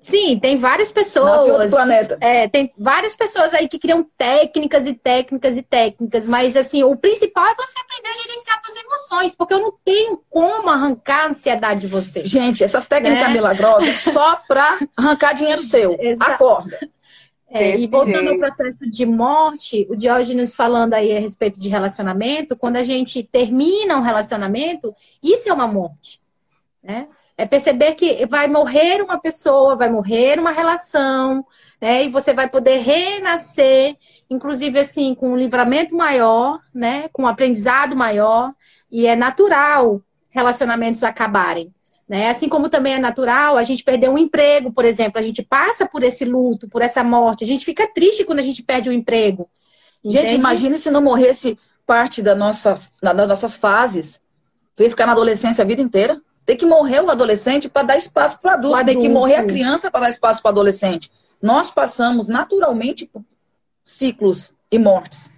Sim, 0.00 0.38
tem 0.38 0.58
várias 0.58 0.90
pessoas. 0.90 1.70
planeta. 1.70 2.18
É, 2.20 2.48
tem 2.48 2.72
várias 2.76 3.14
pessoas 3.14 3.52
aí 3.54 3.68
que 3.68 3.78
criam 3.78 4.04
técnicas 4.16 4.86
e 4.86 4.94
técnicas 4.94 5.56
e 5.56 5.62
técnicas, 5.62 6.26
mas 6.26 6.56
assim, 6.56 6.82
o 6.82 6.96
principal 6.96 7.46
é 7.46 7.54
você 7.54 7.78
aprender 7.78 8.08
a 8.08 8.22
gerenciar 8.22 8.60
suas 8.64 8.78
emoções, 8.82 9.34
porque 9.36 9.54
eu 9.54 9.60
não 9.60 9.72
tenho 9.84 10.20
como 10.28 10.68
arrancar 10.70 11.26
a 11.26 11.28
ansiedade 11.28 11.82
de 11.82 11.86
você. 11.86 12.24
Gente, 12.24 12.64
essas 12.64 12.86
técnicas 12.86 13.28
né? 13.28 13.32
milagrosas 13.32 13.96
só 13.98 14.36
para 14.48 14.78
arrancar 14.96 15.34
dinheiro 15.34 15.62
seu. 15.62 15.96
Exato. 16.00 16.32
Acorda. 16.32 16.78
É, 17.52 17.76
e 17.76 17.86
voltando 17.88 18.30
ao 18.30 18.38
processo 18.38 18.88
de 18.88 19.04
morte, 19.04 19.84
o 19.90 19.96
Diógenes 19.96 20.54
falando 20.54 20.94
aí 20.94 21.16
a 21.16 21.18
respeito 21.18 21.58
de 21.58 21.68
relacionamento, 21.68 22.56
quando 22.56 22.76
a 22.76 22.84
gente 22.84 23.24
termina 23.24 23.96
um 23.96 24.02
relacionamento, 24.02 24.94
isso 25.20 25.48
é 25.48 25.52
uma 25.52 25.66
morte. 25.66 26.20
Né? 26.80 27.08
É 27.36 27.44
perceber 27.44 27.94
que 27.94 28.24
vai 28.26 28.46
morrer 28.46 29.02
uma 29.02 29.18
pessoa, 29.18 29.74
vai 29.74 29.90
morrer 29.90 30.38
uma 30.38 30.52
relação, 30.52 31.44
né? 31.80 32.04
E 32.04 32.08
você 32.10 32.34
vai 32.34 32.48
poder 32.48 32.80
renascer, 32.80 33.96
inclusive 34.28 34.78
assim, 34.78 35.14
com 35.14 35.32
um 35.32 35.36
livramento 35.36 35.96
maior, 35.96 36.60
né? 36.72 37.08
Com 37.12 37.22
um 37.22 37.26
aprendizado 37.26 37.96
maior. 37.96 38.52
E 38.92 39.06
é 39.06 39.16
natural 39.16 40.02
relacionamentos 40.28 41.02
acabarem. 41.02 41.72
Né? 42.10 42.28
Assim 42.28 42.48
como 42.48 42.68
também 42.68 42.94
é 42.94 42.98
natural 42.98 43.56
a 43.56 43.62
gente 43.62 43.84
perder 43.84 44.10
um 44.10 44.18
emprego, 44.18 44.72
por 44.72 44.84
exemplo, 44.84 45.20
a 45.20 45.22
gente 45.22 45.44
passa 45.44 45.86
por 45.86 46.02
esse 46.02 46.24
luto, 46.24 46.68
por 46.68 46.82
essa 46.82 47.04
morte, 47.04 47.44
a 47.44 47.46
gente 47.46 47.64
fica 47.64 47.86
triste 47.86 48.24
quando 48.24 48.40
a 48.40 48.42
gente 48.42 48.64
perde 48.64 48.88
o 48.88 48.92
um 48.92 48.94
emprego. 48.96 49.48
Entende? 50.04 50.30
Gente, 50.30 50.34
imagine 50.34 50.76
se 50.76 50.90
não 50.90 51.00
morresse 51.00 51.56
parte 51.86 52.20
da 52.20 52.34
nossa, 52.34 52.80
das 53.00 53.28
nossas 53.28 53.56
fases. 53.56 54.20
Ia 54.76 54.90
ficar 54.90 55.06
na 55.06 55.12
adolescência 55.12 55.62
a 55.62 55.64
vida 55.64 55.82
inteira. 55.82 56.20
Tem 56.44 56.56
que 56.56 56.66
morrer 56.66 57.00
o 57.00 57.12
adolescente 57.12 57.68
para 57.68 57.84
dar 57.84 57.96
espaço 57.96 58.40
para 58.40 58.50
o 58.50 58.54
adulto. 58.54 58.84
Tem 58.86 58.98
que 58.98 59.08
morrer 59.08 59.36
a 59.36 59.44
criança 59.44 59.88
para 59.88 60.00
dar 60.00 60.08
espaço 60.08 60.42
para 60.42 60.48
o 60.48 60.52
adolescente. 60.52 61.12
Nós 61.40 61.70
passamos 61.70 62.26
naturalmente 62.26 63.06
por 63.06 63.22
ciclos 63.84 64.52
e 64.68 64.80
mortes. 64.80 65.30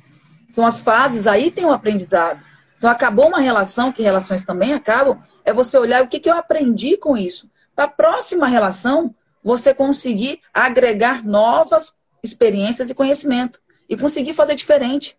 São 0.48 0.66
as 0.66 0.80
fases, 0.80 1.26
aí 1.26 1.50
tem 1.50 1.66
o 1.66 1.68
um 1.68 1.72
aprendizado. 1.72 2.40
Então, 2.78 2.88
acabou 2.88 3.28
uma 3.28 3.40
relação, 3.40 3.92
que 3.92 4.02
relações 4.02 4.42
também 4.42 4.72
acabam, 4.72 5.22
é 5.44 5.52
você 5.52 5.78
olhar 5.78 6.02
o 6.02 6.08
que, 6.08 6.20
que 6.20 6.30
eu 6.30 6.36
aprendi 6.36 6.96
com 6.96 7.16
isso. 7.16 7.50
Para 7.74 7.84
a 7.86 7.88
próxima 7.88 8.46
relação, 8.46 9.14
você 9.42 9.74
conseguir 9.74 10.40
agregar 10.52 11.24
novas 11.24 11.94
experiências 12.22 12.90
e 12.90 12.94
conhecimento. 12.94 13.60
E 13.88 13.96
conseguir 13.96 14.32
fazer 14.32 14.54
diferente. 14.54 15.16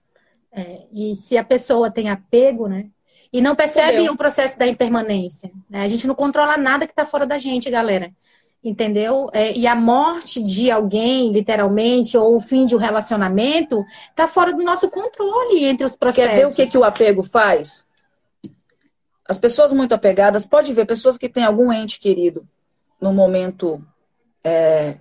É, 0.51 0.83
e 0.91 1.15
se 1.15 1.37
a 1.37 1.43
pessoa 1.43 1.91
tem 1.91 2.09
apego, 2.09 2.67
né? 2.67 2.87
E 3.31 3.41
não 3.41 3.55
percebe 3.55 3.93
Entendeu? 3.93 4.13
o 4.13 4.17
processo 4.17 4.57
da 4.57 4.67
impermanência. 4.67 5.51
Né? 5.69 5.83
A 5.83 5.87
gente 5.87 6.07
não 6.07 6.15
controla 6.15 6.55
nada 6.55 6.85
que 6.85 6.91
está 6.93 7.05
fora 7.05 7.25
da 7.25 7.39
gente, 7.39 7.69
galera. 7.69 8.11
entendeu? 8.63 9.29
É, 9.33 9.51
e 9.51 9.67
a 9.67 9.75
morte 9.75 10.41
de 10.41 10.71
alguém, 10.71 11.31
literalmente, 11.31 12.15
ou 12.15 12.35
o 12.35 12.41
fim 12.41 12.65
de 12.65 12.75
um 12.75 12.79
relacionamento, 12.79 13.83
está 14.09 14.27
fora 14.27 14.53
do 14.53 14.63
nosso 14.63 14.89
controle 14.89 15.65
entre 15.65 15.85
os 15.85 15.95
processos. 15.95 16.31
Quer 16.31 16.37
ver 16.37 16.47
o 16.47 16.55
que, 16.55 16.67
que 16.67 16.77
o 16.77 16.83
apego 16.83 17.23
faz? 17.23 17.83
As 19.27 19.37
pessoas 19.37 19.71
muito 19.71 19.93
apegadas, 19.93 20.45
pode 20.45 20.73
ver, 20.73 20.85
pessoas 20.85 21.17
que 21.17 21.29
têm 21.29 21.43
algum 21.43 21.71
ente 21.71 21.99
querido 21.99 22.47
no 22.99 23.13
momento 23.13 23.81
é, 24.43 24.97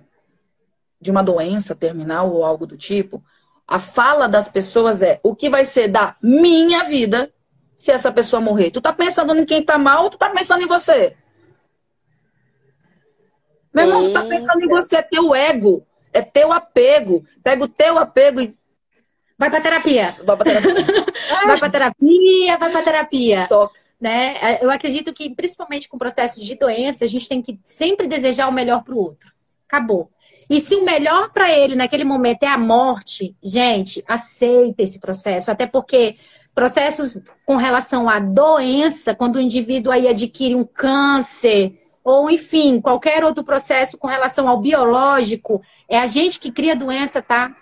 de 0.99 1.11
uma 1.11 1.23
doença 1.23 1.75
terminal 1.75 2.31
ou 2.31 2.43
algo 2.43 2.65
do 2.65 2.77
tipo, 2.77 3.23
a 3.67 3.79
fala 3.79 4.27
das 4.27 4.47
pessoas 4.47 5.01
é 5.01 5.19
o 5.23 5.35
que 5.35 5.49
vai 5.49 5.65
ser 5.65 5.87
da 5.87 6.15
minha 6.21 6.83
vida 6.83 7.31
se 7.75 7.91
essa 7.91 8.11
pessoa 8.11 8.41
morrer. 8.41 8.71
Tu 8.71 8.81
tá 8.81 8.93
pensando 8.93 9.35
em 9.35 9.45
quem 9.45 9.63
tá 9.63 9.77
mal 9.77 10.05
ou 10.05 10.09
tu 10.09 10.17
tá 10.17 10.29
pensando 10.29 10.63
em 10.63 10.67
você? 10.67 11.15
Meu 13.73 13.85
irmão, 13.85 14.03
tu 14.03 14.13
tá 14.13 14.23
pensando 14.23 14.63
em 14.63 14.67
você, 14.67 14.97
é 14.97 15.01
teu 15.01 15.33
ego, 15.33 15.85
é 16.13 16.21
teu 16.21 16.51
apego. 16.51 17.25
Pega 17.43 17.63
o 17.63 17.67
teu 17.67 17.97
apego 17.97 18.39
e. 18.39 18.55
Vai 19.37 19.49
pra 19.49 19.59
terapia. 19.59 20.11
Vai 20.23 20.37
pra 20.37 20.45
terapia. 20.45 20.73
vai 21.47 21.59
pra 21.59 21.69
terapia, 21.69 22.57
vai 22.57 22.71
pra 22.71 22.83
terapia. 22.83 23.47
Só. 23.47 23.71
Né? 24.03 24.57
Eu 24.61 24.69
acredito 24.69 25.13
que, 25.13 25.33
principalmente 25.33 25.87
com 25.87 25.97
processos 25.97 26.45
de 26.45 26.55
doença, 26.55 27.05
a 27.05 27.07
gente 27.07 27.25
tem 27.25 27.41
que 27.41 27.57
sempre 27.63 28.05
desejar 28.05 28.49
o 28.49 28.51
melhor 28.51 28.83
pro 28.83 28.97
outro. 28.97 29.31
Acabou. 29.65 30.11
E 30.49 30.59
se 30.59 30.75
o 30.75 30.83
melhor 30.83 31.31
para 31.31 31.49
ele 31.49 31.73
naquele 31.73 32.03
momento 32.03 32.43
é 32.43 32.47
a 32.47 32.57
morte, 32.57 33.33
gente, 33.41 34.03
aceita 34.05 34.83
esse 34.83 34.99
processo. 34.99 35.49
Até 35.49 35.65
porque 35.65 36.17
processos 36.53 37.17
com 37.45 37.55
relação 37.55 38.09
à 38.09 38.19
doença, 38.19 39.15
quando 39.15 39.37
o 39.37 39.41
indivíduo 39.41 39.89
aí 39.89 40.05
adquire 40.09 40.53
um 40.53 40.65
câncer, 40.65 41.73
ou 42.03 42.29
enfim, 42.29 42.81
qualquer 42.81 43.23
outro 43.23 43.41
processo 43.41 43.97
com 43.97 44.07
relação 44.07 44.49
ao 44.49 44.59
biológico, 44.59 45.61
é 45.87 45.97
a 45.97 46.07
gente 46.07 46.41
que 46.41 46.51
cria 46.51 46.73
a 46.73 46.75
doença, 46.75 47.21
tá? 47.21 47.55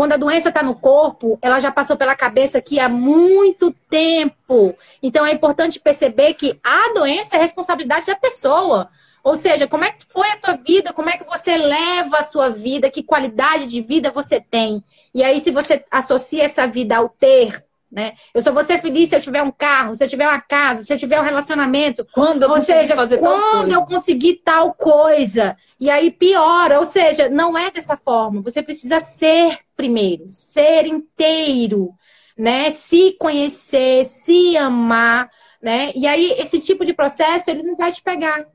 Quando 0.00 0.14
a 0.14 0.16
doença 0.16 0.48
está 0.48 0.62
no 0.62 0.74
corpo, 0.74 1.38
ela 1.42 1.60
já 1.60 1.70
passou 1.70 1.94
pela 1.94 2.16
cabeça 2.16 2.56
aqui 2.56 2.80
há 2.80 2.88
muito 2.88 3.70
tempo. 3.90 4.74
Então 5.02 5.26
é 5.26 5.30
importante 5.30 5.78
perceber 5.78 6.32
que 6.32 6.58
a 6.64 6.94
doença 6.94 7.36
é 7.36 7.38
responsabilidade 7.38 8.06
da 8.06 8.16
pessoa. 8.16 8.88
Ou 9.22 9.36
seja, 9.36 9.68
como 9.68 9.84
é 9.84 9.92
que 9.92 10.06
foi 10.06 10.26
a 10.30 10.38
tua 10.38 10.56
vida? 10.56 10.94
Como 10.94 11.10
é 11.10 11.18
que 11.18 11.24
você 11.26 11.58
leva 11.58 12.16
a 12.16 12.22
sua 12.22 12.48
vida? 12.48 12.90
Que 12.90 13.02
qualidade 13.02 13.66
de 13.66 13.82
vida 13.82 14.10
você 14.10 14.40
tem? 14.40 14.82
E 15.12 15.22
aí, 15.22 15.38
se 15.38 15.50
você 15.50 15.84
associa 15.90 16.44
essa 16.44 16.66
vida 16.66 16.96
ao 16.96 17.10
ter, 17.10 17.62
né? 17.90 18.14
Eu 18.32 18.40
só 18.40 18.52
vou 18.52 18.62
ser 18.62 18.80
feliz 18.80 19.08
se 19.08 19.16
eu 19.16 19.20
tiver 19.20 19.42
um 19.42 19.50
carro, 19.50 19.94
se 19.96 20.04
eu 20.04 20.08
tiver 20.08 20.28
uma 20.28 20.40
casa, 20.40 20.82
se 20.82 20.92
eu 20.92 20.98
tiver 20.98 21.20
um 21.20 21.24
relacionamento. 21.24 22.06
Quando 22.12 22.44
eu 22.44 22.50
ou 22.50 22.60
seja, 22.60 22.94
fazer 22.94 23.18
quando 23.18 23.72
eu 23.72 23.84
conseguir 23.84 24.42
tal 24.44 24.72
coisa. 24.74 25.56
E 25.78 25.90
aí 25.90 26.10
piora, 26.10 26.78
ou 26.78 26.86
seja, 26.86 27.28
não 27.28 27.58
é 27.58 27.70
dessa 27.70 27.96
forma. 27.96 28.42
Você 28.42 28.62
precisa 28.62 29.00
ser 29.00 29.58
primeiro, 29.76 30.24
ser 30.28 30.86
inteiro, 30.86 31.92
né? 32.38 32.70
Se 32.70 33.16
conhecer, 33.18 34.04
se 34.04 34.56
amar, 34.56 35.28
né? 35.60 35.90
E 35.96 36.06
aí 36.06 36.32
esse 36.38 36.60
tipo 36.60 36.84
de 36.84 36.94
processo 36.94 37.50
ele 37.50 37.64
não 37.64 37.74
vai 37.74 37.90
te 37.90 38.02
pegar. 38.02 38.46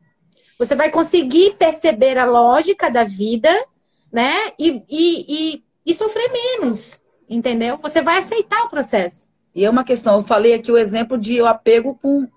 Você 0.57 0.75
vai 0.75 0.89
conseguir 0.89 1.55
perceber 1.55 2.17
a 2.17 2.23
lógica 2.25 2.89
da 2.89 3.03
vida, 3.03 3.51
né? 4.09 4.33
E, 4.57 4.81
e, 4.89 5.25
e, 5.27 5.63
e 5.85 5.93
sofrer 5.93 6.31
menos 6.31 7.03
entendeu? 7.29 7.77
Você 7.81 8.01
vai 8.01 8.19
aceitar 8.19 8.63
o 8.63 8.69
processo. 8.69 9.27
E 9.53 9.63
é 9.63 9.69
uma 9.69 9.83
questão, 9.83 10.17
eu 10.17 10.23
falei 10.23 10.53
aqui 10.53 10.71
o 10.71 10.77
exemplo 10.77 11.17
de 11.17 11.41
o 11.41 11.45
apego 11.45 11.95
com 11.95 12.27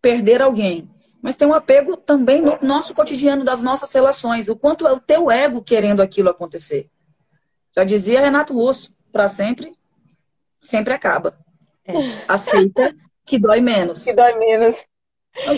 perder 0.00 0.40
alguém. 0.40 0.88
Mas 1.20 1.36
tem 1.36 1.48
um 1.48 1.54
apego 1.54 1.96
também 1.96 2.42
no 2.42 2.58
nosso 2.62 2.94
cotidiano, 2.94 3.44
das 3.44 3.62
nossas 3.62 3.90
relações. 3.92 4.48
O 4.48 4.56
quanto 4.56 4.86
é 4.86 4.92
o 4.92 5.00
teu 5.00 5.30
ego 5.30 5.62
querendo 5.62 6.02
aquilo 6.02 6.28
acontecer. 6.28 6.88
Já 7.74 7.82
dizia 7.82 8.20
Renato 8.20 8.52
Russo, 8.52 8.94
para 9.10 9.28
sempre, 9.28 9.74
sempre 10.60 10.92
acaba. 10.92 11.36
É. 11.86 11.92
Aceita 12.28 12.94
que 13.24 13.38
dói 13.38 13.60
menos. 13.60 14.04
Que 14.04 14.12
dói 14.12 14.38
menos. 14.38 14.76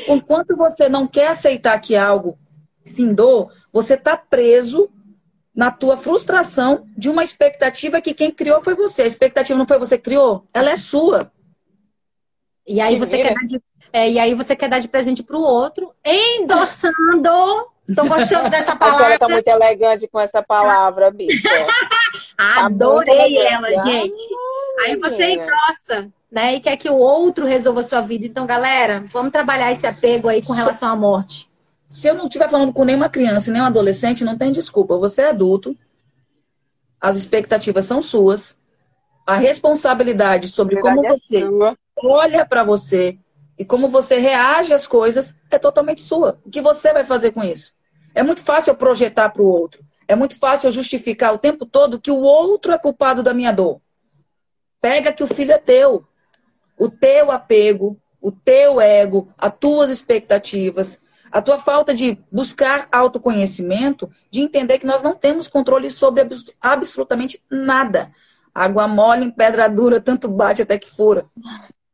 Enquanto 0.08 0.56
você 0.56 0.88
não 0.88 1.06
quer 1.06 1.28
aceitar 1.28 1.78
que 1.80 1.96
algo 1.96 2.38
findou, 2.84 3.50
você 3.72 3.94
está 3.94 4.16
preso 4.16 4.88
na 5.57 5.70
tua 5.70 5.96
frustração 5.96 6.86
de 6.96 7.09
uma 7.09 7.22
expectativa 7.22 8.00
que 8.02 8.12
quem 8.12 8.30
criou 8.30 8.61
foi 8.61 8.74
você. 8.74 9.02
A 9.02 9.07
expectativa 9.07 9.59
não 9.59 9.66
foi 9.66 9.78
você 9.78 9.96
que 9.96 10.04
criou, 10.04 10.44
ela 10.52 10.70
é 10.70 10.76
sua. 10.76 11.32
E 12.66 12.78
aí 12.80 12.98
você 12.98 13.16
quer 13.16 13.32
dar 13.32 13.46
de, 13.46 13.62
é, 13.92 14.11
e 14.11 14.18
aí 14.18 14.34
você 14.34 14.54
quer 14.54 14.68
dar 14.68 14.80
de 14.80 14.88
presente 14.88 15.22
para 15.22 15.36
o 15.36 15.40
outro, 15.40 15.92
endossando. 16.04 16.92
Estou 17.88 18.09
gostando 18.09 18.50
dessa 18.50 18.74
palavra. 18.74 19.07
Ela 19.07 19.18
tá 19.18 19.28
muito 19.28 19.46
elegante 19.46 20.09
com 20.09 20.18
essa 20.18 20.42
palavra, 20.42 21.11
bicha. 21.11 21.48
Tá 22.36 22.66
Adorei 22.66 23.38
ela, 23.38 23.68
gente. 23.84 24.16
Aí 24.84 24.96
você 24.96 25.30
endossa, 25.32 26.09
né? 26.30 26.57
E 26.57 26.61
quer 26.61 26.76
que 26.76 26.90
o 26.90 26.96
outro 26.96 27.46
resolva 27.46 27.80
a 27.80 27.82
sua 27.82 28.00
vida. 28.02 28.26
Então, 28.26 28.46
galera, 28.46 29.04
vamos 29.07 29.32
trabalhar 29.32 29.72
esse 29.72 29.86
apego 29.86 30.28
aí 30.28 30.44
com 30.44 30.52
relação 30.52 30.90
à 30.90 30.96
morte. 30.96 31.45
Se 31.87 32.09
eu 32.09 32.14
não 32.14 32.26
estiver 32.26 32.51
falando 32.51 32.72
com 32.72 32.84
nenhuma 32.84 33.09
criança, 33.09 33.51
nem 33.51 33.62
um 33.62 33.66
adolescente, 33.66 34.24
não 34.24 34.37
tem 34.37 34.53
desculpa. 34.53 34.99
Você 34.99 35.22
é 35.22 35.28
adulto, 35.28 35.76
as 37.01 37.16
expectativas 37.16 37.84
são 37.84 38.03
suas, 38.03 38.57
a 39.26 39.37
responsabilidade 39.37 40.49
sobre 40.49 40.80
como 40.80 41.05
é 41.05 41.11
você 41.11 41.43
é 41.43 41.76
olha 42.05 42.45
para 42.47 42.62
você 42.62 43.18
e 43.59 43.64
como 43.64 43.89
você 43.89 44.18
reage 44.18 44.72
às 44.72 44.87
coisas 44.87 45.34
é 45.51 45.59
totalmente 45.59 46.01
sua. 46.01 46.41
O 46.45 46.51
que 46.51 46.61
você 46.61 46.93
vai 46.93 47.05
fazer 47.05 47.32
com 47.32 47.43
isso? 47.43 47.72
É 48.14 48.22
muito 48.22 48.43
fácil 48.43 48.70
eu 48.70 48.76
projetar 48.76 49.30
para 49.30 49.43
o 49.43 49.47
outro. 49.47 49.84
É 50.09 50.14
muito 50.14 50.39
fácil 50.39 50.68
eu 50.68 50.72
justificar 50.72 51.34
o 51.34 51.39
tempo 51.39 51.66
todo 51.66 52.01
que 52.01 52.11
o 52.11 52.20
outro 52.20 52.72
é 52.72 52.78
culpado 52.78 53.22
da 53.22 53.34
minha 53.34 53.53
dor. 53.53 53.80
Pega 54.80 55.12
que 55.12 55.24
o 55.24 55.26
filho 55.26 55.53
é 55.53 55.59
teu. 55.59 56.05
O 56.78 56.89
teu 56.89 57.30
apego, 57.30 57.99
o 58.20 58.30
teu 58.30 58.80
ego, 58.80 59.28
as 59.37 59.53
tuas 59.59 59.91
expectativas, 59.91 61.01
a 61.31 61.43
tua 61.43 61.59
falta 61.59 61.95
de 61.95 62.18
buscar 62.31 62.89
autoconhecimento, 62.91 64.11
de 64.31 64.41
entender 64.41 64.79
que 64.79 64.87
nós 64.87 65.03
não 65.03 65.14
temos 65.14 65.49
controle 65.49 65.91
sobre 65.91 66.27
absolutamente 66.61 67.43
nada. 67.51 68.11
Água 68.55 68.89
mole 68.89 69.27
em 69.27 69.31
pedra 69.31 69.68
dura, 69.68 70.01
tanto 70.01 70.29
bate 70.29 70.62
até 70.62 70.79
que 70.79 70.89
fura. 70.89 71.27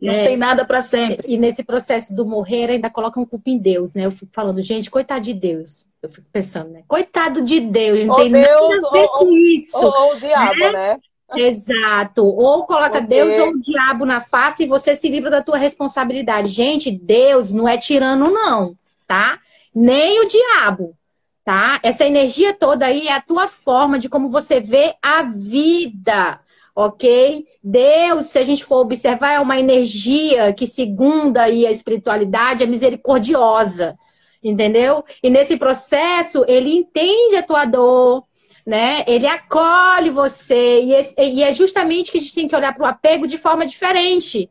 Não 0.00 0.12
é, 0.12 0.26
tem 0.26 0.36
nada 0.36 0.64
para 0.64 0.80
sempre. 0.80 1.24
E 1.28 1.36
nesse 1.36 1.62
processo 1.62 2.14
do 2.14 2.24
morrer, 2.24 2.70
ainda 2.70 2.90
colocam 2.90 3.24
culpa 3.24 3.50
em 3.50 3.58
Deus, 3.58 3.94
né? 3.94 4.06
Eu 4.06 4.10
fico 4.10 4.30
falando, 4.32 4.60
gente, 4.60 4.90
coitado 4.90 5.24
de 5.24 5.32
Deus. 5.32 5.86
Eu 6.02 6.08
fico 6.08 6.26
pensando, 6.32 6.70
né? 6.70 6.82
Coitado 6.88 7.42
de 7.42 7.60
Deus, 7.60 8.04
não 8.04 8.16
tem 8.16 8.32
Deus, 8.32 8.46
nada 8.46 8.88
a 8.88 8.90
ver 8.92 9.02
ou, 9.02 9.08
com 9.08 9.32
isso. 9.32 9.78
Ou, 9.78 10.12
o 10.12 10.20
diabo, 10.20 10.58
né? 10.58 10.72
né? 10.72 10.98
Exato. 11.34 12.24
Ou 12.24 12.64
coloca 12.64 13.00
Porque... 13.00 13.06
Deus 13.06 13.38
ou 13.40 13.50
o 13.50 13.58
diabo 13.58 14.04
na 14.04 14.20
face 14.20 14.64
e 14.64 14.66
você 14.66 14.96
se 14.96 15.08
livra 15.08 15.30
da 15.30 15.42
tua 15.42 15.56
responsabilidade. 15.56 16.48
Gente, 16.48 16.90
Deus 16.90 17.52
não 17.52 17.66
é 17.66 17.78
tirano, 17.78 18.30
não 18.30 18.76
tá? 19.12 19.38
Nem 19.74 20.22
o 20.22 20.26
diabo, 20.26 20.96
tá? 21.44 21.78
Essa 21.82 22.06
energia 22.06 22.54
toda 22.54 22.86
aí 22.86 23.08
é 23.08 23.12
a 23.12 23.20
tua 23.20 23.46
forma 23.46 23.98
de 23.98 24.08
como 24.08 24.30
você 24.30 24.58
vê 24.58 24.94
a 25.02 25.22
vida, 25.22 26.40
ok? 26.74 27.44
Deus, 27.62 28.28
se 28.28 28.38
a 28.38 28.42
gente 28.42 28.64
for 28.64 28.78
observar, 28.78 29.32
é 29.32 29.38
uma 29.38 29.60
energia 29.60 30.50
que, 30.54 30.66
segundo 30.66 31.36
aí 31.36 31.66
a 31.66 31.70
espiritualidade, 31.70 32.62
é 32.62 32.66
misericordiosa, 32.66 33.98
entendeu? 34.42 35.04
E 35.22 35.28
nesse 35.28 35.58
processo, 35.58 36.42
ele 36.48 36.74
entende 36.74 37.36
a 37.36 37.42
tua 37.42 37.66
dor, 37.66 38.24
né? 38.64 39.04
Ele 39.06 39.26
acolhe 39.26 40.08
você, 40.08 41.04
e 41.18 41.42
é 41.42 41.52
justamente 41.52 42.10
que 42.10 42.16
a 42.16 42.20
gente 42.20 42.34
tem 42.34 42.48
que 42.48 42.56
olhar 42.56 42.74
para 42.74 42.84
o 42.84 42.88
apego 42.88 43.26
de 43.26 43.36
forma 43.36 43.66
diferente 43.66 44.48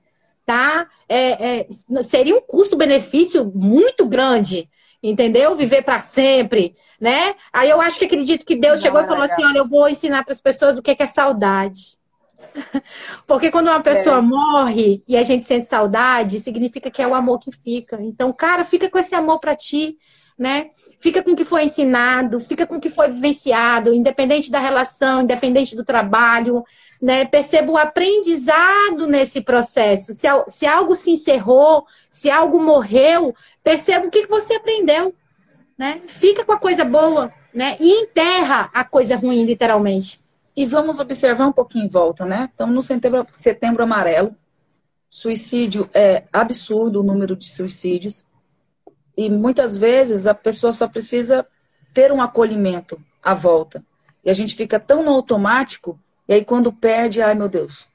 tá? 0.52 0.86
É, 1.08 1.62
é, 1.62 1.68
seria 2.04 2.36
um 2.36 2.42
custo-benefício 2.42 3.50
muito 3.56 4.06
grande, 4.06 4.70
entendeu? 5.02 5.56
Viver 5.56 5.82
para 5.82 6.02
sempre, 6.02 6.76
né? 7.00 7.36
Aí 7.54 7.70
eu 7.70 7.80
acho 7.80 7.98
que 7.98 8.04
acredito 8.04 8.46
que 8.46 8.58
Deus 8.58 8.76
Não, 8.76 8.82
chegou 8.82 9.00
e 9.00 9.06
falou 9.06 9.22
legal. 9.22 9.34
assim: 9.34 9.46
olha, 9.46 9.60
eu 9.60 9.70
vou 9.70 9.88
ensinar 9.88 10.26
para 10.26 10.34
as 10.34 10.42
pessoas 10.42 10.78
o 10.78 10.82
que 10.82 10.94
é 11.00 11.06
saudade. 11.06 11.98
Porque 13.26 13.50
quando 13.50 13.70
uma 13.70 13.80
pessoa 13.80 14.18
é. 14.18 14.22
morre 14.22 15.02
e 15.08 15.16
a 15.16 15.24
gente 15.24 15.46
sente 15.46 15.68
saudade, 15.68 16.42
significa 16.42 16.92
que 16.92 17.02
é 17.02 17.08
o 17.08 17.16
amor 17.16 17.40
que 17.40 17.52
fica. 17.54 17.98
Então, 18.02 18.34
cara, 18.34 18.66
fica 18.66 18.90
com 18.90 19.00
esse 19.00 19.16
amor 19.16 19.40
para 19.40 19.56
ti, 19.56 19.98
né? 20.38 20.70
Fica 21.00 21.24
com 21.24 21.32
o 21.32 21.36
que 21.36 21.46
foi 21.46 21.64
ensinado, 21.64 22.42
fica 22.42 22.68
com 22.68 22.76
o 22.76 22.82
que 22.82 22.90
foi 22.90 23.08
vivenciado, 23.10 23.94
independente 23.94 24.52
da 24.52 24.60
relação, 24.60 25.22
independente 25.22 25.78
do 25.78 25.86
trabalho, 25.86 26.62
né? 27.02 27.26
Perceba 27.26 27.72
o 27.72 27.78
aprendizado 27.78 29.08
nesse 29.08 29.42
processo. 29.42 30.14
Se, 30.14 30.28
se 30.48 30.66
algo 30.68 30.96
se 30.96 31.12
encerrou, 31.12 31.86
se 32.10 32.30
algo 32.30 32.62
morreu, 32.62 33.34
perceba 33.64 34.06
o 34.06 34.12
que 34.12 34.28
você 34.28 34.54
aprendeu, 34.54 35.14
né? 35.78 36.02
Fica 36.06 36.46
com 36.46 36.52
a 36.52 36.60
coisa 36.60 36.86
boa, 36.86 37.34
né? 37.52 37.76
E 37.80 38.04
enterra 38.04 38.70
a 38.72 38.84
coisa 38.84 39.16
ruim, 39.16 39.44
literalmente. 39.44 40.22
E 40.56 40.66
vamos 40.66 41.00
observar 41.00 41.48
um 41.48 41.52
pouquinho 41.52 41.86
em 41.86 41.90
volta, 41.90 42.26
né? 42.26 42.50
Estamos 42.52 42.76
no 42.76 42.84
setembro, 42.84 43.28
setembro 43.34 43.84
amarelo. 43.84 44.36
Suicídio 45.10 45.90
é 45.94 46.24
absurdo 46.32 47.00
o 47.00 47.04
número 47.04 47.36
de 47.36 47.50
suicídios. 47.50 48.26
E 49.18 49.30
muitas 49.30 49.78
vezes 49.78 50.28
a 50.28 50.34
pessoa 50.34 50.72
só 50.72 50.88
precisa 50.88 51.46
ter 51.94 52.12
um 52.12 52.22
acolhimento 52.22 53.02
à 53.24 53.34
volta. 53.34 53.84
E 54.24 54.30
a 54.30 54.34
gente 54.34 54.56
fica 54.56 54.80
tão 54.80 55.04
no 55.04 55.12
automático, 55.12 56.00
e 56.32 56.34
aí 56.34 56.46
quando 56.46 56.72
perde, 56.72 57.22
ai 57.22 57.36
meu 57.36 57.50
Deus, 57.50 57.90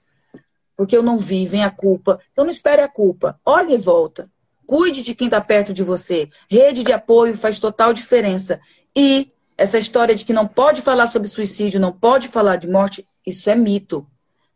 porque 0.77 0.95
eu 0.95 1.03
não 1.03 1.17
vi, 1.17 1.47
vem 1.47 1.65
a 1.65 1.71
culpa. 1.71 2.21
Então 2.33 2.45
não 2.45 2.51
espere 2.51 2.83
a 2.83 2.89
culpa, 2.89 3.41
olhe 3.43 3.73
e 3.73 3.79
volta. 3.79 4.31
Cuide 4.67 5.03
de 5.03 5.15
quem 5.15 5.27
está 5.27 5.41
perto 5.41 5.73
de 5.73 5.83
você. 5.83 6.29
Rede 6.47 6.83
de 6.83 6.93
apoio 6.93 7.35
faz 7.35 7.59
total 7.59 7.95
diferença. 7.95 8.61
E 8.95 9.33
essa 9.57 9.79
história 9.79 10.15
de 10.15 10.23
que 10.23 10.35
não 10.35 10.47
pode 10.47 10.83
falar 10.83 11.07
sobre 11.07 11.29
suicídio, 11.29 11.81
não 11.81 11.91
pode 11.91 12.29
falar 12.29 12.57
de 12.57 12.69
morte, 12.69 13.09
isso 13.25 13.49
é 13.49 13.55
mito. 13.55 14.07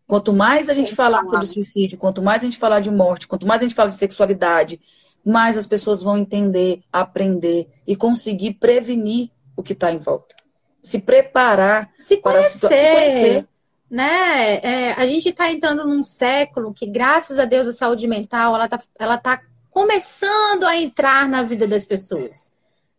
Quanto 0.06 0.30
mais 0.30 0.68
a 0.68 0.74
gente 0.74 0.94
falar 0.94 1.24
sobre 1.24 1.46
suicídio, 1.46 1.96
quanto 1.96 2.20
mais 2.20 2.42
a 2.42 2.44
gente 2.44 2.58
falar 2.58 2.80
de 2.80 2.90
morte, 2.90 3.26
quanto 3.26 3.46
mais 3.46 3.62
a 3.62 3.64
gente 3.64 3.74
fala 3.74 3.88
de 3.88 3.94
sexualidade, 3.94 4.78
mais 5.24 5.56
as 5.56 5.66
pessoas 5.66 6.02
vão 6.02 6.18
entender, 6.18 6.82
aprender 6.92 7.66
e 7.86 7.96
conseguir 7.96 8.58
prevenir 8.60 9.30
o 9.56 9.62
que 9.62 9.72
está 9.72 9.90
em 9.90 9.96
volta. 9.96 10.36
Se 10.82 10.98
preparar 10.98 11.90
se 11.98 12.18
para 12.18 12.40
conhecer, 12.40 12.58
se 12.58 12.68
conhecer. 12.68 13.48
Né? 13.90 14.54
É, 14.62 14.92
a 14.92 15.06
gente 15.06 15.30
está 15.30 15.50
entrando 15.50 15.84
num 15.84 16.04
século 16.04 16.72
que, 16.72 16.86
graças 16.86 17.38
a 17.38 17.44
Deus, 17.44 17.66
a 17.66 17.72
saúde 17.72 18.06
mental 18.06 18.54
ela 18.54 18.66
está 18.66 18.80
ela 18.98 19.18
tá 19.18 19.40
começando 19.70 20.64
a 20.64 20.76
entrar 20.76 21.28
na 21.28 21.42
vida 21.42 21.66
das 21.66 21.84
pessoas. 21.84 22.52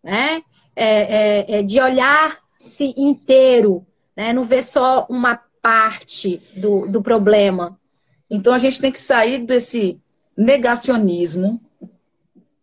Né? 0.03 0.41
É, 0.75 1.55
é, 1.55 1.59
é 1.59 1.63
de 1.63 1.79
olhar-se 1.79 2.93
inteiro, 2.97 3.85
né? 4.15 4.33
não 4.33 4.43
ver 4.43 4.63
só 4.63 5.05
uma 5.09 5.39
parte 5.61 6.41
do, 6.55 6.87
do 6.87 7.01
problema. 7.01 7.79
Então 8.29 8.53
a 8.53 8.57
gente 8.57 8.81
tem 8.81 8.91
que 8.91 8.99
sair 8.99 9.39
desse 9.39 9.99
negacionismo 10.35 11.61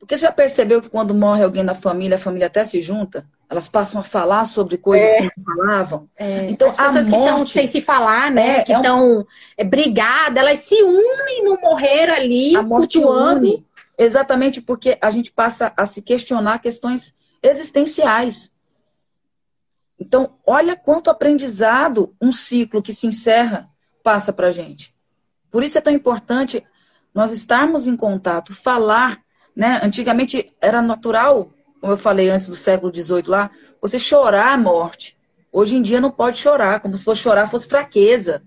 porque 0.08 0.16
você 0.16 0.22
já 0.22 0.32
percebeu 0.32 0.80
que 0.80 0.88
quando 0.88 1.14
morre 1.14 1.44
alguém 1.44 1.62
na 1.62 1.74
família, 1.74 2.16
a 2.16 2.18
família 2.18 2.46
até 2.46 2.64
se 2.64 2.80
junta? 2.80 3.26
Elas 3.50 3.66
passam 3.66 4.00
a 4.00 4.04
falar 4.04 4.44
sobre 4.44 4.76
coisas 4.76 5.08
é. 5.08 5.16
que 5.16 5.22
não 5.22 5.44
falavam. 5.44 6.08
É. 6.16 6.50
Então, 6.50 6.68
As 6.68 6.76
pessoas 6.76 7.08
morte, 7.08 7.24
que 7.24 7.28
estão 7.30 7.46
sem 7.46 7.66
se 7.66 7.80
falar, 7.80 8.30
né? 8.30 8.58
É, 8.58 8.64
que 8.64 8.72
estão 8.72 9.26
é 9.58 9.64
um... 9.64 9.68
brigadas, 9.68 10.36
elas 10.36 10.60
se 10.60 10.82
unem 10.82 11.44
no 11.44 11.58
morrer 11.60 12.10
ali, 12.10 12.54
a 12.54 12.62
morte. 12.62 12.98
Une, 12.98 13.66
exatamente 13.96 14.60
porque 14.60 14.98
a 15.00 15.10
gente 15.10 15.32
passa 15.32 15.72
a 15.76 15.86
se 15.86 16.02
questionar 16.02 16.58
questões 16.58 17.14
existenciais. 17.42 18.52
Então, 19.98 20.34
olha 20.46 20.76
quanto 20.76 21.10
aprendizado 21.10 22.14
um 22.20 22.32
ciclo 22.32 22.82
que 22.82 22.92
se 22.92 23.06
encerra 23.06 23.68
passa 24.02 24.32
para 24.32 24.52
gente. 24.52 24.94
Por 25.50 25.64
isso 25.64 25.78
é 25.78 25.80
tão 25.80 25.92
importante 25.92 26.62
nós 27.14 27.32
estarmos 27.32 27.86
em 27.86 27.96
contato, 27.96 28.54
falar 28.54 29.22
né? 29.58 29.80
Antigamente 29.82 30.54
era 30.60 30.80
natural, 30.80 31.50
como 31.80 31.92
eu 31.92 31.96
falei 31.96 32.30
antes 32.30 32.48
do 32.48 32.56
século 32.56 32.94
XVIII 32.94 33.24
lá, 33.26 33.50
você 33.80 33.98
chorar 33.98 34.52
a 34.52 34.58
morte. 34.58 35.16
Hoje 35.52 35.76
em 35.76 35.82
dia 35.82 36.00
não 36.00 36.10
pode 36.10 36.38
chorar, 36.38 36.80
como 36.80 36.96
se 36.96 37.04
fosse 37.04 37.22
chorar 37.22 37.48
fosse 37.48 37.66
fraqueza. 37.66 38.42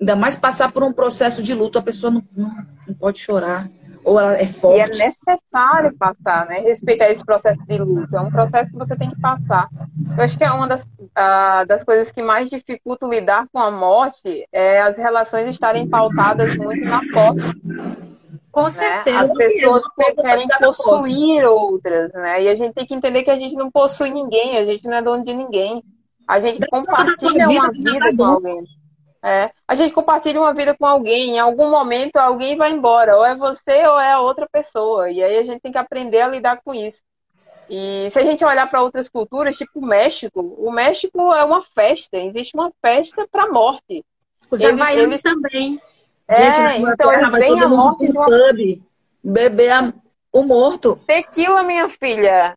Ainda 0.00 0.16
mais 0.16 0.34
passar 0.34 0.72
por 0.72 0.82
um 0.82 0.92
processo 0.92 1.42
de 1.42 1.54
luto, 1.54 1.78
a 1.78 1.82
pessoa 1.82 2.10
não, 2.10 2.22
não, 2.36 2.52
não 2.88 2.94
pode 2.94 3.20
chorar. 3.20 3.68
Ou 4.04 4.18
ela 4.18 4.34
é 4.36 4.46
forte. 4.46 4.98
E 4.98 5.00
é 5.00 5.06
necessário 5.06 5.96
passar, 5.96 6.46
né? 6.46 6.58
Respeitar 6.58 7.08
esse 7.10 7.24
processo 7.24 7.60
de 7.64 7.78
luto. 7.78 8.16
É 8.16 8.20
um 8.20 8.30
processo 8.30 8.72
que 8.72 8.76
você 8.76 8.96
tem 8.96 9.10
que 9.10 9.20
passar. 9.20 9.68
Eu 10.16 10.24
acho 10.24 10.36
que 10.36 10.42
é 10.42 10.50
uma 10.50 10.66
das, 10.66 10.82
uh, 10.82 11.64
das 11.68 11.84
coisas 11.84 12.10
que 12.10 12.20
mais 12.20 12.50
dificulta 12.50 13.06
lidar 13.06 13.46
com 13.52 13.60
a 13.60 13.70
morte 13.70 14.44
é 14.50 14.82
as 14.82 14.98
relações 14.98 15.48
estarem 15.48 15.88
pautadas 15.88 16.56
muito 16.56 16.84
na 16.84 17.00
posse 17.12 17.40
com 18.52 18.64
né? 18.64 18.70
certeza. 18.70 19.20
As 19.20 19.32
pessoas 19.32 19.82
querem 20.14 20.46
possuir 20.60 21.44
outras, 21.44 22.12
né? 22.12 22.42
E 22.42 22.48
a 22.48 22.54
gente 22.54 22.74
tem 22.74 22.86
que 22.86 22.94
entender 22.94 23.22
que 23.22 23.30
a 23.30 23.38
gente 23.38 23.56
não 23.56 23.70
possui 23.70 24.10
ninguém, 24.10 24.58
a 24.58 24.64
gente 24.64 24.84
não 24.84 24.94
é 24.94 25.02
dono 25.02 25.24
de 25.24 25.32
ninguém. 25.32 25.82
A 26.28 26.38
gente 26.38 26.64
compartilha 26.68 27.48
uma 27.48 27.70
vida 27.72 28.16
com 28.16 28.24
alguém. 28.24 28.64
É, 29.24 29.50
a 29.68 29.74
gente 29.74 29.92
compartilha 29.92 30.40
uma 30.40 30.52
vida 30.52 30.76
com 30.76 30.84
alguém, 30.84 31.36
em 31.36 31.38
algum 31.38 31.70
momento 31.70 32.16
alguém 32.16 32.56
vai 32.56 32.72
embora, 32.72 33.16
ou 33.16 33.24
é 33.24 33.36
você 33.36 33.86
ou 33.86 33.98
é 33.98 34.12
a 34.12 34.20
outra 34.20 34.48
pessoa. 34.50 35.10
E 35.10 35.22
aí 35.22 35.38
a 35.38 35.44
gente 35.44 35.60
tem 35.60 35.70
que 35.70 35.78
aprender 35.78 36.20
a 36.20 36.28
lidar 36.28 36.60
com 36.62 36.74
isso. 36.74 37.00
E 37.70 38.10
se 38.10 38.18
a 38.18 38.24
gente 38.24 38.44
olhar 38.44 38.68
para 38.68 38.82
outras 38.82 39.08
culturas, 39.08 39.56
tipo 39.56 39.78
o 39.78 39.86
México, 39.86 40.40
o 40.40 40.72
México 40.72 41.32
é 41.32 41.44
uma 41.44 41.62
festa, 41.62 42.18
existe 42.18 42.56
uma 42.56 42.72
festa 42.84 43.26
para 43.30 43.44
a 43.44 43.48
morte. 43.48 44.04
Os 44.50 44.62
havaianos 44.62 45.14
eles... 45.14 45.22
também. 45.22 45.80
É, 46.32 46.52
Gente, 46.52 46.90
então 46.90 47.12
eles 47.12 47.62
a 47.62 47.68
morte 47.68 48.06
de 48.06 48.16
uma... 48.16 48.24
pub, 48.24 48.82
beber 49.22 49.70
a... 49.70 49.92
o 50.32 50.42
morto. 50.42 50.96
Tequila, 51.06 51.62
minha 51.62 51.90
filha. 51.90 52.54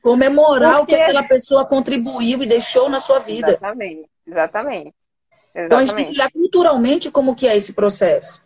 Comemorar 0.00 0.78
Porque... 0.78 0.94
o 0.94 0.96
que 0.96 1.02
aquela 1.02 1.24
pessoa 1.24 1.66
contribuiu 1.66 2.42
e 2.42 2.46
deixou 2.46 2.88
na 2.88 3.00
sua 3.00 3.18
vida. 3.18 3.50
Exatamente, 3.50 4.08
exatamente. 4.26 4.94
exatamente. 5.54 5.66
Então 5.66 5.78
a 5.78 5.84
gente 5.84 5.94
tem 5.94 6.06
que 6.06 6.12
olhar 6.12 6.30
culturalmente 6.30 7.10
como 7.10 7.36
que 7.36 7.46
é 7.46 7.54
esse 7.56 7.74
processo. 7.74 8.42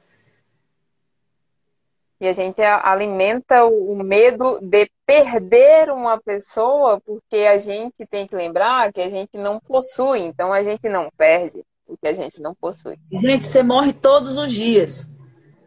E 2.20 2.26
a 2.26 2.32
gente 2.32 2.60
alimenta 2.60 3.64
o 3.64 3.94
medo 3.96 4.58
de 4.60 4.90
perder 5.06 5.90
uma 5.90 6.20
pessoa, 6.20 7.00
porque 7.00 7.36
a 7.36 7.56
gente 7.56 8.04
tem 8.06 8.26
que 8.26 8.34
lembrar 8.34 8.92
que 8.92 9.00
a 9.00 9.08
gente 9.08 9.38
não 9.38 9.58
possui, 9.60 10.18
então 10.18 10.52
a 10.52 10.62
gente 10.62 10.86
não 10.88 11.08
perde 11.16 11.64
o 11.90 11.96
que 11.96 12.06
a 12.06 12.12
gente 12.12 12.40
não 12.40 12.54
possui. 12.54 12.96
Gente, 13.12 13.44
você 13.44 13.62
morre 13.62 13.92
todos 13.92 14.36
os 14.38 14.52
dias. 14.52 15.10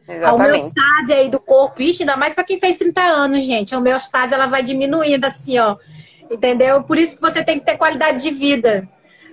Exatamente. 0.08 0.26
A 0.26 0.34
homeostase 0.34 1.14
aí 1.14 1.30
do 1.30 1.40
corpo, 1.40 1.82
isso 1.82 2.02
ainda 2.02 2.18
mais 2.18 2.34
para 2.34 2.44
quem 2.44 2.60
fez 2.60 2.78
30 2.78 3.02
anos, 3.02 3.44
gente. 3.44 3.76
A 3.76 3.78
homeostase 3.78 4.34
ela 4.34 4.48
vai 4.48 4.64
diminuindo 4.64 5.26
assim, 5.26 5.60
ó. 5.60 5.78
Entendeu? 6.32 6.84
Por 6.84 6.98
isso 6.98 7.16
que 7.16 7.22
você 7.22 7.44
tem 7.44 7.60
que 7.60 7.66
ter 7.66 7.78
qualidade 7.78 8.22
de 8.22 8.32
vida. 8.32 8.88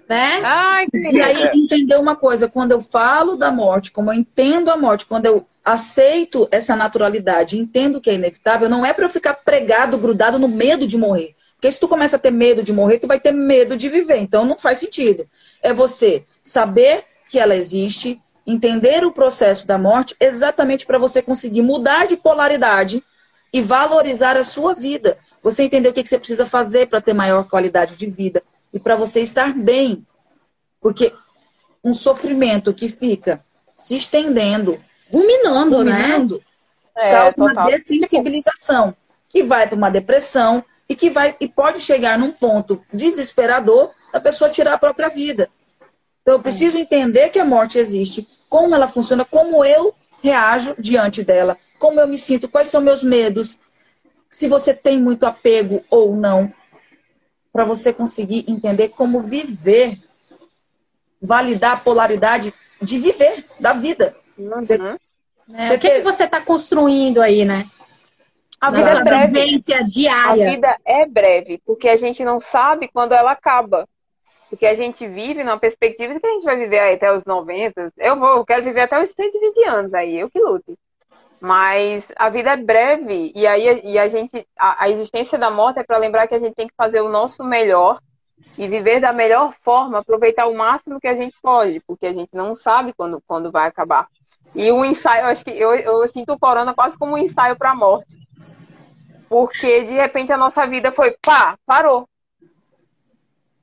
Né? 0.09 0.41
Ai, 0.43 0.87
e 0.93 1.21
aí 1.21 1.51
entender 1.55 1.95
uma 1.95 2.17
coisa, 2.17 2.49
quando 2.49 2.73
eu 2.73 2.81
falo 2.81 3.37
da 3.37 3.53
morte, 3.53 3.93
como 3.93 4.11
eu 4.11 4.15
entendo 4.15 4.69
a 4.69 4.77
morte, 4.77 5.07
quando 5.07 5.27
eu 5.27 5.47
aceito 5.65 6.49
essa 6.51 6.75
naturalidade, 6.75 7.57
entendo 7.57 8.01
que 8.01 8.11
é 8.11 8.15
inevitável, 8.15 8.69
não 8.69 8.85
é 8.85 8.93
para 8.93 9.05
eu 9.05 9.09
ficar 9.09 9.35
pregado, 9.35 9.97
grudado 9.99 10.37
no 10.37 10.49
medo 10.49 10.87
de 10.87 10.99
morrer. 10.99 11.37
Porque 11.55 11.71
se 11.71 11.79
tu 11.79 11.87
começa 11.87 12.17
a 12.17 12.19
ter 12.19 12.33
medo 12.33 12.63
de 12.63 12.73
morrer, 12.73 12.99
tu 12.99 13.07
vai 13.07 13.21
ter 13.21 13.33
medo 13.33 13.77
de 13.77 13.89
viver. 13.89 14.17
Então 14.17 14.45
não 14.45 14.59
faz 14.59 14.79
sentido. 14.79 15.29
É 15.63 15.73
você 15.73 16.25
saber 16.51 17.05
que 17.29 17.39
ela 17.39 17.55
existe, 17.55 18.21
entender 18.45 19.05
o 19.05 19.13
processo 19.13 19.65
da 19.67 19.79
morte, 19.79 20.17
exatamente 20.19 20.85
para 20.85 20.99
você 20.99 21.23
conseguir 21.23 21.63
mudar 21.63 22.09
de 22.09 22.17
polaridade 22.17 23.05
e 23.53 23.63
valorizar 23.63 24.37
a 24.37 24.43
sua 24.43 24.75
vida. 24.75 25.17
Você 25.45 25.63
entender 25.63 25.91
o 25.91 25.93
que 25.93 26.05
você 26.05 26.19
precisa 26.19 26.45
fazer 26.45 26.89
para 26.89 27.01
ter 27.01 27.15
maior 27.15 27.45
qualidade 27.45 27.97
de 27.97 28.07
vida 28.07 28.43
e 28.75 28.81
para 28.81 28.97
você 28.97 29.21
estar 29.21 29.55
bem. 29.55 30.05
Porque 30.81 31.13
um 31.85 31.95
sofrimento 31.95 32.75
que 32.75 32.89
fica 32.89 33.45
se 33.77 33.97
estendendo, 33.97 34.81
ruminando, 35.09 35.77
ruminando 35.77 36.43
né? 36.97 37.13
causa 37.13 37.35
é, 37.37 37.41
uma 37.41 37.65
dessensibilização 37.67 38.95
que 39.29 39.45
vai 39.45 39.69
para 39.69 39.77
uma 39.77 39.91
depressão 39.91 40.65
e 40.89 40.97
que 40.97 41.11
vai 41.11 41.37
e 41.41 41.49
pode 41.49 41.81
chegar 41.81 42.19
num 42.19 42.33
ponto 42.33 42.85
desesperador 42.93 43.93
da 44.13 44.21
pessoa 44.21 44.51
tirar 44.51 44.75
a 44.75 44.79
própria 44.79 45.09
vida. 45.09 45.49
Então, 46.23 46.35
eu 46.35 46.43
preciso 46.43 46.77
entender 46.77 47.31
que 47.31 47.39
a 47.39 47.45
morte 47.45 47.79
existe, 47.79 48.29
como 48.49 48.75
ela 48.75 48.89
funciona, 48.89 49.25
como 49.25 49.65
eu 49.65 49.95
reajo 50.23 50.75
diante 50.79 51.23
dela, 51.23 51.57
como 51.79 51.99
eu 51.99 52.07
me 52.07 52.19
sinto, 52.19 52.49
quais 52.49 52.69
são 52.69 52.81
meus 52.81 53.03
medos, 53.03 53.59
se 54.29 54.47
você 54.47 54.75
tem 54.75 55.01
muito 55.01 55.25
apego 55.25 55.83
ou 55.91 56.15
não, 56.15 56.53
para 57.53 57.65
você 57.65 57.93
conseguir 57.93 58.45
entender 58.47 58.91
como 58.91 59.23
viver, 59.23 59.99
validar 61.21 61.73
a 61.73 61.81
polaridade 61.81 62.55
de 62.81 62.99
viver, 62.99 63.45
da 63.59 63.73
vida. 63.73 64.15
Uhum. 64.39 64.51
Você, 64.63 64.75
é, 64.75 65.67
você 65.67 65.75
o 65.75 65.79
que, 65.79 65.91
que 65.91 66.03
você 66.03 66.25
está 66.25 66.41
construindo 66.41 67.21
aí, 67.21 67.45
né? 67.45 67.67
A 68.61 68.71
vida 68.71 68.91
é 68.91 69.03
breve. 69.03 69.59
diária. 69.89 70.49
A 70.49 70.51
vida 70.51 70.77
é 70.85 71.07
breve, 71.07 71.63
porque 71.65 71.89
a 71.89 71.97
gente 71.97 72.23
não 72.23 72.39
sabe 72.41 72.89
quando 72.93 73.13
ela 73.13 73.33
acaba. 73.33 73.89
Porque 74.51 74.67
a 74.67 74.75
gente 74.75 75.07
vive 75.07 75.45
numa 75.45 75.59
perspectiva 75.59 76.13
de 76.13 76.21
que 76.21 76.27
a 76.27 76.33
gente 76.33 76.45
vai 76.45 76.57
viver 76.57 76.95
até 76.95 77.17
os 77.17 77.25
90. 77.25 77.93
Eu 77.97 78.19
vou, 78.19 78.39
eu 78.39 78.45
quero 78.45 78.65
viver 78.65 78.83
até 78.83 79.01
os 79.01 79.11
120 79.11 79.65
anos 79.65 79.95
aí, 79.95 80.19
eu 80.19 80.29
que 80.29 80.41
lute. 80.41 80.77
Mas 81.41 82.13
a 82.17 82.29
vida 82.29 82.51
é 82.51 82.57
breve 82.57 83.33
e 83.35 83.47
aí 83.47 83.81
e 83.85 83.99
a 83.99 84.09
gente 84.09 84.47
a, 84.59 84.85
a 84.85 84.91
existência 84.91 85.39
da 85.39 85.51
morte 85.51 85.79
é 85.79 85.85
para 85.85 85.97
lembrar 85.97 86.27
que 86.27 86.35
a 86.35 86.39
gente 86.39 86.55
tem 86.55 86.67
que 86.67 86.75
fazer 86.77 87.01
o 87.01 87.09
nosso 87.09 87.43
melhor 87.43 87.99
e 88.59 88.69
viver 88.69 89.01
da 89.01 89.13
melhor 89.13 89.55
forma, 89.63 89.99
aproveitar 89.99 90.47
o 90.47 90.55
máximo 90.55 91.01
que 91.01 91.09
a 91.09 91.17
gente 91.17 91.35
pode, 91.41 91.81
porque 91.87 92.07
a 92.07 92.13
gente 92.13 92.31
não 92.35 92.55
sabe 92.55 92.93
quando, 92.93 93.23
quando 93.27 93.51
vai 93.51 93.69
acabar. 93.69 94.07
E 94.55 94.71
o 94.73 94.85
ensaio, 94.85 95.23
eu 95.23 95.29
acho 95.29 95.45
que 95.45 95.51
eu, 95.51 95.75
eu 95.77 96.07
sinto 96.09 96.33
o 96.33 96.39
corona 96.39 96.75
quase 96.75 96.99
como 96.99 97.15
um 97.15 97.19
ensaio 97.19 97.57
para 97.57 97.71
a 97.71 97.75
morte. 97.75 98.19
Porque 99.29 99.85
de 99.85 99.93
repente 99.93 100.33
a 100.33 100.37
nossa 100.37 100.67
vida 100.67 100.91
foi 100.91 101.17
pá, 101.23 101.57
parou. 101.65 102.10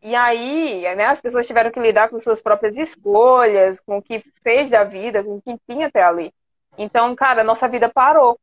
E 0.08 0.16
aí, 0.16 0.84
né, 0.96 1.08
as 1.08 1.20
pessoas 1.20 1.46
tiveram 1.46 1.70
que 1.70 1.82
lidar 1.82 2.08
com 2.08 2.18
suas 2.18 2.42
próprias 2.42 2.78
escolhas, 2.78 3.78
com 3.82 3.98
o 3.98 4.02
que 4.02 4.24
fez 4.42 4.70
da 4.70 4.86
vida, 4.86 5.22
com 5.22 5.36
o 5.36 5.42
que 5.42 5.60
tinha 5.70 5.88
até 5.88 6.02
ali. 6.02 6.34
Então, 6.78 7.14
cara, 7.14 7.44
nossa 7.44 7.68
vida 7.68 7.92
parou. 7.94 8.40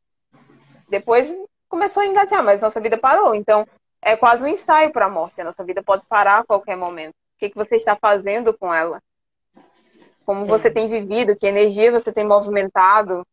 Depois 0.91 1.35
começou 1.67 2.03
a 2.03 2.07
engatear, 2.07 2.45
mas 2.45 2.61
nossa 2.61 2.79
vida 2.83 2.99
parou. 2.99 3.35
Então, 3.35 3.67
é 4.03 4.15
quase 4.15 4.45
um 4.45 4.47
ensaio 4.47 4.93
para 4.93 5.07
a 5.07 5.11
morte. 5.11 5.41
A 5.41 5.45
nossa 5.45 5.65
vida 5.65 5.83
pode 5.83 6.05
parar 6.07 6.41
a 6.41 6.45
qualquer 6.45 6.77
momento. 6.77 7.15
O 7.15 7.39
que, 7.39 7.49
que 7.49 7.57
você 7.57 7.77
está 7.77 7.97
fazendo 7.97 8.53
com 8.53 8.73
ela? 8.73 9.01
Como 10.27 10.45
você 10.45 10.71
tem 10.71 10.87
vivido? 10.87 11.35
Que 11.35 11.47
energia 11.47 11.91
você 11.91 12.13
tem 12.13 12.27
movimentado? 12.27 13.27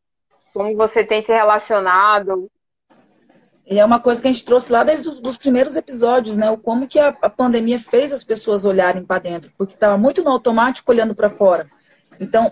Como 0.54 0.74
você 0.78 1.04
tem 1.04 1.22
se 1.22 1.34
relacionado? 1.34 2.50
E 3.72 3.80
é 3.80 3.86
uma 3.86 4.02
coisa 4.02 4.22
que 4.22 4.28
a 4.28 4.32
gente 4.32 4.44
trouxe 4.44 4.70
lá 4.70 4.84
desde 4.84 5.08
os 5.08 5.38
primeiros 5.38 5.78
episódios, 5.78 6.36
né? 6.36 6.52
O 6.52 6.58
como 6.58 6.90
que 6.90 7.00
a, 7.00 7.16
a 7.22 7.30
pandemia 7.30 7.80
fez 7.80 8.12
as 8.12 8.22
pessoas 8.22 8.66
olharem 8.66 9.02
para 9.02 9.22
dentro, 9.22 9.50
porque 9.58 9.76
estava 9.76 9.98
muito 9.98 10.22
no 10.22 10.30
automático 10.30 10.92
olhando 10.92 11.16
para 11.16 11.30
fora. 11.30 11.72
Então, 12.20 12.52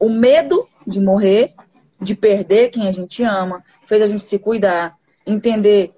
o 0.00 0.08
medo 0.10 0.68
de 0.84 1.00
morrer, 1.00 1.54
de 2.00 2.16
perder 2.16 2.70
quem 2.70 2.88
a 2.88 2.92
gente 2.92 3.22
ama, 3.22 3.62
fez 3.86 4.02
a 4.02 4.08
gente 4.08 4.24
se 4.24 4.36
cuidar, 4.36 4.98
entender 5.24 5.94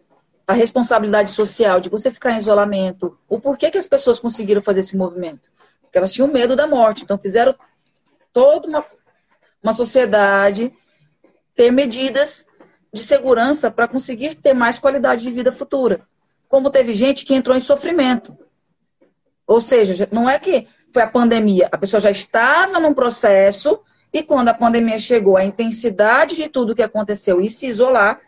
a 0.47 0.53
responsabilidade 0.53 1.31
social 1.31 1.81
de 1.81 1.89
você 1.89 2.11
ficar 2.11 2.33
em 2.33 2.39
isolamento, 2.39 3.17
o 3.27 3.41
porquê 3.41 3.71
que 3.71 3.79
as 3.79 3.87
pessoas 3.87 4.21
conseguiram 4.21 4.61
fazer 4.61 4.81
esse 4.81 4.95
movimento. 4.95 5.51
Porque 5.81 5.97
elas 5.97 6.11
tinham 6.11 6.29
medo 6.29 6.55
da 6.55 6.67
morte, 6.67 7.03
então 7.03 7.17
fizeram 7.17 7.55
toda 8.31 8.69
uma, 8.69 8.85
uma 9.63 9.73
sociedade 9.73 10.71
ter 11.55 11.71
medidas 11.71 12.45
de 12.95 13.03
segurança 13.03 13.73
para 13.73 13.89
conseguir 13.89 14.37
ter 14.37 14.55
mais 14.55 14.79
qualidade 14.79 15.23
de 15.23 15.31
vida 15.31 15.51
futura. 15.51 16.07
Como 16.49 16.71
teve 16.71 16.95
gente 16.95 17.25
que 17.25 17.35
entrou 17.35 17.57
em 17.57 17.61
sofrimento. 17.61 18.39
Ou 19.45 19.61
seja, 19.61 20.09
não 20.13 20.31
é 20.31 20.39
que 20.39 20.69
foi 20.93 21.03
a 21.03 21.09
pandemia, 21.09 21.69
a 21.73 21.77
pessoa 21.77 22.01
já 22.01 22.11
estava 22.13 22.79
num 22.79 22.95
processo 22.95 23.81
e 24.13 24.23
quando 24.23 24.49
a 24.49 24.55
pandemia 24.55 24.97
chegou, 24.97 25.37
a 25.37 25.45
intensidade 25.45 26.37
de 26.37 26.49
tudo 26.49 26.75
que 26.75 26.85
aconteceu 26.85 27.41
e 27.41 27.51
se 27.51 27.67
isolar 27.67 28.21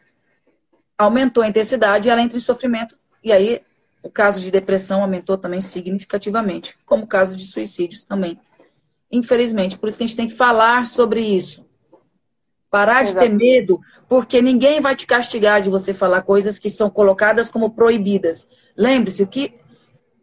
aumentou 0.99 1.45
a 1.45 1.49
intensidade 1.49 2.09
e 2.09 2.11
ela 2.11 2.21
entra 2.21 2.37
em 2.37 2.41
sofrimento. 2.41 2.99
E 3.23 3.33
aí 3.33 3.63
o 4.03 4.11
caso 4.11 4.41
de 4.41 4.51
depressão 4.51 5.01
aumentou 5.01 5.39
também 5.39 5.61
significativamente, 5.61 6.77
como 6.85 7.05
o 7.05 7.07
caso 7.07 7.37
de 7.37 7.45
suicídios 7.45 8.05
também. 8.05 8.37
Infelizmente, 9.13 9.79
por 9.79 9.89
isso 9.89 9.97
que 9.97 10.05
a 10.05 10.07
gente 10.07 10.17
tem 10.17 10.29
que 10.29 10.35
falar 10.35 10.87
sobre 10.87 11.21
isso. 11.21 11.66
Parar 12.71 13.05
de 13.05 13.15
ter 13.15 13.29
medo, 13.29 13.81
porque 14.09 14.43
ninguém 14.43 14.81
vai 14.81 14.97
te 14.97 15.07
castigar 15.07 15.63
de 15.63 15.71
você 15.71 15.95
falar 15.95 16.23
coisas 16.23 16.59
que 16.59 16.69
são 16.69 16.91
colocadas 16.91 17.49
como 17.49 17.71
proibidas. 17.71 18.49
Lembre-se, 18.77 19.23
o 19.23 19.27
que, 19.27 19.55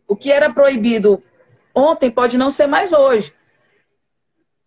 o 0.08 0.16
que 0.16 0.32
era 0.32 0.54
proibido 0.54 1.24
ontem 1.74 2.12
pode 2.12 2.38
não 2.38 2.52
ser 2.52 2.68
mais 2.68 2.92
hoje. 2.92 3.34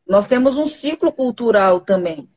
Nós 0.07 0.27
temos 0.27 0.57
um 0.57 0.66
ciclo 0.66 1.12
cultural 1.12 1.81
também. 1.81 2.29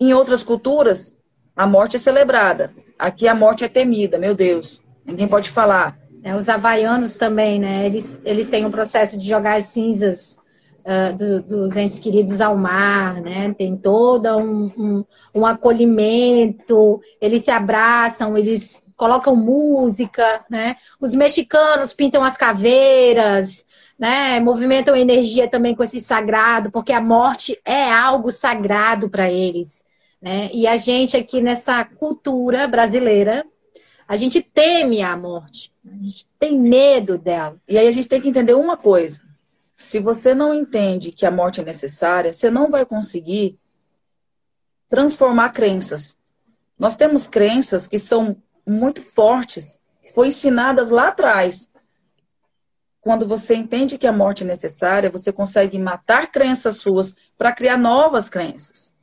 Em 0.00 0.12
outras 0.12 0.42
culturas, 0.42 1.16
a 1.54 1.66
morte 1.66 1.96
é 1.96 1.98
celebrada. 1.98 2.72
Aqui 2.98 3.28
a 3.28 3.34
morte 3.34 3.64
é 3.64 3.68
temida, 3.68 4.18
meu 4.18 4.34
Deus. 4.34 4.82
Ninguém 5.04 5.28
pode 5.28 5.50
falar. 5.50 5.98
É, 6.22 6.34
os 6.34 6.48
havaianos 6.48 7.16
também, 7.16 7.60
né? 7.60 7.84
Eles, 7.84 8.18
eles 8.24 8.48
têm 8.48 8.64
um 8.64 8.70
processo 8.70 9.18
de 9.18 9.28
jogar 9.28 9.56
as 9.56 9.66
cinzas 9.66 10.38
uh, 10.84 11.16
do, 11.16 11.42
dos 11.42 11.76
entes 11.76 11.98
queridos 11.98 12.40
ao 12.40 12.56
mar, 12.56 13.20
né? 13.20 13.54
Tem 13.56 13.76
todo 13.76 14.28
um, 14.36 14.72
um, 14.76 15.04
um 15.34 15.46
acolhimento, 15.46 17.00
eles 17.20 17.44
se 17.44 17.50
abraçam, 17.50 18.36
eles 18.36 18.82
colocam 18.96 19.34
música, 19.34 20.44
né? 20.48 20.76
Os 21.00 21.14
mexicanos 21.14 21.92
pintam 21.92 22.22
as 22.22 22.36
caveiras, 22.36 23.64
né? 23.98 24.38
Movimentam 24.40 24.94
energia 24.94 25.48
também 25.48 25.74
com 25.74 25.82
esse 25.82 26.00
sagrado, 26.00 26.70
porque 26.70 26.92
a 26.92 27.00
morte 27.00 27.58
é 27.64 27.90
algo 27.90 28.30
sagrado 28.30 29.08
para 29.08 29.30
eles, 29.30 29.84
né? 30.20 30.50
E 30.52 30.66
a 30.66 30.76
gente 30.76 31.16
aqui 31.16 31.40
nessa 31.40 31.84
cultura 31.84 32.68
brasileira, 32.68 33.44
a 34.06 34.16
gente 34.16 34.42
teme 34.42 35.02
a 35.02 35.16
morte, 35.16 35.72
a 35.86 35.96
gente 36.02 36.26
tem 36.38 36.58
medo 36.58 37.16
dela. 37.16 37.56
E 37.68 37.78
aí 37.78 37.88
a 37.88 37.92
gente 37.92 38.08
tem 38.08 38.20
que 38.20 38.28
entender 38.28 38.54
uma 38.54 38.76
coisa: 38.76 39.20
se 39.76 39.98
você 39.98 40.34
não 40.34 40.54
entende 40.54 41.10
que 41.10 41.26
a 41.26 41.30
morte 41.30 41.60
é 41.60 41.64
necessária, 41.64 42.32
você 42.32 42.50
não 42.50 42.70
vai 42.70 42.86
conseguir 42.86 43.58
transformar 44.88 45.50
crenças. 45.50 46.16
Nós 46.78 46.94
temos 46.96 47.26
crenças 47.26 47.86
que 47.86 47.98
são 47.98 48.36
muito 48.66 49.02
fortes, 49.02 49.80
que 50.02 50.12
foram 50.12 50.28
ensinadas 50.28 50.90
lá 50.90 51.08
atrás. 51.08 51.68
Quando 53.00 53.26
você 53.26 53.54
entende 53.54 53.98
que 53.98 54.06
a 54.06 54.12
morte 54.12 54.44
é 54.44 54.46
necessária, 54.46 55.10
você 55.10 55.32
consegue 55.32 55.78
matar 55.78 56.30
crenças 56.30 56.76
suas 56.76 57.14
para 57.36 57.52
criar 57.52 57.76
novas 57.76 58.30
crenças, 58.30 58.94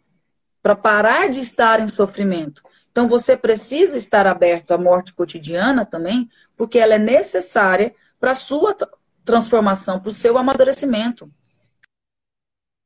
para 0.61 0.75
parar 0.75 1.29
de 1.29 1.39
estar 1.39 1.79
em 1.79 1.87
sofrimento. 1.87 2.63
Então 2.91 3.07
você 3.07 3.37
precisa 3.37 3.97
estar 3.97 4.25
aberto 4.25 4.73
à 4.73 4.77
morte 4.77 5.13
cotidiana 5.13 5.85
também, 5.85 6.29
porque 6.57 6.79
ela 6.79 6.95
é 6.95 6.99
necessária 6.99 7.93
para 8.19 8.35
sua 8.35 8.75
transformação, 9.23 9.99
para 9.99 10.09
o 10.09 10.13
seu 10.13 10.37
amadurecimento. 10.37 11.31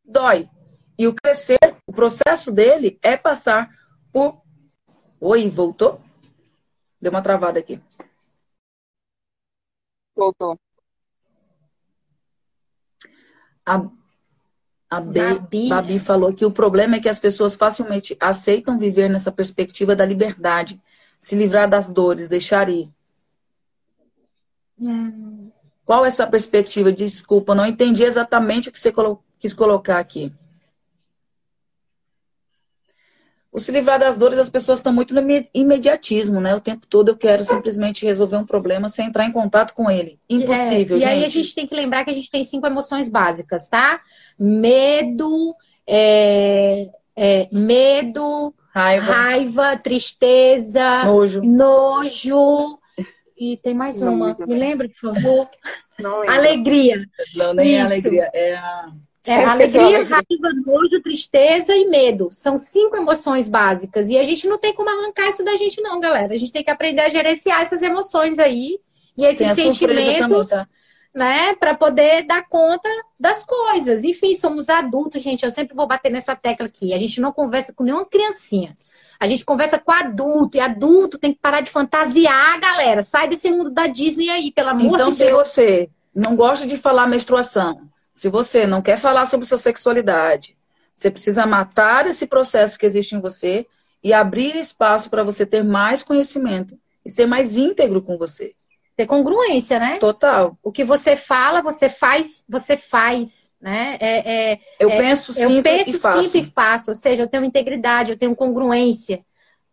Dói. 0.03 0.49
E 0.97 1.07
o 1.07 1.13
crescer, 1.13 1.59
o 1.86 1.93
processo 1.93 2.51
dele 2.51 2.97
é 3.01 3.17
passar 3.17 3.69
por. 4.11 4.41
Oi, 5.19 5.49
voltou? 5.49 6.01
Deu 7.01 7.11
uma 7.11 7.21
travada 7.21 7.59
aqui. 7.59 7.81
Voltou. 10.15 10.57
A, 13.65 13.89
a 14.89 15.01
Babi. 15.01 15.69
Babi 15.69 15.99
falou 15.99 16.33
que 16.33 16.45
o 16.45 16.51
problema 16.51 16.95
é 16.95 16.99
que 17.01 17.09
as 17.09 17.19
pessoas 17.19 17.55
facilmente 17.55 18.15
aceitam 18.19 18.77
viver 18.77 19.09
nessa 19.09 19.31
perspectiva 19.31 19.95
da 19.95 20.05
liberdade, 20.05 20.81
se 21.19 21.36
livrar 21.36 21.69
das 21.69 21.91
dores, 21.91 22.29
deixar 22.29 22.69
ir. 22.69 22.89
Hum. 24.79 25.34
Qual 25.86 26.03
é 26.03 26.07
essa 26.07 26.25
perspectiva? 26.25 26.91
Desculpa, 26.91 27.53
não 27.53 27.65
entendi 27.65 28.03
exatamente 28.03 28.69
o 28.69 28.71
que 28.71 28.79
você 28.79 28.91
colo 28.91 29.23
quis 29.39 29.53
colocar 29.53 29.99
aqui. 29.99 30.33
O 33.51 33.59
se 33.59 33.71
livrar 33.71 33.97
das 33.97 34.17
dores, 34.17 34.38
as 34.38 34.49
pessoas 34.49 34.79
estão 34.79 34.91
muito 34.91 35.13
no 35.13 35.21
imediatismo, 35.53 36.41
né? 36.41 36.53
O 36.53 36.59
tempo 36.59 36.86
todo 36.88 37.09
eu 37.09 37.15
quero 37.15 37.41
simplesmente 37.41 38.03
resolver 38.03 38.36
um 38.36 38.45
problema 38.45 38.89
sem 38.89 39.05
entrar 39.05 39.25
em 39.25 39.31
contato 39.31 39.73
com 39.73 39.89
ele. 39.89 40.19
Impossível, 40.29 40.97
é, 40.97 40.99
e 40.99 41.01
gente. 41.03 41.09
aí 41.09 41.23
a 41.23 41.29
gente 41.29 41.55
tem 41.55 41.65
que 41.65 41.73
lembrar 41.73 42.03
que 42.03 42.11
a 42.11 42.13
gente 42.13 42.29
tem 42.29 42.43
cinco 42.43 42.67
emoções 42.67 43.07
básicas, 43.07 43.69
tá? 43.69 44.01
Medo, 44.38 45.55
é, 45.88 46.89
é, 47.15 47.47
medo, 47.49 48.53
raiva. 48.73 49.13
raiva, 49.13 49.77
tristeza, 49.77 51.05
nojo, 51.05 51.41
nojo 51.41 52.79
e 53.38 53.57
tem 53.57 53.73
mais 53.73 53.99
não, 53.99 54.13
uma. 54.13 54.36
Me 54.39 54.55
lembra, 54.55 54.88
por 54.89 55.13
favor? 55.13 55.49
Não 55.97 56.29
Alegria. 56.29 57.05
Não, 57.33 57.53
nem 57.53 57.75
é 57.75 57.81
alegria. 57.81 58.29
É 58.33 58.55
a. 58.55 58.91
É, 59.27 59.43
alegria, 59.43 60.03
raiva, 60.03 60.53
nojo, 60.65 61.01
tristeza 61.01 61.73
e 61.73 61.86
medo. 61.86 62.29
São 62.31 62.59
cinco 62.59 62.95
emoções 62.95 63.47
básicas. 63.47 64.07
E 64.07 64.17
a 64.17 64.23
gente 64.23 64.47
não 64.47 64.59
tem 64.59 64.71
como 64.71 64.88
arrancar 64.88 65.29
isso 65.29 65.43
da 65.43 65.55
gente, 65.55 65.81
não, 65.81 65.99
galera. 65.99 66.33
A 66.33 66.38
gente 66.38 66.51
tem 66.51 66.63
que 66.63 66.69
aprender 66.69 67.01
a 67.01 67.09
gerenciar 67.09 67.61
essas 67.61 67.81
emoções 67.81 68.38
aí 68.38 68.77
e 69.17 69.25
esses 69.25 69.55
sentimentos, 69.55 70.49
também, 70.49 70.65
tá? 70.65 70.67
né? 71.13 71.55
Para 71.55 71.73
poder 71.73 72.23
dar 72.23 72.47
conta 72.47 72.88
das 73.19 73.43
coisas. 73.43 74.03
Enfim, 74.03 74.36
somos 74.36 74.69
adultos, 74.69 75.23
gente. 75.23 75.43
Eu 75.43 75.51
sempre 75.51 75.75
vou 75.75 75.88
bater 75.88 76.11
nessa 76.11 76.36
tecla 76.36 76.67
aqui. 76.67 76.93
A 76.93 76.97
gente 76.99 77.19
não 77.19 77.31
conversa 77.31 77.73
com 77.73 77.83
nenhuma 77.83 78.05
criancinha. 78.05 78.77
A 79.20 79.28
gente 79.28 79.45
conversa 79.45 79.80
com 79.80 79.91
adulto, 79.91 80.57
e 80.57 80.59
adulto 80.59 81.18
tem 81.18 81.34
que 81.34 81.39
parar 81.39 81.61
de 81.61 81.72
fantasiar, 81.72 82.59
galera. 82.59 83.03
Sai 83.03 83.28
desse 83.28 83.49
mundo 83.49 83.70
da 83.70 83.88
Disney 83.88 84.30
aí, 84.30 84.51
pelo 84.51 84.70
amor 84.70 84.95
então, 84.95 85.09
de 85.09 85.18
Deus. 85.18 85.22
Então, 85.22 85.43
se 85.43 85.51
você 85.51 85.89
não 86.13 86.36
gosta 86.36 86.66
de 86.68 86.78
falar 86.78 87.07
menstruação, 87.07 87.82
se 88.13 88.30
você 88.30 88.66
não 88.66 88.82
quer 88.82 88.99
falar 88.99 89.26
sobre 89.26 89.45
sua 89.45 89.57
sexualidade, 89.57 90.55
você 90.95 91.11
precisa 91.11 91.45
matar 91.45 92.07
esse 92.07 92.26
processo 92.26 92.80
que 92.80 92.86
existe 92.86 93.16
em 93.16 93.20
você 93.20 93.66
e 94.03 94.13
abrir 94.13 94.55
espaço 94.55 95.09
para 95.09 95.24
você 95.24 95.45
ter 95.45 95.63
mais 95.63 96.03
conhecimento 96.03 96.78
e 97.05 97.09
ser 97.09 97.26
mais 97.26 97.57
íntegro 97.57 98.01
com 98.01 98.18
você. 98.18 98.53
Ter 98.96 99.06
congruência, 99.06 99.78
né? 99.78 99.98
Total. 100.00 100.58
O 100.64 100.72
que 100.72 100.84
você 100.84 101.16
fala, 101.16 101.62
você 101.62 101.89
faz, 101.89 102.46
você 102.48 102.78
faz, 102.78 103.52
né? 103.60 103.98
É, 104.00 104.52
é, 104.54 104.60
eu 104.80 104.89
é, 104.89 104.98
penso, 104.98 105.34
sinto 105.34 105.58
eu 105.58 105.64
penso, 105.64 105.89
e 105.89 105.93
faço. 106.00 106.24
sinto 106.24 106.38
e 106.38 106.52
faço. 106.52 106.91
Ou 106.91 106.96
seja, 106.96 107.24
eu 107.24 107.28
tenho 107.28 107.43
integridade, 107.43 108.12
eu 108.12 108.18
tenho 108.18 108.36
congruência 108.36 109.20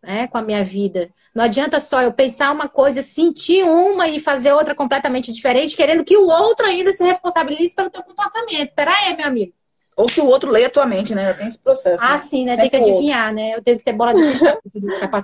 né, 0.03 0.27
com 0.27 0.37
a 0.37 0.41
minha 0.41 0.63
vida. 0.63 1.09
Não 1.33 1.43
adianta 1.43 1.79
só 1.79 2.01
eu 2.01 2.11
pensar 2.11 2.51
uma 2.51 2.67
coisa, 2.67 3.01
sentir 3.01 3.63
uma 3.63 4.07
e 4.07 4.19
fazer 4.19 4.51
outra 4.51 4.75
completamente 4.75 5.31
diferente, 5.31 5.77
querendo 5.77 6.03
que 6.03 6.17
o 6.17 6.27
outro 6.27 6.65
ainda 6.65 6.91
se 6.91 7.03
responsabilize 7.03 7.73
pelo 7.73 7.89
teu 7.89 8.03
comportamento. 8.03 8.73
Peraí, 8.75 9.15
meu 9.15 9.25
amigo. 9.25 9.53
Ou 9.95 10.07
que 10.07 10.19
o 10.19 10.25
outro 10.25 10.49
leia 10.49 10.67
a 10.67 10.71
tua 10.71 10.85
mente, 10.85 11.13
né? 11.13 11.33
Tem 11.33 11.47
esse 11.47 11.59
processo. 11.59 12.03
Ah, 12.03 12.13
né? 12.13 12.17
sim, 12.19 12.45
né? 12.45 12.55
Sempre 12.55 12.69
tem 12.69 12.83
que 12.83 12.89
adivinhar, 12.89 13.29
outro. 13.29 13.35
né? 13.35 13.55
Eu 13.55 13.63
tenho 13.63 13.77
que 13.77 13.83
ter 13.83 13.93
bola 13.93 14.13
de 14.13 14.21
cristal. 14.21 14.59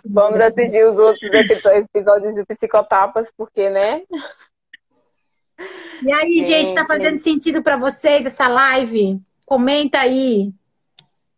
Vamos 0.09 0.41
assistir 0.41 0.84
os 0.86 0.97
outros 0.97 1.32
episódios 1.32 2.36
de 2.36 2.45
Psicotapas, 2.45 3.32
porque, 3.36 3.70
né? 3.70 4.03
E 6.01 6.11
aí, 6.11 6.43
gente, 6.45 6.74
tá 6.74 6.86
fazendo 6.86 7.17
sentido 7.17 7.61
para 7.61 7.78
vocês 7.78 8.26
essa 8.26 8.47
live? 8.47 9.20
Comenta 9.45 9.99
aí. 9.99 10.53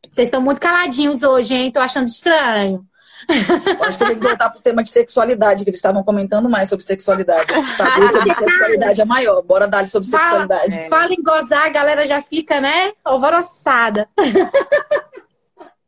Vocês 0.10 0.28
estão 0.28 0.42
muito 0.42 0.60
caladinhos 0.60 1.24
hoje, 1.24 1.54
hein? 1.54 1.72
Tô 1.72 1.80
achando 1.80 2.08
estranho. 2.08 2.86
Eu 3.28 3.84
acho 3.84 3.98
que 3.98 4.06
tem 4.06 4.20
que 4.20 4.28
voltar 4.28 4.50
para 4.50 4.60
o 4.60 4.62
tema 4.62 4.84
de 4.84 4.90
sexualidade, 4.90 5.64
que 5.64 5.70
eles 5.70 5.78
estavam 5.78 6.04
comentando 6.04 6.50
mais 6.50 6.70
sobre 6.70 6.86
sexualidade. 6.86 7.48
Tá, 7.78 7.94
sobre 8.12 8.34
sexualidade 8.34 9.02
é 9.02 9.06
maior. 9.06 9.42
Bora 9.42 9.68
dar 9.68 9.88
sobre 9.88 10.10
fala, 10.10 10.24
sexualidade. 10.24 10.76
É. 10.76 10.90
Fala 10.90 11.14
em 11.14 11.22
gozar, 11.22 11.66
a 11.66 11.70
galera 11.70 12.06
já 12.06 12.22
fica, 12.22 12.60
né, 12.60 12.94
alvoroçada. 13.04 14.08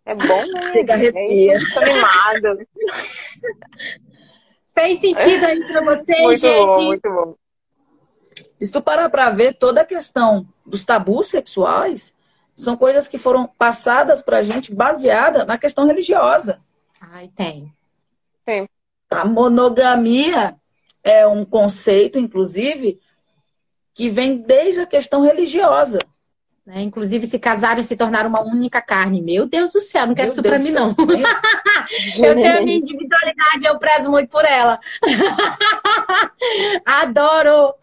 É 0.06 0.14
bom, 0.16 0.46
né? 0.54 0.72
Chega 0.74 0.94
arrepia. 0.96 1.54
É 1.54 1.90
animado. 1.90 2.68
Fez 4.74 5.00
sentido 5.00 5.46
aí 5.46 5.66
para 5.66 5.82
vocês, 5.82 6.22
muito 6.22 6.42
gente? 6.42 6.68
Bom, 6.68 6.84
muito 6.84 7.10
bom. 7.10 7.36
Se 8.62 8.72
tu 8.72 8.82
parar 8.82 9.10
para 9.10 9.30
ver 9.30 9.54
toda 9.54 9.82
a 9.82 9.86
questão 9.86 10.46
dos 10.66 10.84
tabus 10.84 11.28
sexuais, 11.28 12.14
são 12.56 12.76
coisas 12.76 13.08
que 13.08 13.18
foram 13.18 13.48
passadas 13.48 14.22
para 14.22 14.38
a 14.38 14.44
gente 14.44 14.74
baseada 14.74 15.46
na 15.46 15.58
questão 15.58 15.86
religiosa. 15.86 16.60
Ai, 17.16 17.30
tem. 17.36 17.72
Tem. 18.44 18.68
A 19.12 19.24
monogamia 19.24 20.56
é 21.04 21.28
um 21.28 21.46
conceito, 21.46 22.18
inclusive, 22.18 23.00
que 23.94 24.10
vem 24.10 24.38
desde 24.38 24.82
a 24.82 24.88
questão 24.88 25.22
religiosa. 25.22 26.00
Né? 26.66 26.82
Inclusive, 26.82 27.28
se 27.28 27.38
casaram 27.38 27.82
e 27.82 27.84
se 27.84 27.96
tornaram 27.96 28.28
uma 28.30 28.42
única 28.42 28.82
carne. 28.82 29.22
Meu 29.22 29.48
Deus 29.48 29.72
do 29.72 29.80
céu, 29.80 30.08
não 30.08 30.16
quero 30.16 30.30
Meu 30.30 30.34
isso 30.34 30.42
Deus 30.42 30.56
pra 30.56 30.64
mim, 30.64 30.72
não. 30.72 30.96
eu 32.18 32.34
tenho 32.34 32.58
a 32.58 32.62
minha 32.62 32.78
individualidade, 32.78 33.64
eu 33.64 33.78
prezo 33.78 34.10
muito 34.10 34.30
por 34.30 34.44
ela. 34.44 34.80
Adoro! 36.84 37.76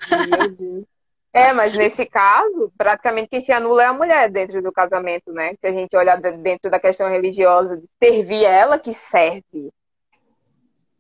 É, 1.33 1.53
mas 1.53 1.75
nesse 1.75 2.05
caso, 2.07 2.73
praticamente 2.77 3.29
quem 3.29 3.41
se 3.41 3.53
anula 3.53 3.85
é 3.85 3.87
a 3.87 3.93
mulher 3.93 4.29
dentro 4.29 4.61
do 4.61 4.73
casamento, 4.73 5.33
né? 5.33 5.55
Se 5.61 5.67
a 5.67 5.71
gente 5.71 5.97
olhar 5.97 6.21
dentro 6.21 6.69
da 6.69 6.81
questão 6.81 7.09
religiosa, 7.09 7.77
de 7.77 7.89
servir 8.03 8.45
ela 8.45 8.79
que 8.79 8.93
serve. 8.93 9.71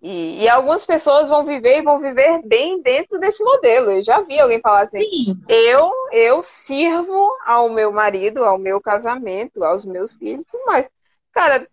E, 0.03 0.45
e, 0.45 0.49
algumas 0.49 0.87
pessoas 0.87 1.29
vão 1.29 1.45
viver 1.45 1.79
e 1.79 1.83
vão 1.83 1.99
viver 1.99 2.41
bem 2.47 2.81
dentro 2.81 3.19
desse 3.19 3.43
modelo. 3.45 3.91
Eu 3.91 4.03
já 4.03 4.23
vi 4.23 4.41
alguém 4.41 4.61
falar 4.61 4.85
assim: 4.85 4.99
Sim. 5.01 5.45
eu 5.47 5.91
eu 6.11 6.43
sirvo 6.43 7.37
ao 7.45 7.69
meu 7.69 7.93
marido, 7.93 8.43
ao 8.43 8.57
meu 8.57 8.81
casamento, 8.81 9.63
aos 9.63 9.85
meus 9.85 10.15
filhos, 10.15 10.45
tudo 10.51 10.65
mais. 10.65 10.89
Cara, 11.33 11.69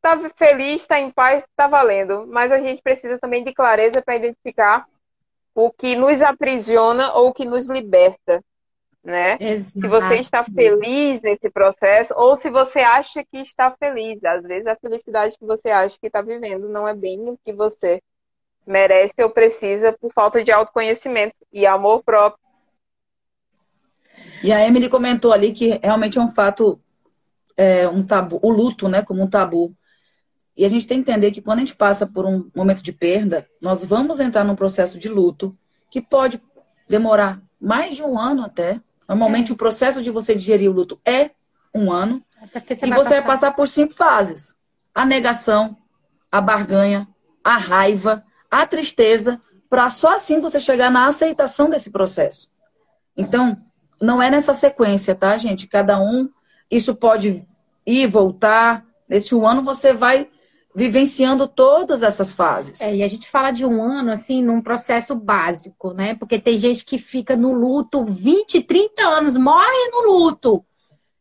tá 0.00 0.18
feliz, 0.34 0.86
tá 0.88 0.98
em 0.98 1.10
paz, 1.10 1.44
tá 1.54 1.68
valendo. 1.68 2.26
Mas 2.26 2.50
a 2.50 2.58
gente 2.58 2.82
precisa 2.82 3.16
também 3.16 3.44
de 3.44 3.52
clareza 3.52 4.02
para 4.02 4.16
identificar 4.16 4.84
o 5.58 5.70
que 5.70 5.96
nos 5.96 6.22
aprisiona 6.22 7.12
ou 7.14 7.28
o 7.28 7.32
que 7.32 7.44
nos 7.44 7.66
liberta 7.66 8.42
né? 9.08 9.38
Exato. 9.40 9.80
Se 9.80 9.88
você 9.88 10.16
está 10.16 10.44
feliz 10.44 11.22
nesse 11.22 11.48
processo 11.48 12.12
ou 12.14 12.36
se 12.36 12.50
você 12.50 12.80
acha 12.80 13.24
que 13.24 13.38
está 13.38 13.70
feliz. 13.70 14.22
Às 14.22 14.42
vezes 14.42 14.66
a 14.66 14.76
felicidade 14.76 15.38
que 15.38 15.46
você 15.46 15.70
acha 15.70 15.98
que 15.98 16.08
está 16.08 16.20
vivendo 16.20 16.68
não 16.68 16.86
é 16.86 16.94
bem 16.94 17.18
o 17.28 17.38
que 17.42 17.52
você 17.52 18.02
merece 18.66 19.14
ou 19.20 19.30
precisa 19.30 19.92
por 19.92 20.12
falta 20.12 20.44
de 20.44 20.52
autoconhecimento 20.52 21.34
e 21.50 21.66
amor 21.66 22.02
próprio. 22.04 22.46
E 24.42 24.52
a 24.52 24.66
Emily 24.66 24.90
comentou 24.90 25.32
ali 25.32 25.52
que 25.52 25.80
realmente 25.82 26.18
é 26.18 26.20
um 26.20 26.28
fato, 26.28 26.78
é, 27.56 27.88
um 27.88 28.04
tabu, 28.04 28.38
o 28.42 28.50
luto, 28.50 28.88
né, 28.88 29.02
como 29.02 29.22
um 29.22 29.30
tabu. 29.30 29.74
E 30.58 30.64
a 30.64 30.68
gente 30.68 30.86
tem 30.86 31.02
que 31.02 31.10
entender 31.10 31.30
que 31.30 31.40
quando 31.40 31.58
a 31.58 31.60
gente 31.60 31.76
passa 31.76 32.04
por 32.04 32.26
um 32.26 32.50
momento 32.54 32.82
de 32.82 32.92
perda, 32.92 33.46
nós 33.62 33.84
vamos 33.84 34.20
entrar 34.20 34.44
num 34.44 34.56
processo 34.56 34.98
de 34.98 35.08
luto 35.08 35.56
que 35.90 36.02
pode 36.02 36.42
demorar 36.88 37.40
mais 37.60 37.94
de 37.96 38.02
um 38.02 38.18
ano 38.18 38.44
até, 38.44 38.80
Normalmente, 39.08 39.50
é. 39.50 39.54
o 39.54 39.56
processo 39.56 40.02
de 40.02 40.10
você 40.10 40.34
digerir 40.34 40.70
o 40.70 40.74
luto 40.74 41.00
é 41.04 41.30
um 41.74 41.90
ano. 41.90 42.22
Você 42.68 42.86
e 42.86 42.90
vai 42.90 42.98
você 42.98 43.04
passar. 43.04 43.14
vai 43.14 43.22
passar 43.22 43.52
por 43.52 43.66
cinco 43.66 43.94
fases: 43.94 44.54
a 44.94 45.06
negação, 45.06 45.76
a 46.30 46.40
barganha, 46.40 47.08
a 47.42 47.56
raiva, 47.56 48.22
a 48.50 48.66
tristeza, 48.66 49.40
para 49.70 49.88
só 49.88 50.14
assim 50.14 50.40
você 50.40 50.60
chegar 50.60 50.90
na 50.90 51.06
aceitação 51.06 51.70
desse 51.70 51.90
processo. 51.90 52.50
Então, 53.16 53.56
não 54.00 54.22
é 54.22 54.30
nessa 54.30 54.52
sequência, 54.52 55.14
tá, 55.14 55.36
gente? 55.38 55.66
Cada 55.66 55.98
um, 55.98 56.28
isso 56.70 56.94
pode 56.94 57.46
ir, 57.86 58.06
voltar. 58.06 58.84
Nesse 59.08 59.34
um 59.34 59.48
ano 59.48 59.62
você 59.62 59.92
vai 59.94 60.28
vivenciando 60.78 61.48
todas 61.48 62.04
essas 62.04 62.32
fases. 62.32 62.80
É, 62.80 62.94
e 62.94 63.02
a 63.02 63.08
gente 63.08 63.28
fala 63.28 63.50
de 63.50 63.66
um 63.66 63.82
ano, 63.82 64.12
assim, 64.12 64.40
num 64.40 64.62
processo 64.62 65.12
básico, 65.16 65.92
né? 65.92 66.14
Porque 66.14 66.38
tem 66.38 66.56
gente 66.56 66.84
que 66.84 66.98
fica 66.98 67.34
no 67.34 67.52
luto 67.52 68.04
20, 68.04 68.62
30 68.62 69.02
anos, 69.02 69.36
morre 69.36 69.90
no 69.90 70.12
luto, 70.12 70.64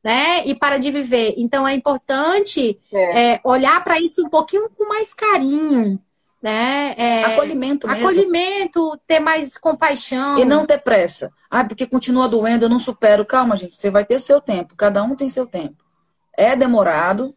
né? 0.03 0.45
E 0.45 0.53
para 0.53 0.77
de 0.77 0.91
viver. 0.91 1.33
Então 1.37 1.67
é 1.67 1.73
importante 1.73 2.79
é. 2.93 3.33
É, 3.33 3.41
olhar 3.43 3.83
para 3.83 3.99
isso 3.99 4.23
um 4.23 4.29
pouquinho 4.29 4.69
com 4.69 4.87
mais 4.87 5.11
carinho. 5.15 5.99
Né? 6.39 6.93
É, 6.95 7.23
acolhimento 7.25 7.87
mesmo. 7.87 8.07
Acolhimento, 8.07 8.99
ter 9.07 9.19
mais 9.19 9.57
compaixão. 9.57 10.37
E 10.37 10.45
não 10.45 10.67
ter 10.67 10.77
pressa. 10.77 11.33
Ah, 11.49 11.63
porque 11.63 11.87
continua 11.87 12.27
doendo, 12.27 12.65
eu 12.65 12.69
não 12.69 12.77
supero. 12.77 13.25
Calma, 13.25 13.57
gente, 13.57 13.75
você 13.75 13.89
vai 13.89 14.05
ter 14.05 14.21
seu 14.21 14.39
tempo. 14.39 14.75
Cada 14.75 15.03
um 15.03 15.15
tem 15.15 15.29
seu 15.29 15.47
tempo. 15.47 15.83
É 16.37 16.55
demorado, 16.55 17.33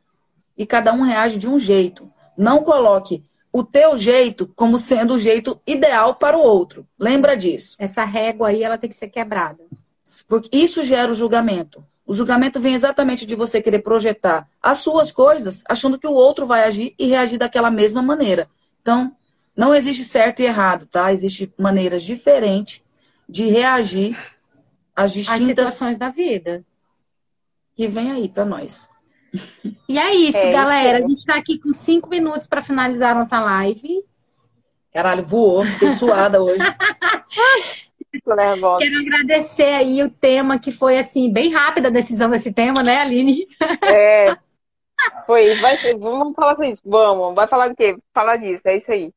e 0.60 0.66
cada 0.66 0.92
um 0.92 1.00
reage 1.00 1.38
de 1.38 1.48
um 1.48 1.58
jeito. 1.58 2.12
Não 2.36 2.62
coloque 2.62 3.24
o 3.50 3.64
teu 3.64 3.96
jeito 3.96 4.46
como 4.54 4.76
sendo 4.76 5.14
o 5.14 5.18
jeito 5.18 5.58
ideal 5.66 6.16
para 6.16 6.36
o 6.36 6.42
outro. 6.42 6.86
Lembra 6.98 7.34
disso. 7.34 7.76
Essa 7.78 8.04
régua 8.04 8.48
aí, 8.48 8.62
ela 8.62 8.76
tem 8.76 8.90
que 8.90 8.94
ser 8.94 9.08
quebrada. 9.08 9.64
Porque 10.28 10.54
isso 10.54 10.84
gera 10.84 11.10
o 11.10 11.14
julgamento. 11.14 11.82
O 12.06 12.12
julgamento 12.12 12.60
vem 12.60 12.74
exatamente 12.74 13.24
de 13.24 13.34
você 13.34 13.62
querer 13.62 13.78
projetar 13.78 14.46
as 14.62 14.76
suas 14.76 15.10
coisas, 15.10 15.64
achando 15.66 15.98
que 15.98 16.06
o 16.06 16.12
outro 16.12 16.46
vai 16.46 16.64
agir 16.64 16.94
e 16.98 17.06
reagir 17.06 17.38
daquela 17.38 17.70
mesma 17.70 18.02
maneira. 18.02 18.46
Então, 18.82 19.16
não 19.56 19.74
existe 19.74 20.04
certo 20.04 20.40
e 20.40 20.44
errado, 20.44 20.84
tá? 20.84 21.10
Existem 21.10 21.50
maneiras 21.56 22.02
diferentes 22.02 22.82
de 23.26 23.46
reagir 23.46 24.14
às 24.94 25.14
distintas 25.14 25.40
As 25.40 25.46
situações 25.46 25.96
da 25.96 26.10
vida 26.10 26.62
que 27.74 27.88
vem 27.88 28.12
aí 28.12 28.28
para 28.28 28.44
nós. 28.44 28.90
E 29.88 29.98
é 29.98 30.14
isso, 30.14 30.38
é 30.38 30.52
galera. 30.52 30.98
Isso. 30.98 31.04
A 31.04 31.08
gente 31.08 31.18
está 31.18 31.36
aqui 31.36 31.58
com 31.58 31.72
cinco 31.72 32.08
minutos 32.08 32.46
para 32.46 32.62
finalizar 32.62 33.12
a 33.12 33.20
nossa 33.20 33.40
live. 33.40 34.04
Caralho, 34.92 35.24
voou, 35.24 35.64
fiquei 35.64 35.92
suada 35.92 36.42
hoje. 36.42 36.58
Quero 38.12 38.98
agradecer 38.98 39.72
aí 39.72 40.02
o 40.02 40.10
tema, 40.10 40.58
que 40.58 40.72
foi 40.72 40.98
assim, 40.98 41.32
bem 41.32 41.52
rápida 41.52 41.88
a 41.88 41.92
decisão 41.92 42.28
desse 42.28 42.52
tema, 42.52 42.82
né, 42.82 42.98
Aline? 42.98 43.46
É. 43.82 44.36
Foi, 45.26 45.54
vai 45.56 45.76
ser, 45.76 45.96
vamos 45.96 46.34
falar 46.34 46.54
sobre 46.56 46.72
isso. 46.72 46.82
Vamos, 46.84 47.34
vai 47.34 47.46
falar 47.46 47.68
do 47.68 47.76
quê? 47.76 47.96
Falar 48.12 48.36
disso, 48.36 48.62
é 48.66 48.76
isso 48.76 48.90
aí. 48.90 49.12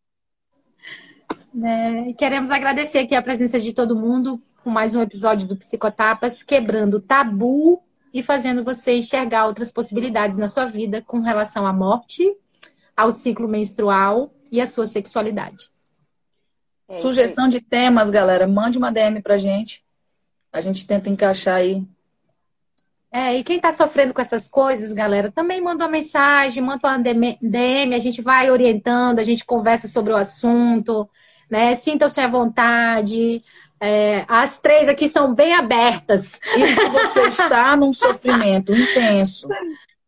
É, 1.62 2.14
queremos 2.14 2.50
agradecer 2.50 3.00
aqui 3.00 3.14
a 3.16 3.22
presença 3.22 3.60
de 3.60 3.74
todo 3.74 3.96
mundo 3.96 4.42
com 4.64 4.70
mais 4.70 4.96
um 4.96 5.02
episódio 5.02 5.48
do 5.48 5.58
Psicotapas, 5.58 6.42
quebrando 6.42 7.02
tabu 7.02 7.84
e 8.14 8.22
fazendo 8.22 8.64
você 8.64 8.96
enxergar 8.96 9.48
outras 9.48 9.72
possibilidades 9.72 10.38
na 10.38 10.48
sua 10.48 10.66
vida 10.66 11.02
com 11.02 11.20
relação 11.20 11.66
à 11.66 11.74
morte, 11.74 12.24
ao 12.96 13.12
ciclo 13.12 13.48
menstrual 13.48 14.32
e 14.52 14.62
à 14.62 14.68
sua 14.68 14.86
sexualidade. 14.86 15.72
É 16.88 17.02
Sugestão 17.02 17.48
de 17.48 17.60
temas, 17.60 18.10
galera, 18.10 18.48
mande 18.48 18.78
uma 18.78 18.92
DM 18.92 19.22
pra 19.22 19.38
gente. 19.38 19.84
A 20.52 20.62
gente 20.62 20.86
tenta 20.86 21.10
encaixar 21.10 21.56
aí. 21.56 21.84
É, 23.12 23.36
e 23.38 23.44
quem 23.44 23.60
tá 23.60 23.72
sofrendo 23.72 24.14
com 24.14 24.22
essas 24.22 24.48
coisas, 24.48 24.92
galera, 24.92 25.32
também 25.32 25.62
manda 25.62 25.84
uma 25.84 25.92
mensagem, 25.92 26.64
manda 26.64 26.88
uma 26.88 27.00
DM, 27.00 27.96
a 27.96 28.00
gente 28.00 28.22
vai 28.22 28.50
orientando, 28.50 29.20
a 29.20 29.24
gente 29.24 29.46
conversa 29.46 29.88
sobre 29.88 30.14
o 30.14 30.16
assunto, 30.16 31.08
né? 31.50 31.76
Sintam-se 31.76 32.20
à 32.20 32.28
vontade. 32.28 33.44
É, 33.86 34.24
as 34.30 34.62
três 34.62 34.88
aqui 34.88 35.10
são 35.10 35.36
bem 35.36 35.54
abertas. 35.54 36.40
E 36.56 36.68
se 36.68 36.88
você 36.88 37.28
está 37.28 37.76
num 37.76 37.92
sofrimento 37.92 38.74
intenso 38.74 39.50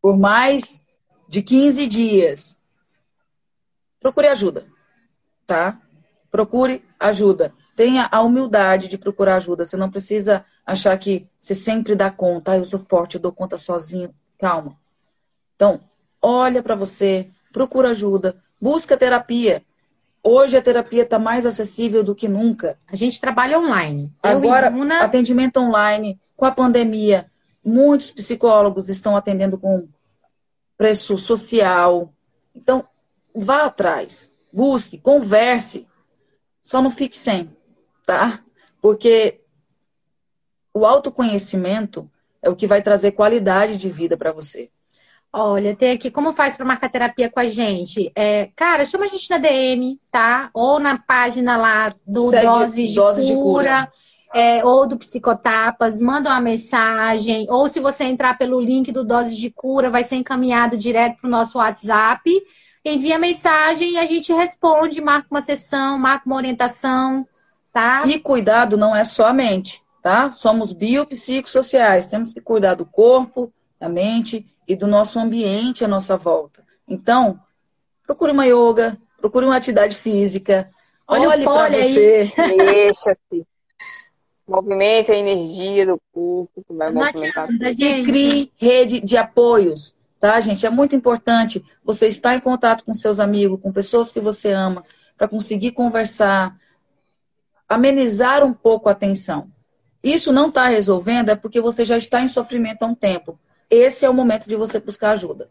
por 0.02 0.18
mais 0.18 0.82
de 1.28 1.42
15 1.42 1.86
dias, 1.86 2.58
procure 4.00 4.30
ajuda, 4.30 4.66
tá? 5.46 5.78
Procure 6.32 6.86
ajuda. 6.98 7.54
Tenha 7.76 8.08
a 8.10 8.22
humildade 8.22 8.88
de 8.88 8.98
procurar 8.98 9.36
ajuda. 9.36 9.66
Você 9.66 9.76
não 9.76 9.92
precisa 9.92 10.46
achar 10.66 10.98
que 10.98 11.28
você 11.38 11.54
sempre 11.54 11.98
dá 11.98 12.10
conta. 12.10 12.54
Ah, 12.54 12.58
eu 12.58 12.64
sou 12.64 12.80
forte, 12.80 13.16
eu 13.16 13.22
dou 13.22 13.34
conta 13.34 13.58
sozinho. 13.58 14.16
Calma. 14.40 14.78
Então, 15.54 15.82
olha 16.22 16.64
para 16.64 16.76
você, 16.76 17.30
procura 17.52 17.90
ajuda, 17.90 18.42
busca 18.62 18.96
terapia. 18.96 19.66
Hoje 20.28 20.58
a 20.58 20.62
terapia 20.62 21.04
está 21.04 21.20
mais 21.20 21.46
acessível 21.46 22.04
do 22.04 22.16
que 22.16 22.28
nunca. 22.28 22.80
A 22.88 22.96
gente 22.96 23.22
trabalha 23.22 23.60
online. 23.60 24.12
Agora, 24.24 24.74
atendimento 25.00 25.58
online, 25.58 26.20
com 26.36 26.46
a 26.46 26.52
pandemia, 26.52 27.30
muitos 27.64 28.10
psicólogos 28.10 28.90
estão 28.90 29.16
atendendo 29.16 29.56
com 29.56 29.88
preço 30.76 31.20
social. 31.20 32.12
Então, 32.56 32.88
vá 33.36 33.66
atrás, 33.66 34.34
busque, 34.52 34.98
converse. 34.98 35.88
Só 36.60 36.82
não 36.82 36.90
fique 36.90 37.16
sem, 37.16 37.56
tá? 38.04 38.40
Porque 38.82 39.42
o 40.74 40.88
autoconhecimento 40.88 42.10
é 42.42 42.50
o 42.50 42.56
que 42.56 42.66
vai 42.66 42.82
trazer 42.82 43.12
qualidade 43.12 43.78
de 43.78 43.92
vida 43.92 44.18
para 44.18 44.32
você. 44.32 44.72
Olha, 45.38 45.76
tem 45.76 45.92
aqui 45.92 46.10
como 46.10 46.32
faz 46.32 46.56
para 46.56 46.66
marcar 46.66 46.88
terapia 46.88 47.30
com 47.30 47.42
a 47.42 47.46
gente. 47.46 48.10
É, 48.16 48.50
cara, 48.56 48.86
chama 48.86 49.04
a 49.04 49.10
gente 49.10 49.30
na 49.30 49.38
DM, 49.38 50.00
tá? 50.10 50.50
Ou 50.54 50.80
na 50.80 50.98
página 50.98 51.58
lá 51.58 51.94
do 52.08 52.30
Segue 52.30 52.46
Doses 52.46 52.88
de 52.88 52.96
Doses 52.96 53.28
de 53.28 53.34
Cura, 53.34 53.44
Cura. 53.44 53.92
é, 54.34 54.64
ou 54.64 54.88
do 54.88 54.96
Psicotapas, 54.98 56.00
manda 56.00 56.30
uma 56.30 56.40
mensagem, 56.40 57.48
ou 57.50 57.68
se 57.68 57.82
você 57.82 58.06
entrar 58.06 58.38
pelo 58.38 58.62
link 58.62 58.94
do 58.94 59.04
Doses 59.04 59.36
de 59.36 59.52
Cura, 59.52 59.90
vai 59.90 60.06
ser 60.06 60.16
encaminhado 60.16 60.78
direto 60.78 61.18
para 61.20 61.28
o 61.28 61.32
nosso 61.32 61.58
WhatsApp. 61.58 62.32
Envia 62.86 63.20
mensagem 63.20 63.92
e 63.92 63.98
a 63.98 64.06
gente 64.06 64.32
responde, 64.32 65.02
marca 65.02 65.28
uma 65.30 65.42
sessão, 65.42 66.00
marca 66.00 66.26
uma 66.26 66.38
orientação, 66.38 67.28
tá? 67.74 68.08
E 68.08 68.18
cuidado 68.20 68.78
não 68.78 68.96
é 68.96 69.04
só 69.04 69.28
a 69.28 69.34
mente, 69.34 69.82
tá? 70.02 70.32
Somos 70.32 70.72
biopsicossociais, 70.72 72.08
temos 72.08 72.32
que 72.32 72.40
cuidar 72.40 72.76
do 72.76 72.86
corpo, 72.86 73.52
da 73.78 73.90
mente 73.90 74.46
e 74.68 74.76
do 74.76 74.88
nosso 74.88 75.20
ambiente 75.20 75.84
à 75.84 75.88
nossa 75.88 76.18
volta. 76.18 76.64
Então, 76.88 77.40
procure 78.06 78.32
uma 78.32 78.46
yoga, 78.46 78.98
procure 79.18 79.46
uma 79.46 79.56
atividade 79.56 79.96
física, 79.96 80.70
Olha 81.08 81.28
o 81.28 81.32
olhe 81.32 81.44
para 81.44 81.70
você. 81.70 82.32
Deixa-se. 82.36 83.46
Movimenta 84.48 85.12
a 85.12 85.16
energia 85.16 85.86
do 85.88 86.00
corpo, 86.12 86.64
que 86.68 86.74
vai 86.74 86.92
Não 86.92 87.04
movimentar. 87.04 87.46
adianta, 87.46 87.70
E 87.72 88.04
crie 88.04 88.52
rede 88.58 89.00
de 89.00 89.18
apoios, 89.18 89.96
tá, 90.20 90.40
gente? 90.40 90.66
É 90.66 90.70
muito 90.70 90.96
importante 90.96 91.64
você 91.84 92.08
estar 92.08 92.36
em 92.36 92.40
contato 92.40 92.84
com 92.86 92.94
seus 92.94 93.20
amigos, 93.20 93.60
com 93.60 93.72
pessoas 93.72 94.12
que 94.12 94.20
você 94.20 94.52
ama, 94.52 94.84
para 95.18 95.28
conseguir 95.28 95.72
conversar, 95.72 96.56
amenizar 97.68 98.44
um 98.44 98.54
pouco 98.54 98.88
a 98.88 98.94
tensão. 98.94 99.50
Isso 100.04 100.32
não 100.32 100.50
está 100.50 100.68
resolvendo 100.68 101.30
é 101.30 101.36
porque 101.36 101.60
você 101.60 101.84
já 101.84 101.98
está 101.98 102.22
em 102.22 102.28
sofrimento 102.28 102.84
há 102.84 102.86
um 102.86 102.94
tempo. 102.96 103.40
Esse 103.70 104.06
é 104.06 104.10
o 104.10 104.14
momento 104.14 104.48
de 104.48 104.56
você 104.56 104.80
buscar 104.80 105.12
ajuda. 105.12 105.50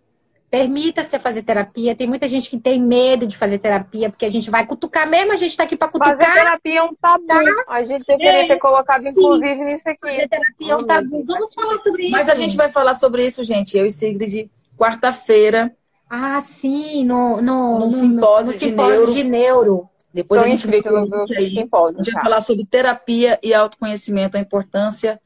Permita-se 0.51 1.19
fazer 1.19 1.43
terapia. 1.43 1.97
Tem 1.97 2.07
muita 2.07 2.29
gente 2.29 2.49
que 2.49 2.57
tem 2.59 2.81
medo 2.81 3.27
de 3.27 3.37
fazer 3.37 3.59
terapia, 3.59 4.09
porque 4.09 4.25
a 4.25 4.31
gente 4.31 4.51
vai 4.53 4.65
cutucar 4.65 5.09
mesmo, 5.09 5.33
a 5.33 5.37
gente 5.37 5.57
tá 5.57 5.65
aqui 5.65 5.77
para 5.77 5.91
Fazer 5.91 6.13
cutucar. 6.15 6.33
terapia 6.35 6.79
é 6.79 6.83
um 6.83 6.95
tabu. 6.95 7.25
A 7.69 7.83
gente 7.85 8.05
deveria 8.07 8.45
É, 8.45 8.47
ter 8.47 8.59
colocado, 8.59 9.03
sim. 9.03 9.09
inclusive, 9.09 9.65
nisso 9.65 9.89
aqui. 9.89 10.01
Fazer 10.01 10.29
terapia 10.29 10.73
é 10.73 10.77
um 10.77 10.85
tabu. 10.87 11.25
Vamos 11.25 11.55
falar 11.55 11.79
sobre 11.79 12.03
isso. 12.05 12.13
Mas 12.13 12.29
a 12.29 12.35
gente 12.37 12.57
vai 12.57 12.69
falar 12.69 12.95
sobre 12.95 13.27
isso, 13.27 13.43
gente. 13.43 13.77
Eu 13.77 13.85
e 13.85 13.91
Sigrid, 13.91 14.49
quarta-feira. 14.79 15.75
Ah, 16.09 16.41
sim, 16.41 17.05
no, 17.05 17.43
no, 17.43 17.81
No 17.81 17.91
simpósio 17.91 18.47
no 18.47 18.53
de 18.53 18.59
simpósio 18.61 18.93
neuro. 18.97 19.13
de 19.13 19.25
neuro. 19.25 19.89
Depois 20.13 20.41
Estou 20.41 20.53
a 20.53 20.57
gente 20.57 20.67
no 20.69 20.73
link 20.73 21.37
aí. 21.37 21.47
A 21.47 21.61
simpósio. 21.63 21.97
gente 21.97 22.13
vai 22.13 22.23
tá? 22.23 22.29
falar 22.29 22.41
sobre 22.43 22.65
terapia 22.65 23.41
e 23.43 23.53
autoconhecimento, 23.53 24.37
a 24.37 24.41
importância. 24.41 25.21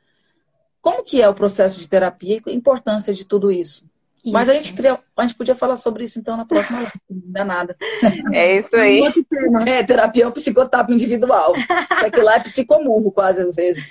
Como 0.91 1.05
que 1.05 1.21
é 1.21 1.29
o 1.29 1.35
processo 1.35 1.79
de 1.79 1.89
terapia 1.89 2.41
e 2.47 2.51
a 2.51 2.53
importância 2.53 3.13
de 3.13 3.25
tudo 3.25 3.51
isso. 3.53 3.85
Mas 4.33 4.49
a 4.49 4.53
Isso. 4.55 4.65
gente, 4.65 4.75
queria, 4.75 4.99
a 5.17 5.23
gente 5.23 5.35
podia 5.37 5.55
falar 5.55 5.77
sobre 5.77 6.05
isso 6.05 6.19
então 6.19 6.37
na 6.37 6.45
próxima 6.45 6.81
live, 6.81 6.93
não 7.09 7.33
dá 7.33 7.45
nada. 7.45 7.77
É 8.35 8.59
isso 8.59 8.75
aí. 8.77 9.01
É, 9.67 9.83
terapia 9.83 10.25
é 10.25 10.27
um 10.27 10.33
psicotapa 10.33 10.93
individual. 10.93 11.55
Só 11.99 12.11
que 12.11 12.21
lá 12.21 12.35
é 12.35 12.41
psicomurro 12.41 13.11
quase 13.13 13.43
às 13.43 13.55
vezes. 13.55 13.91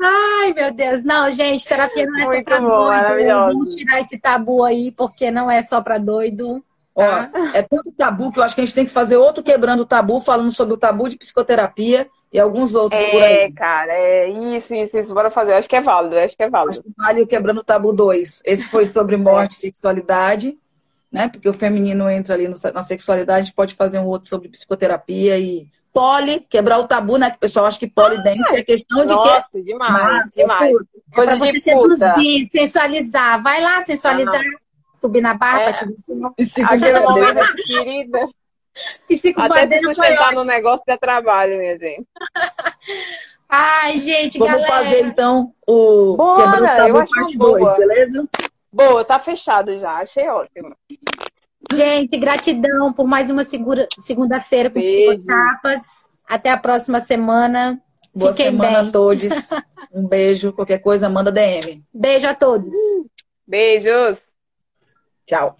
Ai, 0.00 0.52
meu 0.52 0.72
Deus. 0.74 1.04
Não, 1.04 1.30
gente, 1.30 1.66
terapia 1.66 2.06
não 2.06 2.18
é 2.18 2.24
só 2.24 2.30
Muito 2.32 2.44
pra 2.44 2.60
bom, 2.60 2.68
doido. 2.68 3.28
Vamos 3.28 3.74
tirar 3.74 4.00
esse 4.00 4.18
tabu 4.18 4.62
aí, 4.64 4.92
porque 4.92 5.30
não 5.30 5.50
é 5.50 5.62
só 5.62 5.80
pra 5.80 5.98
doido. 5.98 6.62
Ó, 6.94 7.02
Tá? 7.02 7.30
é 7.54 7.62
tanto 7.62 7.92
tabu 7.92 8.32
que 8.32 8.38
eu 8.38 8.42
acho 8.42 8.54
que 8.54 8.60
a 8.60 8.64
gente 8.64 8.74
tem 8.74 8.84
que 8.86 8.92
fazer 8.92 9.16
outro 9.16 9.42
quebrando 9.42 9.80
o 9.80 9.86
tabu, 9.86 10.20
falando 10.20 10.50
sobre 10.50 10.74
o 10.74 10.78
tabu 10.78 11.08
de 11.08 11.16
psicoterapia 11.16 12.08
e 12.32 12.38
alguns 12.38 12.74
outros 12.74 13.00
por 13.00 13.20
É, 13.22 13.44
aí. 13.44 13.52
cara, 13.52 13.92
é 13.92 14.28
isso, 14.28 14.74
isso, 14.74 14.98
isso. 14.98 15.14
Bora 15.14 15.30
fazer. 15.30 15.52
Eu 15.52 15.56
acho 15.58 15.68
que 15.68 15.76
é 15.76 15.80
válido, 15.80 16.18
acho 16.18 16.36
que 16.36 16.42
é 16.42 16.46
Acho 16.46 16.52
válido. 16.52 16.82
que 16.82 16.90
vale 16.96 17.22
o 17.22 17.26
Quebrando 17.26 17.60
o 17.60 17.64
Tabu 17.64 17.92
2. 17.92 18.42
Esse 18.44 18.68
foi 18.68 18.86
sobre 18.86 19.16
morte 19.18 19.52
e 19.52 19.60
sexualidade, 19.60 20.58
né? 21.10 21.28
Porque 21.28 21.48
o 21.48 21.54
feminino 21.54 22.08
entra 22.10 22.34
ali 22.34 22.48
na 22.48 22.82
sexualidade, 22.82 23.40
a 23.40 23.42
gente 23.44 23.54
pode 23.54 23.74
fazer 23.74 23.98
um 23.98 24.06
outro 24.06 24.28
sobre 24.28 24.48
psicoterapia 24.48 25.38
e 25.38 25.66
poli, 25.92 26.40
quebrar 26.40 26.78
o 26.78 26.86
tabu, 26.86 27.16
né? 27.16 27.30
Que 27.30 27.36
o 27.36 27.40
pessoal 27.40 27.64
acha 27.64 27.78
que 27.78 27.86
polidense 27.88 28.54
é 28.56 28.62
questão 28.62 29.00
de? 29.06 29.14
Nossa, 29.14 29.46
demais, 29.64 29.92
Massa, 29.92 30.40
demais. 30.42 30.72
puta. 30.72 30.84
É 30.94 31.14
pra 31.14 31.24
Coisa 31.24 31.36
você 31.36 31.52
de 31.52 31.60
puta. 31.72 31.96
seduzir, 31.96 32.48
sensualizar. 32.50 33.42
Vai 33.42 33.60
lá 33.62 33.82
sensualizar. 33.86 34.42
Subir 34.92 35.20
na 35.22 35.34
barra, 35.34 35.60
É. 35.62 35.72
te. 35.72 35.84
E 36.38 36.62
Aquele 36.62 37.00
momento, 37.00 37.44
querida. 37.66 38.28
Até 39.36 39.66
se 39.68 39.82
sustentar 39.84 40.26
ótimo. 40.28 40.40
no 40.40 40.44
negócio 40.44 40.84
dá 40.86 40.96
trabalho, 40.98 41.56
minha 41.58 41.78
gente. 41.78 42.06
Ai, 43.48 43.98
gente, 44.00 44.38
Vamos 44.38 44.54
galera. 44.62 44.74
fazer 44.84 45.00
então 45.06 45.52
o 45.66 46.16
Bora, 46.16 46.42
Quebrando 46.42 46.64
o 46.64 46.66
eu 46.66 46.76
Tabu 46.86 46.98
acho 46.98 47.12
parte 47.14 47.38
boa. 47.38 47.58
2, 47.60 47.76
beleza? 47.76 48.28
Boa, 48.72 49.04
tá 49.04 49.18
fechado 49.20 49.78
já. 49.78 49.92
Achei 49.98 50.28
ótimo. 50.28 50.76
Gente, 51.72 52.16
gratidão 52.18 52.92
por 52.92 53.06
mais 53.06 53.30
uma 53.30 53.44
segura- 53.44 53.88
segunda-feira 54.04 54.68
com. 54.68 55.16
Psicotapas. 55.16 55.80
Até 56.28 56.50
a 56.50 56.56
próxima 56.56 57.00
semana. 57.00 57.80
Boa 58.14 58.32
Fiquem 58.32 58.46
semana 58.46 58.80
bem. 58.80 58.88
a 58.88 58.92
todos. 58.92 59.32
Um 59.92 60.06
beijo. 60.06 60.52
Qualquer 60.52 60.78
coisa, 60.78 61.08
manda 61.08 61.32
DM. 61.32 61.82
Beijo 61.94 62.26
a 62.26 62.34
todos. 62.34 62.74
Beijos. 63.46 64.18
Tchau. 65.24 65.56